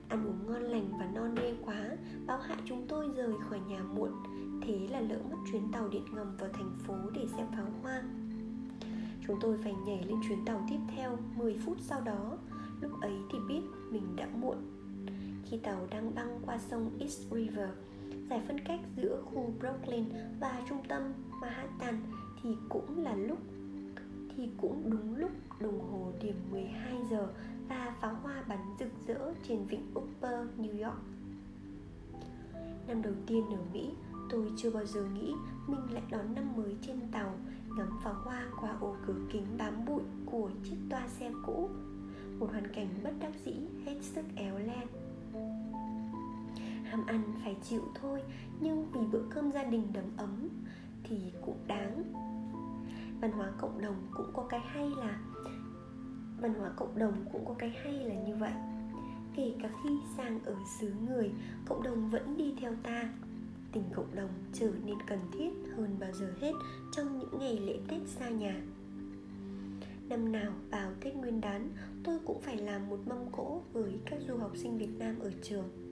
Ăn 0.09 0.27
uống 0.27 0.47
ngon 0.47 0.63
lành 0.63 0.89
và 0.99 1.11
non 1.15 1.35
nê 1.35 1.55
quá 1.65 1.97
Báo 2.27 2.39
hại 2.39 2.59
chúng 2.65 2.87
tôi 2.89 3.09
rời 3.17 3.33
khỏi 3.49 3.61
nhà 3.69 3.83
muộn. 3.83 4.11
Thế 4.63 4.89
là 4.91 5.01
lỡ 5.01 5.19
mất 5.31 5.37
chuyến 5.53 5.73
tàu 5.73 5.89
điện 5.89 6.05
ngầm 6.13 6.37
vào 6.37 6.51
thành 6.53 6.79
phố 6.87 6.95
để 7.15 7.27
xem 7.37 7.47
pháo 7.57 7.67
hoa. 7.83 8.03
Chúng 9.27 9.39
tôi 9.41 9.59
phải 9.63 9.75
nhảy 9.87 10.03
lên 10.03 10.17
chuyến 10.29 10.45
tàu 10.45 10.67
tiếp 10.71 10.79
theo 10.97 11.19
10 11.37 11.57
phút 11.67 11.77
sau 11.81 12.01
đó. 12.01 12.39
Lúc 12.81 13.01
ấy 13.01 13.13
thì 13.33 13.39
biết 13.49 13.61
mình 13.91 14.17
đã 14.17 14.29
muộn. 14.41 14.57
Khi 15.45 15.59
tàu 15.59 15.87
đang 15.91 16.15
băng 16.15 16.41
qua 16.47 16.59
sông 16.59 16.91
East 17.01 17.21
River 17.31 17.69
Giải 18.31 18.41
phân 18.49 18.61
cách 18.61 18.81
giữa 18.97 19.23
khu 19.25 19.53
Brooklyn 19.59 20.05
và 20.41 20.63
trung 20.69 20.83
tâm 20.89 21.13
Manhattan 21.41 22.01
Thì 22.43 22.51
cũng 22.69 23.05
là 23.05 23.15
lúc 23.15 23.39
Thì 24.37 24.49
cũng 24.61 24.91
đúng 24.91 25.17
lúc 25.17 25.31
đồng 25.61 25.81
hồ 25.81 26.13
điểm 26.23 26.37
12 26.51 26.95
giờ 27.11 27.29
và 27.69 27.95
pháo 28.01 28.15
hoa 28.15 28.45
bắn 28.49 28.59
rực 28.79 28.89
rỡ 29.07 29.33
trên 29.49 29.67
vịnh 29.67 29.93
Upper 29.95 30.47
New 30.59 30.85
York. 30.85 30.99
Năm 32.89 33.03
đầu 33.03 33.15
tiên 33.27 33.45
ở 33.51 33.59
Mỹ, 33.73 33.91
tôi 34.31 34.53
chưa 34.57 34.71
bao 34.71 34.87
giờ 34.87 35.05
nghĩ 35.05 35.35
mình 35.67 35.93
lại 35.93 36.03
đón 36.11 36.35
năm 36.35 36.57
mới 36.57 36.77
trên 36.83 37.01
tàu 37.13 37.35
ngắm 37.77 37.99
pháo 38.05 38.15
hoa 38.15 38.47
qua 38.61 38.77
ô 38.81 38.97
cửa 39.07 39.17
kính 39.33 39.47
bám 39.59 39.85
bụi 39.87 40.03
của 40.27 40.51
chiếc 40.65 40.77
toa 40.91 41.09
xe 41.09 41.31
cũ 41.47 41.69
một 42.39 42.49
hoàn 42.51 42.75
cảnh 42.75 42.89
bất 43.05 43.13
đắc 43.21 43.33
dĩ 43.45 43.55
hết 43.87 43.97
sức 44.03 44.25
éo 44.37 44.59
le 44.59 44.87
ham 46.91 47.07
ăn 47.07 47.23
phải 47.45 47.57
chịu 47.63 47.83
thôi, 47.95 48.23
nhưng 48.61 48.93
vì 48.93 49.01
bữa 49.13 49.23
cơm 49.31 49.53
gia 49.53 49.65
đình 49.65 49.93
đầm 49.93 50.05
ấm 50.17 50.49
thì 51.05 51.17
cũng 51.43 51.59
đáng. 51.67 52.03
Văn 53.21 53.33
hóa 53.33 53.53
cộng 53.59 53.81
đồng 53.81 53.97
cũng 54.15 54.27
có 54.33 54.43
cái 54.49 54.61
hay 54.61 54.91
là, 54.99 55.19
văn 56.41 56.55
hóa 56.55 56.71
cộng 56.77 56.99
đồng 56.99 57.25
cũng 57.33 57.45
có 57.45 57.55
cái 57.59 57.71
hay 57.83 57.93
là 57.93 58.15
như 58.15 58.37
vậy. 58.37 58.53
Kể 59.37 59.55
cả 59.63 59.71
khi 59.83 59.91
sang 60.17 60.41
ở 60.45 60.55
xứ 60.81 60.93
người, 61.09 61.31
cộng 61.67 61.83
đồng 61.83 62.11
vẫn 62.11 62.37
đi 62.37 62.55
theo 62.61 62.75
ta. 62.83 63.11
Tình 63.73 63.85
cộng 63.95 64.15
đồng 64.15 64.31
trở 64.53 64.73
nên 64.85 64.97
cần 65.07 65.19
thiết 65.33 65.51
hơn 65.77 65.97
bao 66.01 66.13
giờ 66.13 66.35
hết 66.41 66.53
trong 66.93 67.19
những 67.19 67.39
ngày 67.39 67.59
lễ 67.59 67.79
tết 67.89 68.01
xa 68.07 68.29
nhà. 68.29 68.63
Năm 70.09 70.33
nào 70.33 70.53
vào 70.71 70.93
tết 71.01 71.17
nguyên 71.17 71.41
đán, 71.41 71.71
tôi 72.05 72.19
cũng 72.25 72.41
phải 72.41 72.57
làm 72.57 72.89
một 72.89 72.99
mâm 73.07 73.33
cỗ 73.33 73.63
với 73.73 73.99
các 74.05 74.21
du 74.29 74.37
học 74.37 74.53
sinh 74.57 74.79
việt 74.79 74.99
nam 74.99 75.19
ở 75.19 75.33
trường 75.43 75.88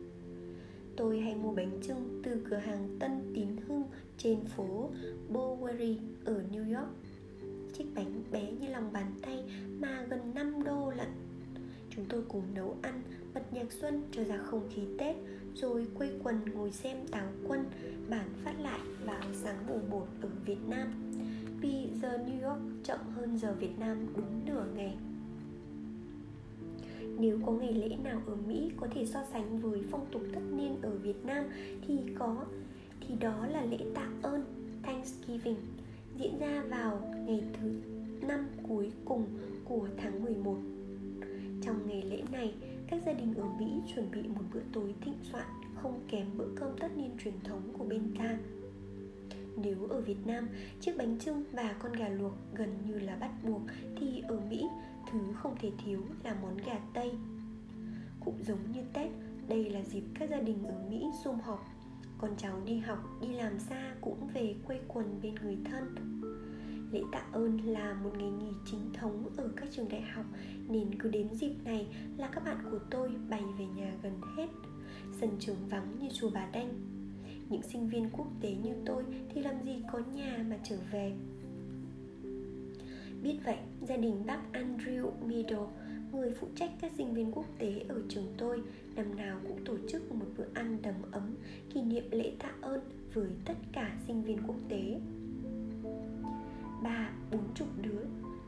tôi 0.97 1.21
hay 1.21 1.35
mua 1.35 1.53
bánh 1.53 1.81
trưng 1.83 2.21
từ 2.23 2.41
cửa 2.51 2.57
hàng 2.57 2.97
tân 3.01 3.33
tín 3.35 3.49
hưng 3.69 3.85
trên 4.19 4.45
phố 4.45 4.91
bowery 5.33 5.97
ở 6.25 6.43
new 6.53 6.77
york. 6.79 6.91
Chiếc 7.73 7.85
bánh 7.95 8.23
bé 8.33 8.53
như 8.61 8.69
lòng 8.69 8.93
bàn 8.93 9.15
tay 9.23 9.45
mà 9.79 10.07
gần 10.11 10.21
5 10.35 10.65
đô 10.65 10.91
lận. 10.91 11.09
Chúng 11.91 12.05
tôi 12.09 12.23
cùng 12.29 12.43
nấu 12.55 12.77
ăn, 12.83 13.03
bật 13.35 13.53
nhạc 13.53 13.73
xuân 13.73 14.03
cho 14.13 14.25
ra 14.25 14.39
không 14.39 14.69
khí 14.75 14.83
Tết 14.99 15.17
Rồi 15.55 15.87
quây 15.95 16.11
quần 16.23 16.41
ngồi 16.55 16.73
xem 16.73 16.97
táo 17.11 17.29
quân 17.49 17.65
bản 18.09 18.29
phát 18.45 18.61
lại 18.61 18.81
vào 19.05 19.23
sáng 19.33 19.67
mùng 19.69 19.91
1 19.91 20.07
ở 20.23 20.29
Việt 20.45 20.69
Nam. 20.69 20.89
Vì 21.61 21.89
giờ 22.03 22.19
New 22.27 22.49
York 22.51 22.61
chậm 22.85 22.99
hơn 23.15 23.39
giờ 23.39 23.55
Việt 23.61 23.79
Nam 23.79 24.07
đúng 24.17 24.45
nửa 24.47 24.67
ngày 24.75 24.97
nếu 27.19 27.39
có 27.47 27.53
ngày 27.53 27.73
lễ 27.73 27.97
nào 28.05 28.23
ở 28.27 28.37
Mỹ 28.49 28.71
có 28.77 28.87
thể 28.95 29.07
so 29.07 29.25
sánh 29.33 29.59
với 29.61 29.81
phong 29.91 30.07
tục 30.13 30.23
tất 30.35 30.41
niên 30.57 30.77
ở 30.83 30.91
Việt 30.91 31.25
Nam 31.25 31.45
thì 31.87 31.99
có 32.19 32.45
thì 33.01 33.15
đó 33.21 33.47
là 33.47 33.65
lễ 33.65 33.79
tạ 33.95 34.09
ơn 34.23 34.45
Thanksgiving 34.83 35.57
diễn 36.19 36.39
ra 36.39 36.63
vào 36.69 37.15
ngày 37.27 37.43
thứ 37.61 37.81
năm 38.29 38.47
cuối 38.69 38.93
cùng 39.05 39.25
của 39.65 39.89
tháng 39.97 40.25
11. 40.25 40.57
Trong 41.63 41.89
ngày 41.89 42.03
lễ 42.03 42.23
này, 42.33 42.55
các 42.89 43.03
gia 43.07 43.13
đình 43.13 43.35
ở 43.35 43.45
Mỹ 43.59 43.67
chuẩn 43.95 44.11
bị 44.11 44.23
một 44.23 44.45
bữa 44.55 44.61
tối 44.73 44.95
thịnh 45.01 45.19
soạn 45.33 45.47
không 45.75 46.01
kém 46.09 46.27
bữa 46.37 46.49
cơm 46.57 46.71
tất 46.81 46.97
niên 46.97 47.11
truyền 47.25 47.35
thống 47.45 47.63
của 47.79 47.85
bên 47.85 48.15
ta. 48.19 48.39
Nếu 49.57 49.87
ở 49.89 50.01
Việt 50.01 50.27
Nam, 50.27 50.49
chiếc 50.81 50.97
bánh 50.97 51.19
trưng 51.19 51.45
và 51.53 51.77
con 51.79 51.93
gà 51.93 52.09
luộc 52.09 52.33
gần 52.55 52.69
như 52.87 52.99
là 52.99 53.17
bắt 53.17 53.31
buộc 53.45 53.63
thì 54.01 54.23
ở 54.29 54.41
Mỹ, 54.51 54.67
thứ 55.13 55.19
không 55.35 55.57
thể 55.61 55.71
thiếu 55.85 56.01
là 56.25 56.37
món 56.43 56.57
gà 56.57 56.79
Tây. 56.95 57.13
Cũng 58.21 58.43
giống 58.47 58.73
như 58.73 58.81
Tết, 58.93 59.11
đây 59.49 59.71
là 59.71 59.83
dịp 59.83 60.05
các 60.15 60.31
gia 60.31 60.41
đình 60.41 60.65
ở 60.65 60.89
Mỹ 60.91 61.05
sum 61.25 61.39
họp. 61.41 61.65
Con 62.19 62.31
cháu 62.37 62.61
đi 62.65 62.79
học 62.79 62.99
đi 63.21 63.29
làm 63.29 63.59
xa 63.59 63.95
cũng 64.01 64.29
về 64.35 64.55
quây 64.67 64.81
quần 64.89 65.21
bên 65.23 65.35
người 65.35 65.59
thân. 65.65 65.95
Lễ 66.93 67.03
tạ 67.13 67.27
ơn 67.33 67.59
là 67.59 67.95
một 67.95 68.11
ngày 68.19 68.31
nghỉ 68.31 68.53
chính 68.71 68.93
thống 68.93 69.29
ở 69.37 69.49
các 69.57 69.69
trường 69.73 69.89
đại 69.89 70.03
học 70.03 70.27
Nên 70.69 70.99
cứ 70.99 71.09
đến 71.09 71.29
dịp 71.35 71.55
này 71.65 71.87
là 72.17 72.29
các 72.33 72.45
bạn 72.45 72.57
của 72.71 72.79
tôi 72.91 73.11
bay 73.31 73.43
về 73.59 73.67
nhà 73.67 73.93
gần 74.03 74.21
hết. 74.37 74.49
Sân 75.21 75.31
trường 75.41 75.69
vắng 75.69 75.97
như 76.01 76.09
chùa 76.13 76.31
Bà 76.35 76.47
Đanh. 76.47 76.73
Những 77.49 77.63
sinh 77.63 77.89
viên 77.89 78.11
quốc 78.11 78.27
tế 78.41 78.55
như 78.55 78.75
tôi 78.87 79.05
thì 79.35 79.43
làm 79.43 79.63
gì 79.65 79.83
có 79.93 79.99
nhà 79.99 80.45
mà 80.49 80.59
trở 80.65 80.79
về. 80.93 81.13
Biết 83.23 83.39
vậy, 83.45 83.59
gia 83.89 83.97
đình 83.97 84.27
bác 84.27 84.39
Andrew 84.53 85.11
Middle, 85.27 85.67
người 86.13 86.31
phụ 86.41 86.47
trách 86.55 86.71
các 86.81 86.93
sinh 86.97 87.15
viên 87.15 87.33
quốc 87.33 87.47
tế 87.59 87.85
ở 87.89 88.03
trường 88.09 88.35
tôi 88.39 88.63
năm 88.97 89.17
nào 89.17 89.41
cũng 89.49 89.65
tổ 89.65 89.77
chức 89.89 90.13
một 90.13 90.27
bữa 90.37 90.45
ăn 90.55 90.79
đầm 90.83 90.95
ấm 91.11 91.35
kỷ 91.75 91.83
niệm 91.83 92.05
lễ 92.11 92.33
tạ 92.39 92.51
ơn 92.61 92.81
với 93.15 93.29
tất 93.45 93.55
cả 93.73 93.97
sinh 94.07 94.23
viên 94.23 94.39
quốc 94.47 94.57
tế. 94.69 95.01
Ba 96.83 97.11
bốn 97.33 97.55
chục 97.55 97.69
đứa 97.83 98.01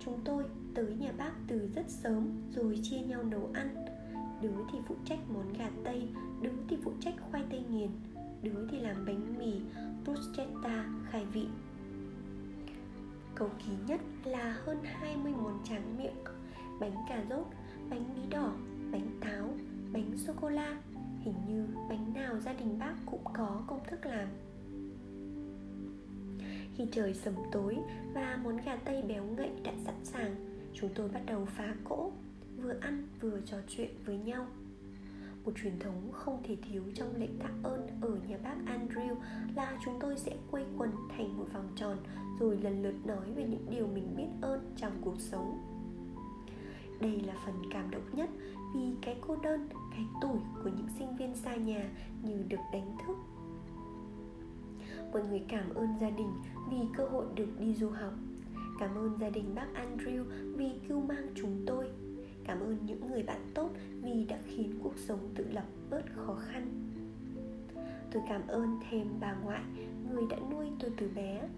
chúng 0.05 0.21
tôi 0.25 0.45
tới 0.75 0.95
nhà 0.99 1.13
bác 1.19 1.33
từ 1.49 1.71
rất 1.75 1.89
sớm 1.89 2.29
rồi 2.55 2.81
chia 2.83 2.99
nhau 2.99 3.23
nấu 3.23 3.51
ăn. 3.55 3.85
Đứa 4.43 4.57
thì 4.73 4.79
phụ 4.89 4.95
trách 5.05 5.31
món 5.35 5.53
gà 5.59 5.71
tây 5.85 6.09
đứa 6.43 6.53
thì 6.69 6.77
phụ 6.83 6.93
trách 7.01 7.15
khoai 7.31 7.45
tây 7.51 7.63
nghiền 7.71 7.91
đứa 8.43 8.69
thì 8.71 8.81
làm 8.81 9.05
bánh 9.07 9.39
mì 9.39 9.53
bruschetta 10.05 10.87
khai 11.11 11.27
vị 11.33 11.47
cầu 13.39 13.51
kỳ 13.59 13.73
nhất 13.87 14.01
là 14.25 14.57
hơn 14.65 14.79
20 14.83 15.33
món 15.33 15.61
tráng 15.65 15.99
miệng 15.99 16.25
bánh 16.81 17.05
cà 17.09 17.25
rốt, 17.31 17.47
bánh 17.91 18.05
bí 18.15 18.23
đỏ, 18.31 18.53
bánh 18.93 19.19
táo, 19.21 19.55
bánh 19.93 20.19
sô-cô-la. 20.19 20.83
Hình 21.21 21.35
như 21.49 21.67
bánh 21.89 22.15
nào 22.15 22.41
gia 22.41 22.53
đình 22.53 22.79
bác 22.79 22.95
cũng 23.07 23.25
có 23.25 23.63
công 23.67 23.81
thức 23.91 24.07
làm. 24.07 24.29
Khi 26.77 26.87
trời 26.93 27.15
sầm 27.15 27.35
tối 27.53 27.77
và 28.15 28.39
món 28.45 28.57
gà 28.65 28.77
tây 28.77 29.03
béo 29.09 29.25
ngậy 29.25 29.51
đã 29.65 29.73
sẵn 29.85 30.05
sàng 30.05 30.35
Chúng 30.75 30.91
tôi 30.95 31.09
bắt 31.09 31.21
đầu 31.27 31.45
phá 31.45 31.75
cỗ 31.85 32.13
Vừa 32.63 32.75
ăn 32.81 33.09
vừa 33.21 33.41
trò 33.47 33.57
chuyện 33.69 33.91
với 34.05 34.19
nhau. 34.19 34.47
Một 35.45 35.53
truyền 35.63 35.79
thống 35.79 36.13
không 36.13 36.43
thể 36.43 36.57
thiếu 36.63 36.83
trong 36.95 37.17
lễ 37.17 37.29
tạ 37.39 37.49
ơn 37.63 37.87
ở 38.01 38.19
nhà 38.29 38.39
bác 38.43 38.57
Andrew 38.67 39.17
là 39.55 39.79
chúng 39.85 39.99
tôi 40.01 40.19
sẽ 40.19 40.37
quây 40.51 40.65
quần 40.79 40.91
thành 41.17 41.39
một 41.39 41.47
vòng 41.53 41.69
tròn 41.77 41.99
rồi 42.39 42.59
lần 42.63 42.83
lượt 42.83 43.07
nói 43.07 43.33
về 43.37 43.45
những 43.45 43.67
điều 43.71 43.87
mình 43.87 44.17
biết 44.17 44.29
ơn 44.41 44.73
trong 44.77 44.93
cuộc 45.01 45.21
sống. 45.21 45.59
Đây 47.01 47.21
là 47.21 47.35
phần 47.47 47.55
cảm 47.71 47.91
động 47.91 48.03
nhất 48.13 48.31
vì 48.75 48.95
cái 49.03 49.17
cô 49.21 49.37
đơn, 49.37 49.69
cái 49.91 50.05
tuổi 50.21 50.39
của 50.65 50.71
những 50.77 50.89
sinh 50.99 51.17
viên 51.17 51.35
xa 51.35 51.57
nhà 51.57 51.91
như 52.23 52.43
được 52.49 52.61
đánh 52.73 52.97
thức. 53.07 53.17
Mọi 55.13 55.23
người 55.29 55.43
cảm 55.49 55.75
ơn 55.75 55.89
gia 56.01 56.11
đình 56.11 56.33
vì 56.71 56.79
cơ 56.97 57.07
hội 57.09 57.27
được 57.35 57.49
đi 57.59 57.75
du 57.75 57.89
học. 57.89 58.13
Cảm 58.79 58.95
ơn 58.95 59.19
gia 59.21 59.31
đình 59.31 59.55
bác 59.55 59.67
andrew 59.75 60.25
vì 60.57 60.71
cứu 60.89 61.01
mang 61.01 61.27
chúng 61.35 61.63
tôi. 61.67 61.87
Cảm 62.45 62.61
ơn 62.61 62.77
những 62.87 63.11
người 63.11 63.23
bạn 63.23 63.41
tốt 63.55 63.71
vì 64.03 64.25
đã 64.25 64.39
khiến 64.47 64.79
cuộc 64.83 64.97
sống 64.97 65.19
tự 65.35 65.45
lập 65.51 65.67
bớt 65.91 66.03
khó 66.15 66.35
khăn. 66.35 66.91
Tôi 68.13 68.23
cảm 68.29 68.47
ơn 68.47 68.79
thêm 68.91 69.07
bà 69.21 69.35
ngoại, 69.35 69.63
người 70.13 70.25
đã 70.31 70.37
nuôi 70.51 70.67
tôi 70.81 70.91
từ 70.97 71.11
bé 71.15 71.49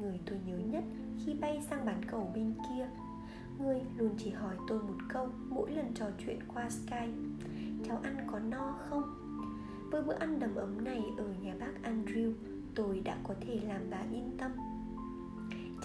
người 0.00 0.20
tôi 0.26 0.38
nhớ 0.46 0.58
nhất 0.58 0.84
khi 1.24 1.34
bay 1.34 1.62
sang 1.70 1.84
bán 1.86 2.00
cầu 2.10 2.30
bên 2.34 2.54
kia. 2.68 2.88
Người 3.58 3.80
luôn 3.96 4.14
chỉ 4.18 4.30
hỏi 4.30 4.56
tôi 4.68 4.78
một 4.78 4.98
câu 5.08 5.28
mỗi 5.48 5.70
lần 5.70 5.94
trò 5.94 6.06
chuyện 6.24 6.38
qua 6.54 6.70
Skype. 6.70 7.12
Cháu 7.84 7.98
ăn 8.02 8.16
có 8.26 8.38
no 8.38 8.78
không? 8.88 9.02
Với 9.90 10.02
bữa 10.02 10.14
ăn 10.14 10.38
đầm 10.38 10.54
ấm 10.54 10.84
này 10.84 11.04
ở 11.18 11.34
nhà 11.42 11.54
bác 11.60 11.90
Andrew 11.90 12.32
Tôi 12.74 13.00
đã 13.04 13.16
có 13.24 13.34
thể 13.40 13.60
làm 13.68 13.80
bà 13.90 13.98
yên 14.12 14.30
tâm. 14.38 14.52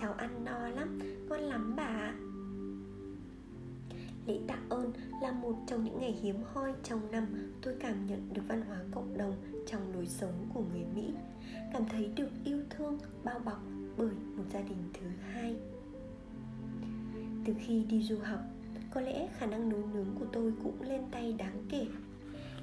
Cháu 0.02 0.14
ăn 0.14 0.46
no 0.46 0.68
lắm, 0.68 1.00
ngon 1.30 1.40
lắm 1.40 1.74
bà 1.76 1.84
ạ. 1.84 2.16
Lễ 4.28 4.40
tạ 4.48 4.58
ơn 4.70 4.94
là 5.22 5.32
một 5.32 5.56
trong 5.68 5.84
những 5.84 6.00
ngày 6.00 6.12
hiếm 6.12 6.36
hoi 6.54 6.74
trong 6.84 7.12
năm 7.12 7.26
tôi 7.62 7.76
cảm 7.80 8.06
nhận 8.06 8.34
được 8.34 8.42
văn 8.48 8.62
hóa 8.62 8.78
cộng 8.92 9.18
đồng 9.18 9.36
trong 9.68 9.94
lối 9.94 10.08
sống 10.08 10.50
của 10.54 10.64
người 10.72 10.86
Mỹ. 10.96 11.14
Cảm 11.74 11.86
thấy 11.90 12.12
được 12.16 12.30
yêu 12.44 12.60
thương, 12.70 12.98
bao 13.24 13.40
bọc 13.40 13.60
bởi 13.98 14.12
một 14.38 14.44
gia 14.54 14.62
đình 14.62 14.90
thứ 14.94 15.08
hai. 15.32 15.56
Từ 17.46 17.54
khi 17.60 17.84
đi 17.84 18.04
du 18.04 18.18
học, 18.18 18.40
có 18.92 19.02
lẽ 19.02 19.28
khả 19.38 19.46
năng 19.46 19.70
nấu 19.70 19.80
nướng 19.94 20.16
của 20.20 20.26
tôi 20.34 20.54
cũng 20.64 20.82
lên 20.82 21.02
tay 21.12 21.36
đáng 21.38 21.66
kể. 21.70 21.88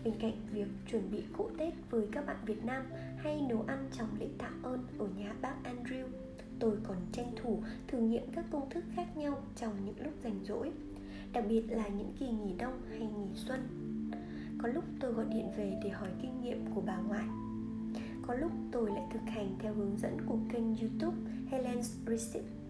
Bên 0.05 0.15
cạnh 0.21 0.35
việc 0.53 0.69
chuẩn 0.91 1.11
bị 1.11 1.23
cỗ 1.37 1.51
tết 1.59 1.75
với 1.91 2.07
các 2.13 2.27
bạn 2.27 2.37
việt 2.47 2.65
nam 2.65 2.83
hay 3.17 3.41
nấu 3.49 3.65
ăn 3.67 3.89
trong 3.93 4.09
lễ 4.21 4.29
tạ 4.39 4.51
ơn 4.63 4.87
ở 4.99 5.07
nhà 5.17 5.35
bác 5.43 5.55
andrew, 5.65 6.07
tôi 6.59 6.77
còn 6.83 6.97
tranh 7.13 7.33
thủ 7.43 7.63
thử 7.89 7.99
nghiệm 7.99 8.23
các 8.33 8.45
công 8.51 8.71
thức 8.71 8.85
khác 8.95 9.17
nhau 9.17 9.43
trong 9.57 9.73
những 9.85 10.05
lúc 10.05 10.13
rảnh 10.25 10.45
rỗi, 10.45 10.71
đặc 11.33 11.45
biệt 11.49 11.63
là 11.69 11.89
những 11.89 12.13
kỳ 12.19 12.27
nghỉ 12.27 12.55
đông 12.59 12.83
hay 12.91 13.01
nghỉ 13.01 13.35
xuân. 13.35 13.61
Có 14.59 14.69
lúc 14.69 14.85
tôi 15.01 15.13
gọi 15.13 15.27
điện 15.31 15.47
về 15.57 15.81
để 15.85 15.91
hỏi 15.91 16.09
kinh 16.23 16.43
nghiệm 16.43 16.75
của 16.75 16.81
bà 16.81 16.97
ngoại 16.97 17.25
có 18.23 18.35
lúc 18.35 18.53
tôi 18.73 18.91
lại 18.91 19.05
thực 19.13 19.23
hành 19.27 19.57
theo 19.59 19.75
hướng 19.75 19.97
dẫn 19.99 20.17
của 20.27 20.39
kênh 20.53 20.77
youtube 20.77 21.17
Helen's 21.51 22.07
Recipe 22.07 22.63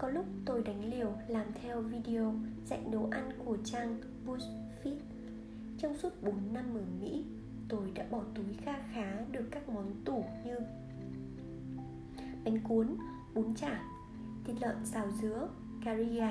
có 0.00 0.08
lúc 0.08 0.24
tôi 0.44 0.62
đánh 0.62 0.94
liều 0.94 1.12
làm 1.28 1.46
theo 1.62 1.80
video 1.80 2.34
dạy 2.66 2.80
nấu 2.92 3.08
ăn 3.10 3.30
của 3.44 3.56
trang 3.64 4.00
BuzzFeed. 4.26 4.96
Trong 5.78 5.96
suốt 5.96 6.22
4 6.22 6.34
năm 6.52 6.64
ở 6.74 6.82
Mỹ, 7.00 7.24
tôi 7.68 7.90
đã 7.94 8.06
bỏ 8.10 8.22
túi 8.34 8.54
kha 8.64 8.74
khá 8.92 9.20
được 9.32 9.44
các 9.50 9.68
món 9.68 9.92
tủ 10.04 10.24
như 10.44 10.56
Bánh 12.44 12.60
cuốn, 12.60 12.96
bún 13.34 13.54
chả, 13.54 13.82
thịt 14.44 14.56
lợn 14.60 14.76
xào 14.84 15.10
dứa, 15.22 15.48
cà 15.84 15.96
ria, 15.96 16.28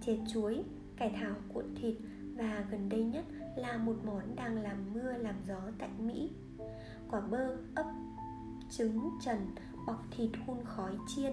chè 0.00 0.16
chuối, 0.32 0.64
cải 0.96 1.10
thảo 1.20 1.34
cuộn 1.54 1.64
thịt 1.74 1.94
và 2.36 2.64
gần 2.70 2.88
đây 2.88 3.04
nhất 3.04 3.24
là 3.56 3.76
một 3.76 3.96
món 4.04 4.36
đang 4.36 4.62
làm 4.62 4.76
mưa 4.94 5.12
làm 5.12 5.34
gió 5.48 5.60
tại 5.78 5.90
Mỹ. 5.98 6.30
Quả 7.10 7.20
bơ, 7.20 7.56
ấp, 7.74 7.86
trứng 8.70 9.10
trần, 9.20 9.38
bọc 9.86 10.04
thịt 10.10 10.30
hun 10.46 10.58
khói 10.64 10.96
chiên. 11.06 11.32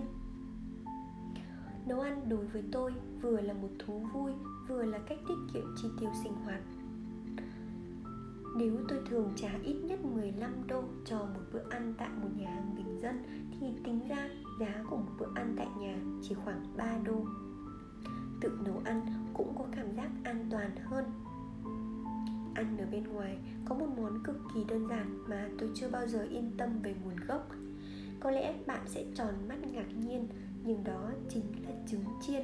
Nấu 1.86 2.00
ăn 2.00 2.30
đối 2.30 2.46
với 2.46 2.64
tôi 2.72 2.94
vừa 3.22 3.42
là 3.42 3.54
một 3.54 3.70
thú 3.80 4.00
vui 4.14 4.32
Vừa 4.68 4.84
là 4.84 4.98
cách 4.98 5.20
tiết 5.28 5.36
kiệm 5.54 5.64
chi 5.78 5.88
tiêu 6.00 6.10
sinh 6.24 6.34
hoạt. 6.34 6.62
Nếu 8.58 8.78
tôi 8.88 9.00
thường 9.10 9.32
trả 9.36 9.50
ít 9.64 9.74
nhất 9.84 10.00
15 10.06 10.68
đô 10.68 10.84
cho 11.06 11.18
một 11.18 11.42
bữa 11.54 11.70
ăn 11.70 11.94
tại 11.98 12.10
một 12.22 12.30
nhà 12.36 12.50
hàng 12.50 12.76
bình 12.76 13.00
dân 13.02 13.24
Thì 13.60 13.68
tính 13.84 14.08
ra 14.08 14.30
giá 14.60 14.84
của 14.90 14.98
một 14.98 15.12
bữa 15.20 15.30
ăn 15.36 15.56
tại 15.58 15.68
nhà 15.80 15.98
chỉ 16.22 16.36
khoảng 16.36 16.78
3 16.78 16.98
đô. 17.04 17.26
Tự 18.42 18.60
nấu 18.66 18.82
ăn 18.86 19.02
cũng 19.34 19.56
có 19.58 19.66
cảm 19.72 19.96
giác 19.96 20.10
an 20.24 20.48
toàn 20.52 20.76
hơn. 20.76 21.06
Ăn 22.58 22.78
ở 22.78 22.86
bên 22.92 23.04
ngoài 23.04 23.38
có 23.66 23.76
một 23.76 23.88
món 23.98 24.24
cực 24.24 24.36
kỳ 24.54 24.64
đơn 24.64 24.88
giản 24.90 25.24
mà 25.28 25.50
tôi 25.60 25.70
chưa 25.76 25.90
bao 25.90 26.08
giờ 26.08 26.28
yên 26.30 26.52
tâm 26.58 26.82
về 26.82 26.96
nguồn 27.04 27.16
gốc. 27.28 27.50
Có 28.20 28.32
lẽ 28.32 28.56
bạn 28.66 28.82
sẽ 28.86 29.06
tròn 29.16 29.34
mắt 29.48 29.58
ngạc 29.74 29.88
nhiên 29.98 30.28
nhưng 30.64 30.84
đó 30.84 31.12
chính 31.30 31.44
là 31.64 31.72
trứng 31.88 32.06
chiên. 32.22 32.42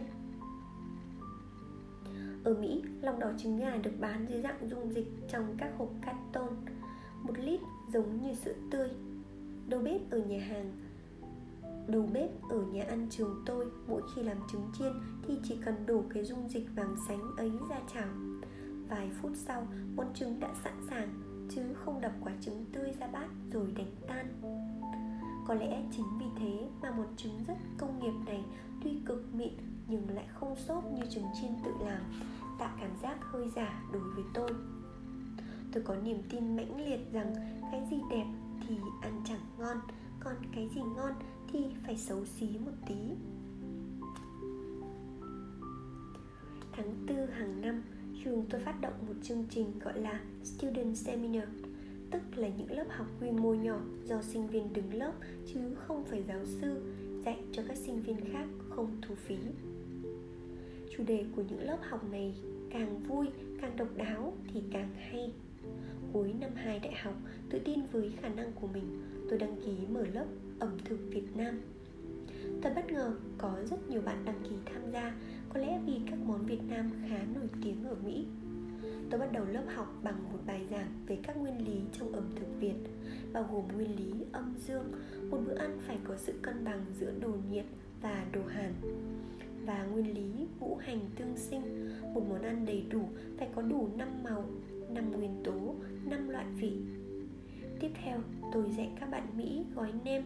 Ở 2.44 2.54
Mỹ, 2.54 2.84
lòng 3.02 3.20
đỏ 3.20 3.32
trứng 3.38 3.58
gà 3.58 3.76
được 3.78 3.92
bán 4.00 4.26
dưới 4.30 4.42
dạng 4.42 4.70
dung 4.70 4.94
dịch 4.94 5.08
trong 5.32 5.56
các 5.58 5.72
hộp 5.78 5.90
cắt 6.02 6.16
tôn 6.34 6.50
Một 7.24 7.34
lít 7.38 7.60
giống 7.94 8.22
như 8.22 8.34
sữa 8.34 8.56
tươi. 8.72 8.90
Đầu 9.68 9.82
bếp 9.82 10.10
ở 10.12 10.18
nhà 10.18 10.40
hàng 10.40 10.72
Đầu 11.88 12.10
bếp 12.14 12.30
ở 12.50 12.62
nhà 12.62 12.84
ăn 12.84 13.08
trường 13.10 13.44
tôi 13.46 13.66
Mỗi 13.88 14.02
khi 14.16 14.24
làm 14.24 14.38
trứng 14.52 14.72
chiên 14.80 14.94
Thì 15.28 15.38
chỉ 15.44 15.58
cần 15.66 15.76
đổ 15.86 16.04
cái 16.14 16.26
dung 16.26 16.50
dịch 16.50 16.68
vàng 16.76 16.96
sánh 17.08 17.36
ấy 17.38 17.52
ra 17.70 17.80
chảo. 17.94 18.08
Vài 18.94 19.10
phút 19.22 19.32
sau 19.36 19.68
Món 19.96 20.14
trứng 20.14 20.40
đã 20.40 20.54
sẵn 20.64 20.74
sàng, 20.90 21.10
Chứ 21.50 21.62
không 21.74 22.02
đập 22.02 22.12
quả 22.24 22.32
trứng 22.42 22.66
tươi 22.74 22.92
ra 23.00 23.08
bát 23.08 23.28
Rồi 23.52 23.72
đánh 23.78 23.96
tan. 24.08 24.28
Có 25.48 25.54
lẽ 25.54 25.84
chính 25.92 26.06
vì 26.20 26.26
thế 26.40 26.68
mà 26.82 26.92
một 26.92 27.08
trứng 27.18 27.44
rất 27.48 27.58
công 27.78 28.00
nghiệp 28.00 28.14
này 28.26 28.44
tuy 28.84 28.92
cực 29.06 29.26
mịn 29.34 29.54
nhưng 29.88 30.10
lại 30.10 30.26
không 30.34 30.56
xốp 30.56 30.84
như 30.92 31.02
trứng 31.10 31.26
chiên 31.42 31.52
tự 31.66 31.72
làm, 31.86 32.02
tạo 32.60 32.78
cảm 32.82 32.92
giác 33.02 33.18
hơi 33.22 33.50
giả 33.56 33.84
đối 33.94 34.02
với 34.02 34.24
tôi. 34.34 34.50
Tôi 35.74 35.84
có 35.84 35.96
niềm 35.96 36.18
tin 36.30 36.56
mãnh 36.56 36.86
liệt 36.86 37.12
rằng 37.14 37.34
cái 37.72 37.88
gì 37.92 37.98
đẹp 38.10 38.26
thì 38.68 38.78
ăn 39.02 39.22
chẳng 39.26 39.46
ngon, 39.58 39.78
còn 40.20 40.36
cái 40.56 40.70
gì 40.76 40.82
ngon 40.82 41.12
thì 41.52 41.66
phải 41.86 41.98
xấu 41.98 42.26
xí 42.26 42.48
một 42.66 42.72
tí. 42.88 42.96
Tháng 46.72 47.06
tư 47.08 47.16
hàng 47.16 47.62
năm 47.62 47.84
trường 48.24 48.46
tôi 48.50 48.62
phát 48.62 48.82
động 48.82 48.94
một 49.08 49.14
chương 49.24 49.46
trình 49.50 49.80
gọi 49.80 50.00
là 50.00 50.20
Student 50.44 50.98
Seminar, 50.98 51.48
tức 52.12 52.22
là 52.36 52.48
những 52.58 52.72
lớp 52.72 52.86
học 52.90 53.08
quy 53.22 53.32
mô 53.32 53.54
nhỏ 53.54 53.82
do 54.06 54.22
sinh 54.22 54.48
viên 54.48 54.74
đứng 54.74 54.94
lớp 54.94 55.14
chứ 55.54 55.60
không 55.76 56.04
phải 56.06 56.24
giáo 56.28 56.46
sư 56.46 56.82
dạy 57.26 57.38
cho 57.52 57.64
các 57.68 57.78
sinh 57.78 58.02
viên 58.02 58.18
khác 58.32 58.46
không 58.70 58.98
thu 59.02 59.16
phí. 59.16 59.38
Chủ 60.98 61.04
đề 61.04 61.26
của 61.36 61.44
những 61.50 61.62
lớp 61.62 61.78
học 61.82 62.12
này 62.12 62.36
càng 62.70 63.04
vui, 63.04 63.28
càng 63.62 63.78
độc 63.78 63.88
đáo 63.96 64.34
thì 64.54 64.62
càng 64.72 64.90
hay. 64.96 65.32
Cuối 66.14 66.34
năm 66.40 66.52
2 66.56 66.80
đại 66.80 66.94
học, 66.94 67.16
tự 67.50 67.60
tin 67.60 67.80
với 67.92 68.12
khả 68.22 68.30
năng 68.30 68.52
của 68.52 68.68
mình, 68.68 69.02
tôi 69.30 69.40
đăng 69.40 69.56
ký 69.66 69.72
mở 69.90 70.06
lớp 70.14 70.26
ẩm 70.60 70.78
thực 70.86 71.00
việt 71.10 71.36
nam. 71.36 71.62
Thật 72.62 72.74
bất 72.76 72.92
ngờ, 72.92 73.12
có 73.38 73.58
rất 73.70 73.90
nhiều 73.90 74.02
bạn 74.02 74.26
đăng 74.26 74.44
ký 74.44 74.56
tham 74.66 74.92
gia 74.92 75.14
có 75.54 75.60
lẽ 75.60 75.80
vì 75.86 75.94
các 76.10 76.20
món 76.26 76.46
Việt 76.46 76.62
Nam 76.70 76.90
khá 77.10 77.18
nổi 77.36 77.48
tiếng 77.64 77.84
ở 77.84 77.96
Mỹ. 78.06 78.26
Tôi 79.10 79.20
bắt 79.20 79.32
đầu 79.32 79.46
lớp 79.46 79.64
học 79.76 79.94
bằng 80.04 80.24
một 80.32 80.40
bài 80.46 80.62
giảng 80.72 80.88
về 81.08 81.18
các 81.24 81.38
nguyên 81.38 81.68
lý 81.68 81.82
trong 82.00 82.12
ẩm 82.12 82.24
thực 82.36 82.60
Việt, 82.60 82.76
Bao 83.34 83.46
gồm 83.52 83.68
nguyên 83.76 83.96
lý 83.96 84.14
âm 84.32 84.56
dương, 84.68 84.92
Một 85.30 85.40
bữa 85.46 85.56
ăn 85.56 85.80
phải 85.88 85.98
có 86.04 86.18
sự 86.18 86.34
cân 86.42 86.66
bằng 86.66 86.86
giữa 87.00 87.12
đồ 87.20 87.32
nhiệt 87.52 87.66
và 88.02 88.26
đồ 88.34 88.42
hàn, 88.48 88.74
và 89.66 89.84
nguyên 89.84 90.16
lý 90.16 90.48
ngũ 90.60 90.76
hành 90.76 91.00
tương 91.16 91.38
sinh, 91.38 91.90
một 92.14 92.24
món 92.30 92.42
ăn 92.42 92.66
đầy 92.66 92.86
đủ 92.90 93.02
phải 93.38 93.48
có 93.56 93.62
đủ 93.62 93.90
5 93.98 94.08
màu 94.24 94.46
5 94.90 95.12
nguyên 95.12 95.44
tố 95.44 95.76
5 96.06 96.30
loại 96.30 96.46
vị. 96.58 96.74
Tiếp 97.80 97.90
theo, 98.04 98.20
tôi 98.54 98.66
dạy 98.78 98.90
các 99.00 99.12
bạn 99.12 99.28
Mỹ 99.38 99.64
gói 99.76 99.92
nem. 100.04 100.24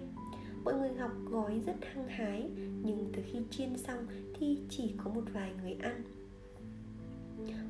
Mọi 0.64 0.74
người 0.74 0.94
học 0.94 1.12
gói 1.30 1.62
rất 1.66 1.76
hăng 1.94 2.08
hái, 2.08 2.50
nhưng 2.84 3.10
từ 3.16 3.22
khi 3.32 3.40
chiên 3.50 3.78
xong 3.78 4.08
thì 4.40 4.60
chỉ 4.70 4.94
có 5.04 5.12
một 5.12 5.24
vài 5.34 5.52
người 5.62 5.74
ăn 5.74 6.04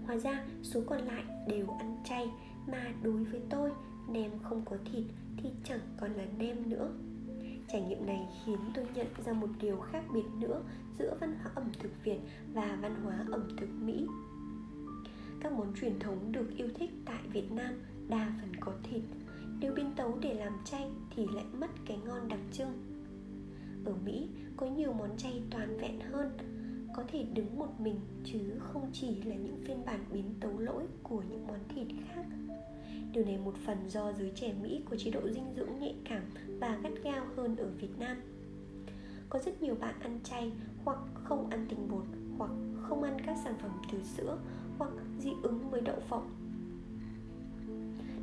Hóa 0.05 0.17
ra 0.17 0.45
số 0.63 0.81
còn 0.85 1.01
lại 1.01 1.23
đều 1.47 1.69
ăn 1.79 1.97
chay 2.05 2.29
Mà 2.67 2.93
đối 3.03 3.23
với 3.23 3.41
tôi 3.49 3.71
nem 4.09 4.31
không 4.43 4.61
có 4.65 4.77
thịt 4.91 5.03
thì 5.37 5.49
chẳng 5.63 5.79
còn 5.99 6.13
là 6.13 6.25
nem 6.37 6.69
nữa 6.69 6.89
Trải 7.67 7.81
nghiệm 7.81 8.05
này 8.05 8.27
khiến 8.45 8.57
tôi 8.73 8.85
nhận 8.95 9.07
ra 9.25 9.33
một 9.33 9.49
điều 9.61 9.77
khác 9.77 10.03
biệt 10.13 10.25
nữa 10.39 10.61
giữa 10.99 11.17
văn 11.19 11.35
hóa 11.43 11.51
ẩm 11.55 11.71
thực 11.79 11.91
Việt 12.03 12.19
và 12.53 12.77
văn 12.81 12.95
hóa 13.03 13.25
ẩm 13.31 13.47
thực 13.57 13.69
Mỹ. 13.81 14.07
Các 15.39 15.51
món 15.51 15.73
truyền 15.81 15.99
thống 15.99 16.31
được 16.31 16.57
yêu 16.57 16.67
thích 16.75 16.89
tại 17.05 17.19
Việt 17.33 17.51
Nam 17.51 17.73
đa 18.09 18.33
phần 18.41 18.55
có 18.59 18.71
thịt, 18.83 19.01
nếu 19.59 19.73
biến 19.73 19.91
tấu 19.95 20.17
để 20.21 20.33
làm 20.33 20.53
chay 20.65 20.91
thì 21.15 21.25
lại 21.33 21.45
mất 21.53 21.69
cái 21.85 21.97
ngon 22.05 22.27
đặc 22.27 22.39
trưng. 22.51 22.71
Ở 23.85 23.93
Mỹ 24.05 24.29
có 24.57 24.65
nhiều 24.65 24.93
món 24.93 25.17
chay 25.17 25.41
toàn 25.51 25.77
vẹn 25.77 25.99
hơn, 25.99 26.37
có 26.97 27.03
thể 27.07 27.25
đứng 27.33 27.59
một 27.59 27.79
mình 27.79 27.99
chứ 28.23 28.39
không 28.59 28.89
chỉ 28.93 29.21
là 29.21 29.35
những 29.35 29.57
phiên 29.67 29.85
bản 29.85 29.99
biến 30.13 30.33
tấu 30.39 30.59
lỗi 30.59 30.83
của 31.03 31.23
những 31.29 31.47
món 31.47 31.59
thịt 31.75 31.87
khác 32.07 32.25
Điều 33.13 33.25
này 33.25 33.37
một 33.37 33.53
phần 33.65 33.77
do 33.89 34.13
giới 34.13 34.31
trẻ 34.35 34.53
Mỹ 34.61 34.81
có 34.89 34.97
chế 34.97 35.11
độ 35.11 35.29
dinh 35.29 35.53
dưỡng 35.55 35.79
nhạy 35.79 35.95
cảm 36.05 36.23
và 36.59 36.79
gắt 36.83 36.91
gao 37.03 37.25
hơn 37.35 37.55
ở 37.55 37.69
Việt 37.79 37.99
Nam. 37.99 38.17
Có 39.29 39.39
rất 39.39 39.61
nhiều 39.61 39.75
bạn 39.75 39.99
ăn 39.99 40.19
chay 40.23 40.51
hoặc 40.85 40.99
không 41.13 41.49
ăn 41.49 41.65
tinh 41.69 41.87
bột, 41.89 42.05
hoặc 42.37 42.51
không 42.81 43.03
ăn 43.03 43.17
các 43.25 43.37
sản 43.43 43.53
phẩm 43.61 43.71
từ 43.91 44.03
sữa 44.03 44.37
hoặc 44.77 44.91
dị 45.19 45.31
ứng 45.43 45.69
với 45.69 45.81
đậu 45.81 45.99
phộng. 46.09 46.29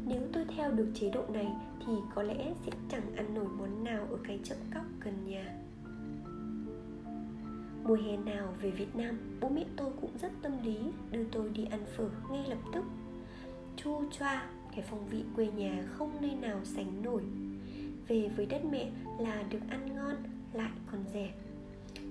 Nếu 0.06 0.20
tôi 0.32 0.44
theo 0.56 0.70
được 0.70 0.88
chế 0.94 1.10
độ 1.10 1.24
này 1.32 1.52
thì 1.86 1.92
có 2.14 2.22
lẽ 2.22 2.54
sẽ 2.66 2.72
chẳng 2.88 3.16
ăn 3.16 3.34
nổi 3.34 3.48
món 3.58 3.84
nào 3.84 4.06
ở 4.10 4.18
cái 4.24 4.40
chợ 4.44 4.56
cóc 4.74 4.84
gần 5.00 5.14
nhà. 5.26 5.63
Mùa 7.86 7.94
hè 7.94 8.16
nào 8.16 8.54
về 8.60 8.70
Việt 8.70 8.96
Nam, 8.96 9.38
bố 9.40 9.48
mẹ 9.48 9.64
tôi 9.76 9.90
cũng 10.00 10.10
rất 10.22 10.32
tâm 10.42 10.52
lý 10.64 10.76
đưa 11.10 11.24
tôi 11.32 11.48
đi 11.48 11.64
ăn 11.64 11.84
phở 11.96 12.10
ngay 12.30 12.44
lập 12.48 12.58
tức. 12.72 12.84
Chu 13.76 14.02
choa 14.10 14.48
cái 14.70 14.84
phong 14.90 15.08
vị 15.08 15.24
quê 15.36 15.46
nhà 15.46 15.84
không 15.92 16.12
nơi 16.20 16.34
nào 16.34 16.60
sánh 16.64 17.02
nổi. 17.02 17.22
Về 18.08 18.30
với 18.36 18.46
đất 18.46 18.64
mẹ 18.64 18.90
là 19.18 19.42
được 19.42 19.58
ăn 19.68 19.96
ngon 19.96 20.16
lại 20.52 20.70
còn 20.92 21.04
rẻ. 21.12 21.32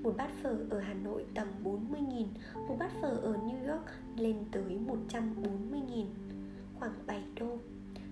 Một 0.04 0.14
bát 0.18 0.32
phở 0.44 0.58
ở 0.70 0.80
Hà 0.80 0.94
Nội 0.94 1.26
tầm 1.34 1.48
40.000 1.64 2.26
Một 2.68 2.76
bát 2.80 2.92
phở 3.02 3.10
ở 3.10 3.34
New 3.34 3.74
York 3.74 3.86
lên 4.18 4.36
tới 4.52 4.78
140.000 5.10 6.06
Khoảng 6.80 6.94
7 7.06 7.24
đô. 7.40 7.58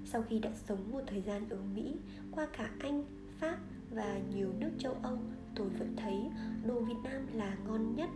Sau 0.06 0.22
khi 0.22 0.40
đã 0.40 0.52
sống 0.68 0.92
một 0.92 1.02
thời 1.08 1.22
gian 1.22 1.50
ở 1.50 1.58
Mỹ 1.76 1.96
Qua 2.32 2.48
cả 2.58 2.70
Anh, 2.80 3.04
Pháp 3.40 3.58
và 3.92 4.20
nhiều 4.36 4.54
nước 4.60 4.72
châu 4.80 4.96
Âu 5.04 5.18
Tôi 5.62 5.70
vẫn 5.70 5.96
thấy 5.98 6.30
đồ 6.68 6.80
Việt 6.80 6.96
Nam 7.04 7.22
là 7.34 7.58
ngon 7.68 7.96
nhất 7.96 8.10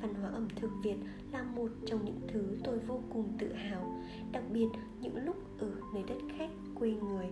văn 0.00 0.14
hóa 0.14 0.30
ẩm 0.30 0.48
thực 0.56 0.70
Việt 0.82 0.96
là 1.32 1.42
một 1.42 1.68
trong 1.86 2.04
những 2.04 2.20
thứ 2.28 2.58
tôi 2.64 2.78
vô 2.78 3.00
cùng 3.12 3.32
tự 3.38 3.52
hào, 3.52 4.00
đặc 4.32 4.44
biệt 4.52 4.68
những 5.00 5.24
lúc 5.24 5.36
ở 5.58 5.72
nơi 5.94 6.04
đất 6.08 6.18
khách 6.38 6.50
quê 6.74 6.90
người. 6.90 7.26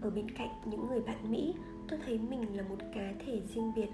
Ở 0.00 0.10
bên 0.10 0.30
cạnh 0.30 0.50
những 0.70 0.86
người 0.86 1.00
bạn 1.00 1.32
Mỹ, 1.32 1.54
tôi 1.88 1.98
thấy 2.06 2.18
mình 2.18 2.56
là 2.56 2.62
một 2.62 2.78
cá 2.94 3.12
thể 3.26 3.42
riêng 3.54 3.72
biệt. 3.76 3.88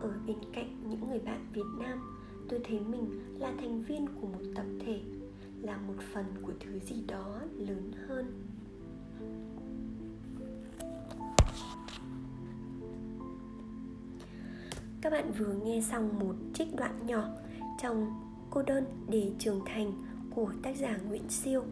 Ở 0.00 0.12
bên 0.26 0.38
cạnh 0.52 0.76
những 0.90 1.08
người 1.08 1.20
bạn 1.20 1.46
Việt 1.52 1.68
Nam, 1.78 2.18
tôi 2.48 2.60
thấy 2.64 2.80
mình 2.80 3.20
là 3.38 3.54
thành 3.60 3.82
viên 3.82 4.06
của 4.20 4.26
một 4.26 4.42
tập 4.54 4.66
thể, 4.86 5.00
là 5.62 5.76
một 5.76 5.96
phần 6.12 6.24
của 6.42 6.52
thứ 6.60 6.78
gì 6.78 7.02
đó 7.08 7.40
lớn 7.56 7.92
hơn. 8.08 8.47
Các 15.00 15.12
bạn 15.12 15.32
vừa 15.32 15.54
nghe 15.64 15.80
xong 15.80 16.18
một 16.18 16.34
trích 16.54 16.76
đoạn 16.76 17.06
nhỏ 17.06 17.28
trong 17.82 18.06
cô 18.50 18.62
đơn 18.62 18.84
để 19.08 19.30
trưởng 19.38 19.60
thành 19.66 19.92
của 20.34 20.52
tác 20.62 20.76
giả 20.76 20.98
Nguyễn 21.08 21.28
Siêu 21.28 21.62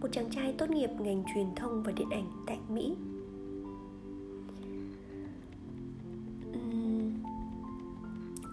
Một 0.00 0.08
chàng 0.12 0.30
trai 0.30 0.54
tốt 0.58 0.70
nghiệp 0.70 0.90
ngành 1.00 1.24
truyền 1.34 1.46
thông 1.56 1.82
và 1.82 1.92
điện 1.92 2.10
ảnh 2.10 2.26
tại 2.46 2.58
Mỹ. 2.68 2.96
Uhm, 6.58 7.12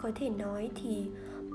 Có 0.02 0.12
thể 0.16 0.30
nói 0.30 0.70
thì 0.76 1.06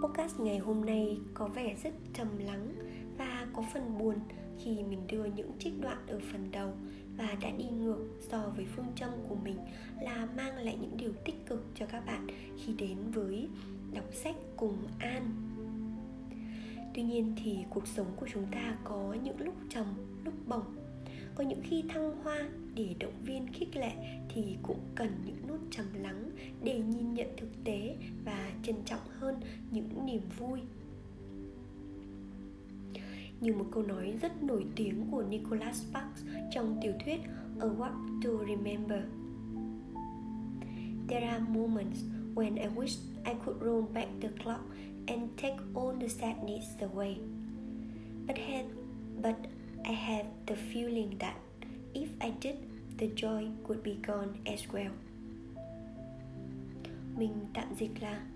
podcast 0.02 0.40
ngày 0.40 0.58
hôm 0.58 0.84
nay 0.84 1.18
có 1.34 1.48
vẻ 1.48 1.76
rất 1.84 1.94
trầm 2.14 2.28
lắng 2.38 2.72
và 3.18 3.46
có 3.52 3.64
phần 3.74 3.98
buồn 3.98 4.14
khi 4.58 4.70
mình 4.70 5.06
đưa 5.08 5.24
những 5.24 5.50
trích 5.58 5.80
đoạn 5.80 5.98
ở 6.06 6.20
phần 6.32 6.50
đầu 6.52 6.72
và 7.16 7.36
đã 7.40 7.50
đi 7.50 7.64
ngược 7.64 8.08
so 8.20 8.52
với 8.56 8.66
phương 8.76 8.92
châm 8.96 9.10
của 9.28 9.34
mình 9.34 9.58
là 10.00 10.28
mang 10.36 10.56
lại 10.56 10.78
những 10.80 10.96
điều 10.96 11.12
tích 11.24 11.46
cực 11.46 11.64
cho 11.74 11.86
các 11.86 12.06
bạn 12.06 12.26
khi 12.58 12.72
đến 12.78 12.98
với 13.12 13.48
đọc 13.92 14.04
sách 14.12 14.36
cùng 14.56 14.76
an. 14.98 15.30
Tuy 16.94 17.02
nhiên 17.02 17.34
thì 17.44 17.58
cuộc 17.70 17.86
sống 17.86 18.06
của 18.16 18.26
chúng 18.32 18.46
ta 18.50 18.76
có 18.84 19.16
những 19.22 19.40
lúc 19.40 19.54
trầm, 19.70 19.86
lúc 20.24 20.34
bổng. 20.46 20.76
Có 21.34 21.44
những 21.44 21.60
khi 21.62 21.82
thăng 21.88 22.16
hoa 22.22 22.48
để 22.74 22.94
động 23.00 23.24
viên 23.24 23.52
khích 23.52 23.76
lệ 23.76 23.92
thì 24.28 24.56
cũng 24.62 24.80
cần 24.94 25.08
những 25.24 25.48
nốt 25.48 25.58
trầm 25.70 25.86
lắng 26.02 26.30
để 26.62 26.78
nhìn 26.78 27.14
nhận 27.14 27.28
thực 27.36 27.64
tế 27.64 27.96
và 28.24 28.50
trân 28.62 28.76
trọng 28.84 29.00
hơn 29.18 29.40
những 29.70 30.06
niềm 30.06 30.22
vui 30.38 30.60
như 33.40 33.52
một 33.54 33.66
câu 33.70 33.82
nói 33.82 34.14
rất 34.22 34.42
nổi 34.42 34.66
tiếng 34.76 35.06
của 35.10 35.22
Nicholas 35.22 35.82
Sparks 35.82 36.24
trong 36.50 36.78
tiểu 36.82 36.92
thuyết 37.04 37.20
A 37.60 37.66
Walk 37.66 38.20
to 38.22 38.30
Remember. 38.46 39.02
There 41.08 41.28
are 41.28 41.44
moments 41.48 42.00
when 42.34 42.56
I 42.56 42.68
wish 42.76 42.98
I 43.24 43.34
could 43.44 43.62
roll 43.62 43.84
back 43.94 44.08
the 44.20 44.28
clock 44.42 44.60
and 45.06 45.22
take 45.36 45.56
all 45.74 45.92
the 46.00 46.08
sadness 46.08 46.64
away. 46.80 47.16
But 48.26 48.36
have, 48.38 48.66
but 49.22 49.36
I 49.84 49.92
have 49.92 50.26
the 50.46 50.56
feeling 50.72 51.18
that 51.18 51.36
if 51.94 52.08
I 52.20 52.32
did, 52.40 52.56
the 52.98 53.06
joy 53.16 53.48
would 53.68 53.82
be 53.82 53.96
gone 54.06 54.32
as 54.44 54.60
well. 54.72 54.92
Mình 57.16 57.32
tạm 57.54 57.74
dịch 57.78 58.02
là 58.02 58.26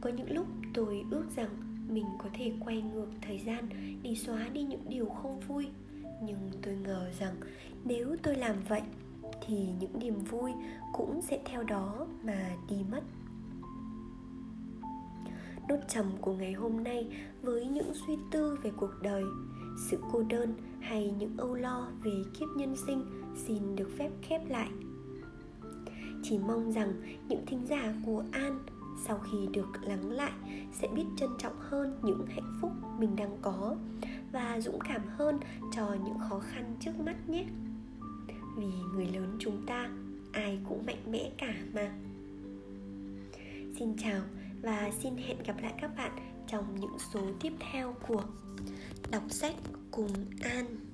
Có 0.00 0.10
những 0.10 0.32
lúc 0.32 0.46
tôi 0.74 1.04
ước 1.10 1.26
rằng 1.36 1.69
mình 1.90 2.06
có 2.18 2.28
thể 2.34 2.52
quay 2.64 2.82
ngược 2.82 3.08
thời 3.22 3.38
gian 3.38 3.68
để 4.02 4.14
xóa 4.14 4.48
đi 4.52 4.62
những 4.62 4.84
điều 4.88 5.06
không 5.06 5.40
vui. 5.40 5.68
Nhưng 6.22 6.50
tôi 6.62 6.74
ngờ 6.74 7.10
rằng 7.18 7.34
nếu 7.84 8.16
tôi 8.22 8.36
làm 8.36 8.56
vậy, 8.68 8.82
thì 9.46 9.56
những 9.80 9.98
niềm 9.98 10.18
vui 10.18 10.52
cũng 10.92 11.20
sẽ 11.22 11.38
theo 11.44 11.62
đó 11.62 12.06
mà 12.22 12.56
đi 12.68 12.76
mất. 12.90 13.02
Nốt 15.68 15.78
trầm 15.88 16.06
của 16.20 16.32
ngày 16.32 16.52
hôm 16.52 16.84
nay 16.84 17.06
với 17.42 17.66
những 17.66 17.92
suy 18.06 18.14
tư 18.30 18.58
về 18.62 18.70
cuộc 18.76 18.92
đời, 19.02 19.24
sự 19.90 19.98
cô 20.12 20.22
đơn 20.22 20.54
hay 20.80 21.14
những 21.18 21.36
âu 21.36 21.54
lo 21.54 21.88
về 22.04 22.12
kiếp 22.38 22.48
nhân 22.56 22.76
sinh 22.86 23.04
xin 23.46 23.76
được 23.76 23.90
phép 23.98 24.10
khép 24.22 24.50
lại. 24.50 24.68
Chỉ 26.22 26.38
mong 26.38 26.72
rằng 26.72 26.92
những 27.28 27.46
thính 27.46 27.66
giả 27.66 27.94
của 28.06 28.24
an 28.32 28.58
sau 29.06 29.18
khi 29.18 29.38
được 29.52 29.82
lắng 29.82 30.10
lại, 30.10 30.32
sẽ 30.72 30.88
biết 30.88 31.04
trân 31.16 31.30
trọng 31.38 31.58
hơn 31.58 32.00
những 32.02 32.26
hạnh 32.26 32.58
phúc 32.60 32.72
mình 32.98 33.16
đang 33.16 33.38
có 33.42 33.76
và 34.32 34.60
dũng 34.60 34.78
cảm 34.80 35.02
hơn 35.16 35.40
cho 35.72 35.96
những 36.04 36.18
khó 36.28 36.38
khăn 36.38 36.76
trước 36.80 37.00
mắt 37.00 37.28
nhé. 37.28 37.44
Vì 38.56 38.72
người 38.94 39.06
lớn 39.06 39.36
chúng 39.38 39.66
ta, 39.66 39.90
ai 40.32 40.58
cũng 40.68 40.86
mạnh 40.86 41.12
mẽ 41.12 41.30
cả 41.38 41.54
mà. 41.74 41.92
Xin 43.78 43.96
chào 43.98 44.22
và 44.62 44.90
xin 45.02 45.16
hẹn 45.16 45.36
gặp 45.46 45.56
lại 45.62 45.74
các 45.80 45.96
bạn 45.96 46.12
trong 46.46 46.80
những 46.80 46.98
số 47.12 47.20
tiếp 47.40 47.52
theo 47.72 47.94
của 48.08 48.24
đọc 49.10 49.22
sách 49.28 49.54
cùng 49.90 50.10
an. 50.40 50.89